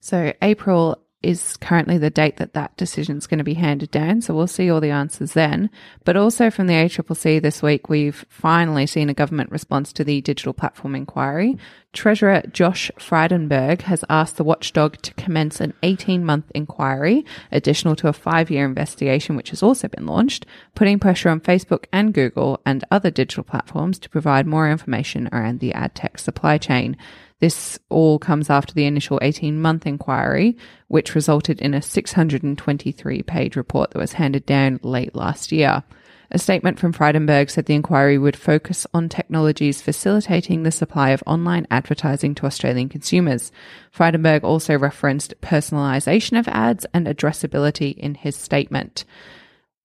So 0.00 0.32
April 0.42 1.02
is 1.20 1.56
currently 1.56 1.98
the 1.98 2.10
date 2.10 2.36
that 2.36 2.52
that 2.52 2.76
decision 2.76 3.16
is 3.16 3.26
going 3.26 3.38
to 3.38 3.44
be 3.44 3.54
handed 3.54 3.90
down. 3.90 4.20
So 4.20 4.34
we'll 4.34 4.46
see 4.46 4.70
all 4.70 4.80
the 4.80 4.90
answers 4.90 5.32
then. 5.32 5.68
But 6.04 6.16
also 6.16 6.48
from 6.48 6.68
the 6.68 6.74
ACCC 6.74 7.42
this 7.42 7.60
week, 7.60 7.88
we've 7.88 8.24
finally 8.28 8.86
seen 8.86 9.08
a 9.08 9.14
government 9.14 9.50
response 9.50 9.92
to 9.94 10.04
the 10.04 10.20
digital 10.20 10.52
platform 10.52 10.94
inquiry. 10.94 11.58
Treasurer 11.92 12.42
Josh 12.52 12.92
Frydenberg 12.98 13.82
has 13.82 14.04
asked 14.08 14.36
the 14.36 14.44
watchdog 14.44 15.02
to 15.02 15.14
commence 15.14 15.60
an 15.60 15.74
18 15.82 16.24
month 16.24 16.52
inquiry, 16.54 17.24
additional 17.50 17.96
to 17.96 18.08
a 18.08 18.12
five 18.12 18.48
year 18.48 18.64
investigation, 18.64 19.34
which 19.34 19.50
has 19.50 19.62
also 19.62 19.88
been 19.88 20.06
launched, 20.06 20.46
putting 20.76 21.00
pressure 21.00 21.30
on 21.30 21.40
Facebook 21.40 21.86
and 21.92 22.14
Google 22.14 22.60
and 22.64 22.84
other 22.92 23.10
digital 23.10 23.42
platforms 23.42 23.98
to 23.98 24.10
provide 24.10 24.46
more 24.46 24.70
information 24.70 25.28
around 25.32 25.58
the 25.58 25.72
ad 25.72 25.96
tech 25.96 26.18
supply 26.18 26.58
chain. 26.58 26.96
This 27.40 27.78
all 27.88 28.18
comes 28.18 28.50
after 28.50 28.74
the 28.74 28.86
initial 28.86 29.18
18 29.22 29.60
month 29.60 29.86
inquiry, 29.86 30.56
which 30.88 31.14
resulted 31.14 31.60
in 31.60 31.72
a 31.72 31.82
623 31.82 33.22
page 33.22 33.56
report 33.56 33.90
that 33.90 33.98
was 33.98 34.14
handed 34.14 34.44
down 34.44 34.80
late 34.82 35.14
last 35.14 35.52
year. 35.52 35.84
A 36.30 36.38
statement 36.38 36.78
from 36.78 36.92
Frydenberg 36.92 37.48
said 37.48 37.66
the 37.66 37.74
inquiry 37.74 38.18
would 38.18 38.36
focus 38.36 38.86
on 38.92 39.08
technologies 39.08 39.80
facilitating 39.80 40.62
the 40.62 40.70
supply 40.70 41.10
of 41.10 41.22
online 41.26 41.66
advertising 41.70 42.34
to 42.34 42.46
Australian 42.46 42.90
consumers. 42.90 43.50
Frydenberg 43.90 44.44
also 44.44 44.76
referenced 44.76 45.40
personalisation 45.40 46.38
of 46.38 46.46
ads 46.48 46.84
and 46.92 47.06
addressability 47.06 47.96
in 47.96 48.14
his 48.14 48.36
statement. 48.36 49.06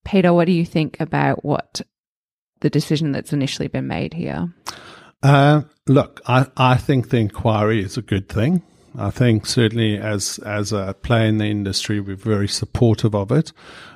Peter, 0.03 0.33
what 0.33 0.45
do 0.45 0.51
you 0.51 0.65
think 0.65 0.99
about 0.99 1.45
what 1.45 1.81
the 2.59 2.69
decision 2.69 3.13
that's 3.13 3.31
initially 3.31 3.69
been 3.69 3.87
made 3.87 4.13
here? 4.13 4.53
Uh, 5.23 5.61
look, 5.87 6.21
I, 6.27 6.47
I 6.57 6.75
think 6.75 7.09
the 7.09 7.17
inquiry 7.17 7.81
is 7.81 7.97
a 7.97 8.01
good 8.01 8.27
thing. 8.27 8.61
I 8.95 9.09
think 9.09 9.47
certainly 9.47 9.97
as 9.97 10.37
as 10.39 10.71
a 10.71 10.95
player 11.01 11.25
in 11.25 11.39
the 11.39 11.45
industry, 11.45 11.99
we're 11.99 12.15
very 12.15 12.47
supportive 12.47 13.15
of 13.15 13.31
it. 13.31 13.51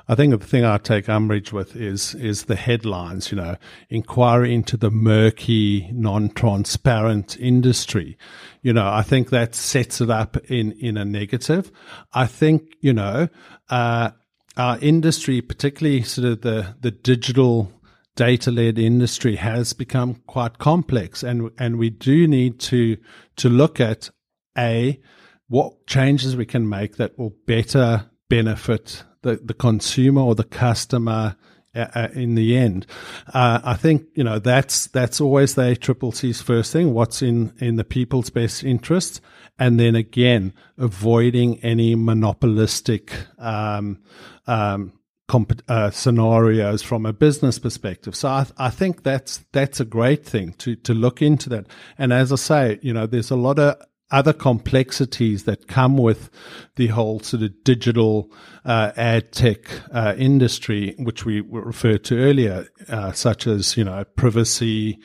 I 0.08 0.16
think 0.16 0.32
the 0.32 0.44
thing 0.44 0.64
I 0.64 0.78
take 0.78 1.08
umbrage 1.08 1.52
with 1.52 1.76
is 1.76 2.16
is 2.16 2.44
the 2.44 2.56
headlines. 2.56 3.30
You 3.30 3.36
know, 3.36 3.56
inquiry 3.90 4.52
into 4.52 4.76
the 4.76 4.90
murky, 4.90 5.88
non-transparent 5.92 7.38
industry. 7.38 8.18
You 8.62 8.72
know, 8.72 8.88
I 8.88 9.02
think 9.02 9.30
that 9.30 9.54
sets 9.54 10.00
it 10.00 10.10
up 10.10 10.36
in 10.50 10.72
in 10.72 10.96
a 10.96 11.04
negative. 11.04 11.70
I 12.12 12.26
think 12.26 12.74
you 12.80 12.92
know. 12.92 13.28
Uh, 13.70 14.10
our 14.56 14.76
industry, 14.80 15.40
particularly 15.40 16.02
sort 16.02 16.26
of 16.26 16.40
the 16.40 16.74
the 16.80 16.90
digital 16.90 17.72
data 18.18 18.50
led 18.50 18.80
industry 18.80 19.36
has 19.36 19.72
become 19.72 20.16
quite 20.26 20.58
complex 20.58 21.22
and 21.22 21.52
and 21.56 21.78
we 21.78 21.88
do 21.88 22.26
need 22.26 22.58
to 22.58 22.96
to 23.36 23.48
look 23.48 23.78
at 23.78 24.10
a 24.58 25.00
what 25.46 25.86
changes 25.86 26.34
we 26.34 26.44
can 26.44 26.68
make 26.68 26.96
that 26.96 27.16
will 27.16 27.32
better 27.46 28.10
benefit 28.28 29.04
the, 29.22 29.36
the 29.36 29.54
consumer 29.54 30.20
or 30.20 30.34
the 30.34 30.42
customer 30.42 31.36
uh, 31.76 31.86
uh 31.94 32.08
in 32.12 32.34
the 32.34 32.56
end. 32.56 32.86
Uh, 33.32 33.60
I 33.62 33.74
think 33.74 34.06
you 34.14 34.24
know 34.24 34.40
that's 34.40 34.88
that's 34.88 35.20
always 35.20 35.54
the 35.54 35.76
triple 35.76 36.10
C's 36.10 36.42
first 36.42 36.72
thing. 36.72 36.92
What's 36.92 37.22
in 37.22 37.52
in 37.58 37.76
the 37.76 37.84
people's 37.84 38.30
best 38.30 38.64
interest, 38.64 39.20
and 39.60 39.78
then 39.78 39.94
again 39.94 40.54
avoiding 40.76 41.60
any 41.60 41.94
monopolistic 41.94 43.12
um, 43.38 44.00
um, 44.48 44.97
comp- 45.28 45.62
uh, 45.68 45.90
scenarios 45.90 46.82
from 46.82 47.06
a 47.06 47.12
business 47.12 47.58
perspective. 47.58 48.16
So 48.16 48.28
I, 48.28 48.46
I 48.56 48.70
think 48.70 49.04
that's 49.04 49.44
that's 49.52 49.78
a 49.78 49.84
great 49.84 50.24
thing 50.24 50.54
to 50.54 50.74
to 50.76 50.94
look 50.94 51.22
into 51.22 51.48
that. 51.50 51.66
And 51.96 52.12
as 52.12 52.32
I 52.32 52.36
say, 52.36 52.78
you 52.82 52.92
know, 52.92 53.06
there's 53.06 53.30
a 53.30 53.36
lot 53.36 53.58
of 53.58 53.76
other 54.10 54.32
complexities 54.32 55.44
that 55.44 55.68
come 55.68 55.98
with 55.98 56.30
the 56.76 56.86
whole 56.86 57.20
sort 57.20 57.42
of 57.42 57.62
digital 57.62 58.32
uh, 58.64 58.90
ad 58.96 59.32
tech 59.32 59.60
uh, 59.92 60.14
industry, 60.16 60.94
which 60.98 61.26
we 61.26 61.40
referred 61.40 62.04
to 62.04 62.18
earlier, 62.18 62.66
uh, 62.88 63.12
such 63.12 63.46
as 63.46 63.76
you 63.76 63.84
know 63.84 64.04
privacy, 64.16 64.98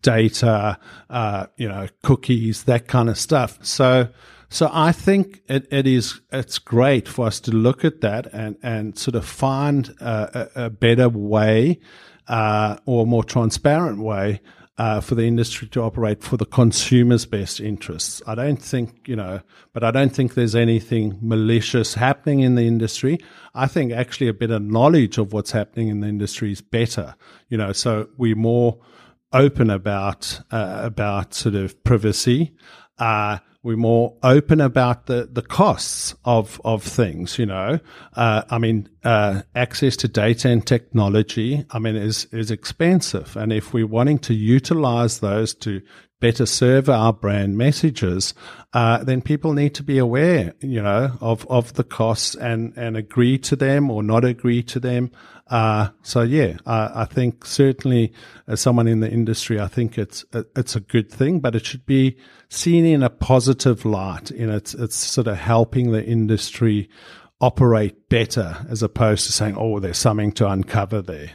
data, 0.00 0.78
uh, 1.10 1.46
you 1.56 1.68
know 1.68 1.86
cookies, 2.02 2.64
that 2.64 2.88
kind 2.88 3.08
of 3.10 3.18
stuff. 3.18 3.58
So 3.62 4.08
so 4.56 4.70
I 4.72 4.90
think 4.90 5.42
it, 5.48 5.68
it 5.70 5.86
is 5.86 6.22
it's 6.32 6.58
great 6.58 7.06
for 7.06 7.26
us 7.26 7.40
to 7.40 7.50
look 7.50 7.84
at 7.84 8.00
that 8.00 8.26
and 8.32 8.56
and 8.62 8.98
sort 8.98 9.14
of 9.14 9.26
find 9.26 9.94
a, 10.00 10.50
a 10.54 10.70
better 10.70 11.10
way 11.10 11.78
uh, 12.26 12.76
or 12.86 13.02
a 13.02 13.06
more 13.06 13.22
transparent 13.22 14.00
way 14.00 14.40
uh, 14.78 15.00
for 15.00 15.14
the 15.14 15.24
industry 15.24 15.68
to 15.68 15.82
operate 15.82 16.22
for 16.22 16.38
the 16.38 16.46
consumer's 16.46 17.26
best 17.26 17.60
interests. 17.60 18.22
I 18.26 18.34
don't 18.34 18.62
think, 18.62 19.06
you 19.06 19.16
know, 19.16 19.40
but 19.74 19.84
I 19.84 19.90
don't 19.90 20.14
think 20.14 20.32
there's 20.32 20.54
anything 20.54 21.18
malicious 21.20 21.92
happening 21.92 22.40
in 22.40 22.54
the 22.54 22.66
industry. 22.66 23.18
I 23.54 23.66
think 23.66 23.92
actually 23.92 24.28
a 24.28 24.34
better 24.34 24.58
knowledge 24.58 25.18
of 25.18 25.34
what's 25.34 25.50
happening 25.50 25.88
in 25.88 26.00
the 26.00 26.08
industry 26.08 26.50
is 26.50 26.62
better, 26.62 27.14
you 27.50 27.58
know, 27.58 27.72
so 27.72 28.08
we're 28.16 28.36
more 28.36 28.78
open 29.34 29.68
about, 29.68 30.40
uh, 30.50 30.80
about 30.82 31.34
sort 31.34 31.56
of 31.56 31.82
privacy. 31.84 32.54
Uh, 32.98 33.38
we're 33.66 33.76
more 33.76 34.14
open 34.22 34.60
about 34.60 35.06
the, 35.06 35.28
the 35.32 35.42
costs 35.42 36.14
of, 36.24 36.60
of 36.64 36.84
things, 36.84 37.36
you 37.36 37.44
know. 37.44 37.80
Uh, 38.14 38.42
I 38.48 38.58
mean, 38.58 38.88
uh, 39.02 39.42
access 39.56 39.96
to 39.96 40.08
data 40.08 40.48
and 40.48 40.64
technology, 40.64 41.64
I 41.72 41.80
mean, 41.80 41.96
is, 41.96 42.26
is 42.26 42.52
expensive. 42.52 43.36
And 43.36 43.52
if 43.52 43.74
we're 43.74 43.88
wanting 43.88 44.20
to 44.20 44.34
utilize 44.34 45.18
those 45.18 45.52
to 45.56 45.82
better 46.26 46.44
serve 46.44 46.88
our 46.88 47.12
brand 47.12 47.56
messages, 47.56 48.34
uh, 48.72 49.04
then 49.04 49.22
people 49.22 49.52
need 49.52 49.72
to 49.72 49.84
be 49.84 49.96
aware, 49.96 50.52
you 50.60 50.82
know, 50.82 51.12
of, 51.20 51.46
of 51.48 51.74
the 51.74 51.84
costs 51.84 52.34
and, 52.34 52.72
and 52.76 52.96
agree 52.96 53.38
to 53.38 53.54
them 53.54 53.88
or 53.92 54.02
not 54.02 54.24
agree 54.24 54.60
to 54.60 54.80
them. 54.80 55.08
Uh, 55.46 55.88
so 56.02 56.22
yeah, 56.22 56.56
I, 56.66 57.02
I, 57.02 57.04
think 57.04 57.44
certainly 57.44 58.12
as 58.48 58.60
someone 58.60 58.88
in 58.88 58.98
the 58.98 59.08
industry, 59.08 59.60
I 59.60 59.68
think 59.68 59.96
it's 59.96 60.24
it's 60.56 60.74
a 60.74 60.80
good 60.80 61.12
thing, 61.12 61.38
but 61.38 61.54
it 61.54 61.64
should 61.64 61.86
be 61.86 62.16
seen 62.48 62.84
in 62.84 63.04
a 63.04 63.10
positive 63.10 63.84
light. 63.84 64.32
In 64.32 64.50
it's 64.50 64.74
it's 64.74 64.96
sort 64.96 65.28
of 65.28 65.36
helping 65.36 65.92
the 65.92 66.04
industry 66.04 66.90
operate 67.40 68.08
better 68.08 68.66
as 68.68 68.82
opposed 68.82 69.26
to 69.26 69.32
saying, 69.32 69.54
oh, 69.56 69.78
there's 69.78 69.98
something 69.98 70.32
to 70.32 70.48
uncover 70.48 71.00
there. 71.00 71.30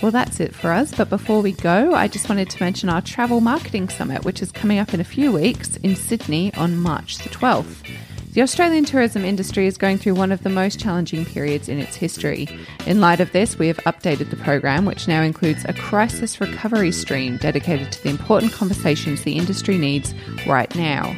Well, 0.00 0.12
that's 0.12 0.38
it 0.38 0.54
for 0.54 0.70
us. 0.70 0.94
But 0.94 1.10
before 1.10 1.42
we 1.42 1.52
go, 1.52 1.92
I 1.92 2.06
just 2.06 2.28
wanted 2.28 2.48
to 2.50 2.62
mention 2.62 2.88
our 2.88 3.00
Travel 3.00 3.40
Marketing 3.40 3.88
Summit, 3.88 4.24
which 4.24 4.40
is 4.40 4.52
coming 4.52 4.78
up 4.78 4.94
in 4.94 5.00
a 5.00 5.04
few 5.04 5.32
weeks 5.32 5.76
in 5.78 5.96
Sydney 5.96 6.54
on 6.54 6.76
March 6.76 7.18
the 7.18 7.28
12th. 7.30 7.88
The 8.32 8.42
Australian 8.42 8.84
tourism 8.84 9.24
industry 9.24 9.66
is 9.66 9.76
going 9.76 9.98
through 9.98 10.14
one 10.14 10.30
of 10.30 10.44
the 10.44 10.50
most 10.50 10.78
challenging 10.78 11.24
periods 11.24 11.68
in 11.68 11.80
its 11.80 11.96
history. 11.96 12.46
In 12.86 13.00
light 13.00 13.18
of 13.18 13.32
this, 13.32 13.58
we 13.58 13.66
have 13.66 13.78
updated 13.78 14.30
the 14.30 14.36
program, 14.36 14.84
which 14.84 15.08
now 15.08 15.22
includes 15.22 15.64
a 15.64 15.72
crisis 15.72 16.40
recovery 16.40 16.92
stream 16.92 17.36
dedicated 17.38 17.90
to 17.90 18.02
the 18.04 18.10
important 18.10 18.52
conversations 18.52 19.22
the 19.22 19.36
industry 19.36 19.78
needs 19.78 20.14
right 20.46 20.72
now. 20.76 21.16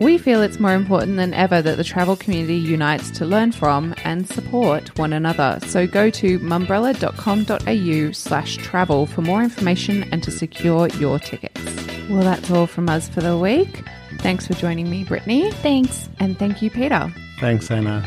We 0.00 0.16
feel 0.16 0.42
it's 0.42 0.58
more 0.58 0.72
important 0.72 1.18
than 1.18 1.34
ever 1.34 1.60
that 1.60 1.76
the 1.76 1.84
travel 1.84 2.16
community 2.16 2.56
unites 2.56 3.10
to 3.18 3.26
learn 3.26 3.52
from 3.52 3.94
and 4.02 4.26
support 4.26 4.98
one 4.98 5.12
another. 5.12 5.58
So 5.66 5.86
go 5.86 6.08
to 6.08 6.38
mumbrella.com.au 6.38 8.12
slash 8.12 8.56
travel 8.56 9.04
for 9.04 9.20
more 9.20 9.42
information 9.42 10.04
and 10.10 10.22
to 10.22 10.30
secure 10.30 10.88
your 10.88 11.18
tickets. 11.18 11.60
Well, 12.08 12.22
that's 12.22 12.50
all 12.50 12.66
from 12.66 12.88
us 12.88 13.10
for 13.10 13.20
the 13.20 13.36
week. 13.36 13.84
Thanks 14.20 14.46
for 14.46 14.54
joining 14.54 14.88
me, 14.88 15.04
Brittany. 15.04 15.52
Thanks. 15.52 16.08
And 16.18 16.38
thank 16.38 16.62
you, 16.62 16.70
Peter. 16.70 17.12
Thanks, 17.38 17.70
Anna. 17.70 18.02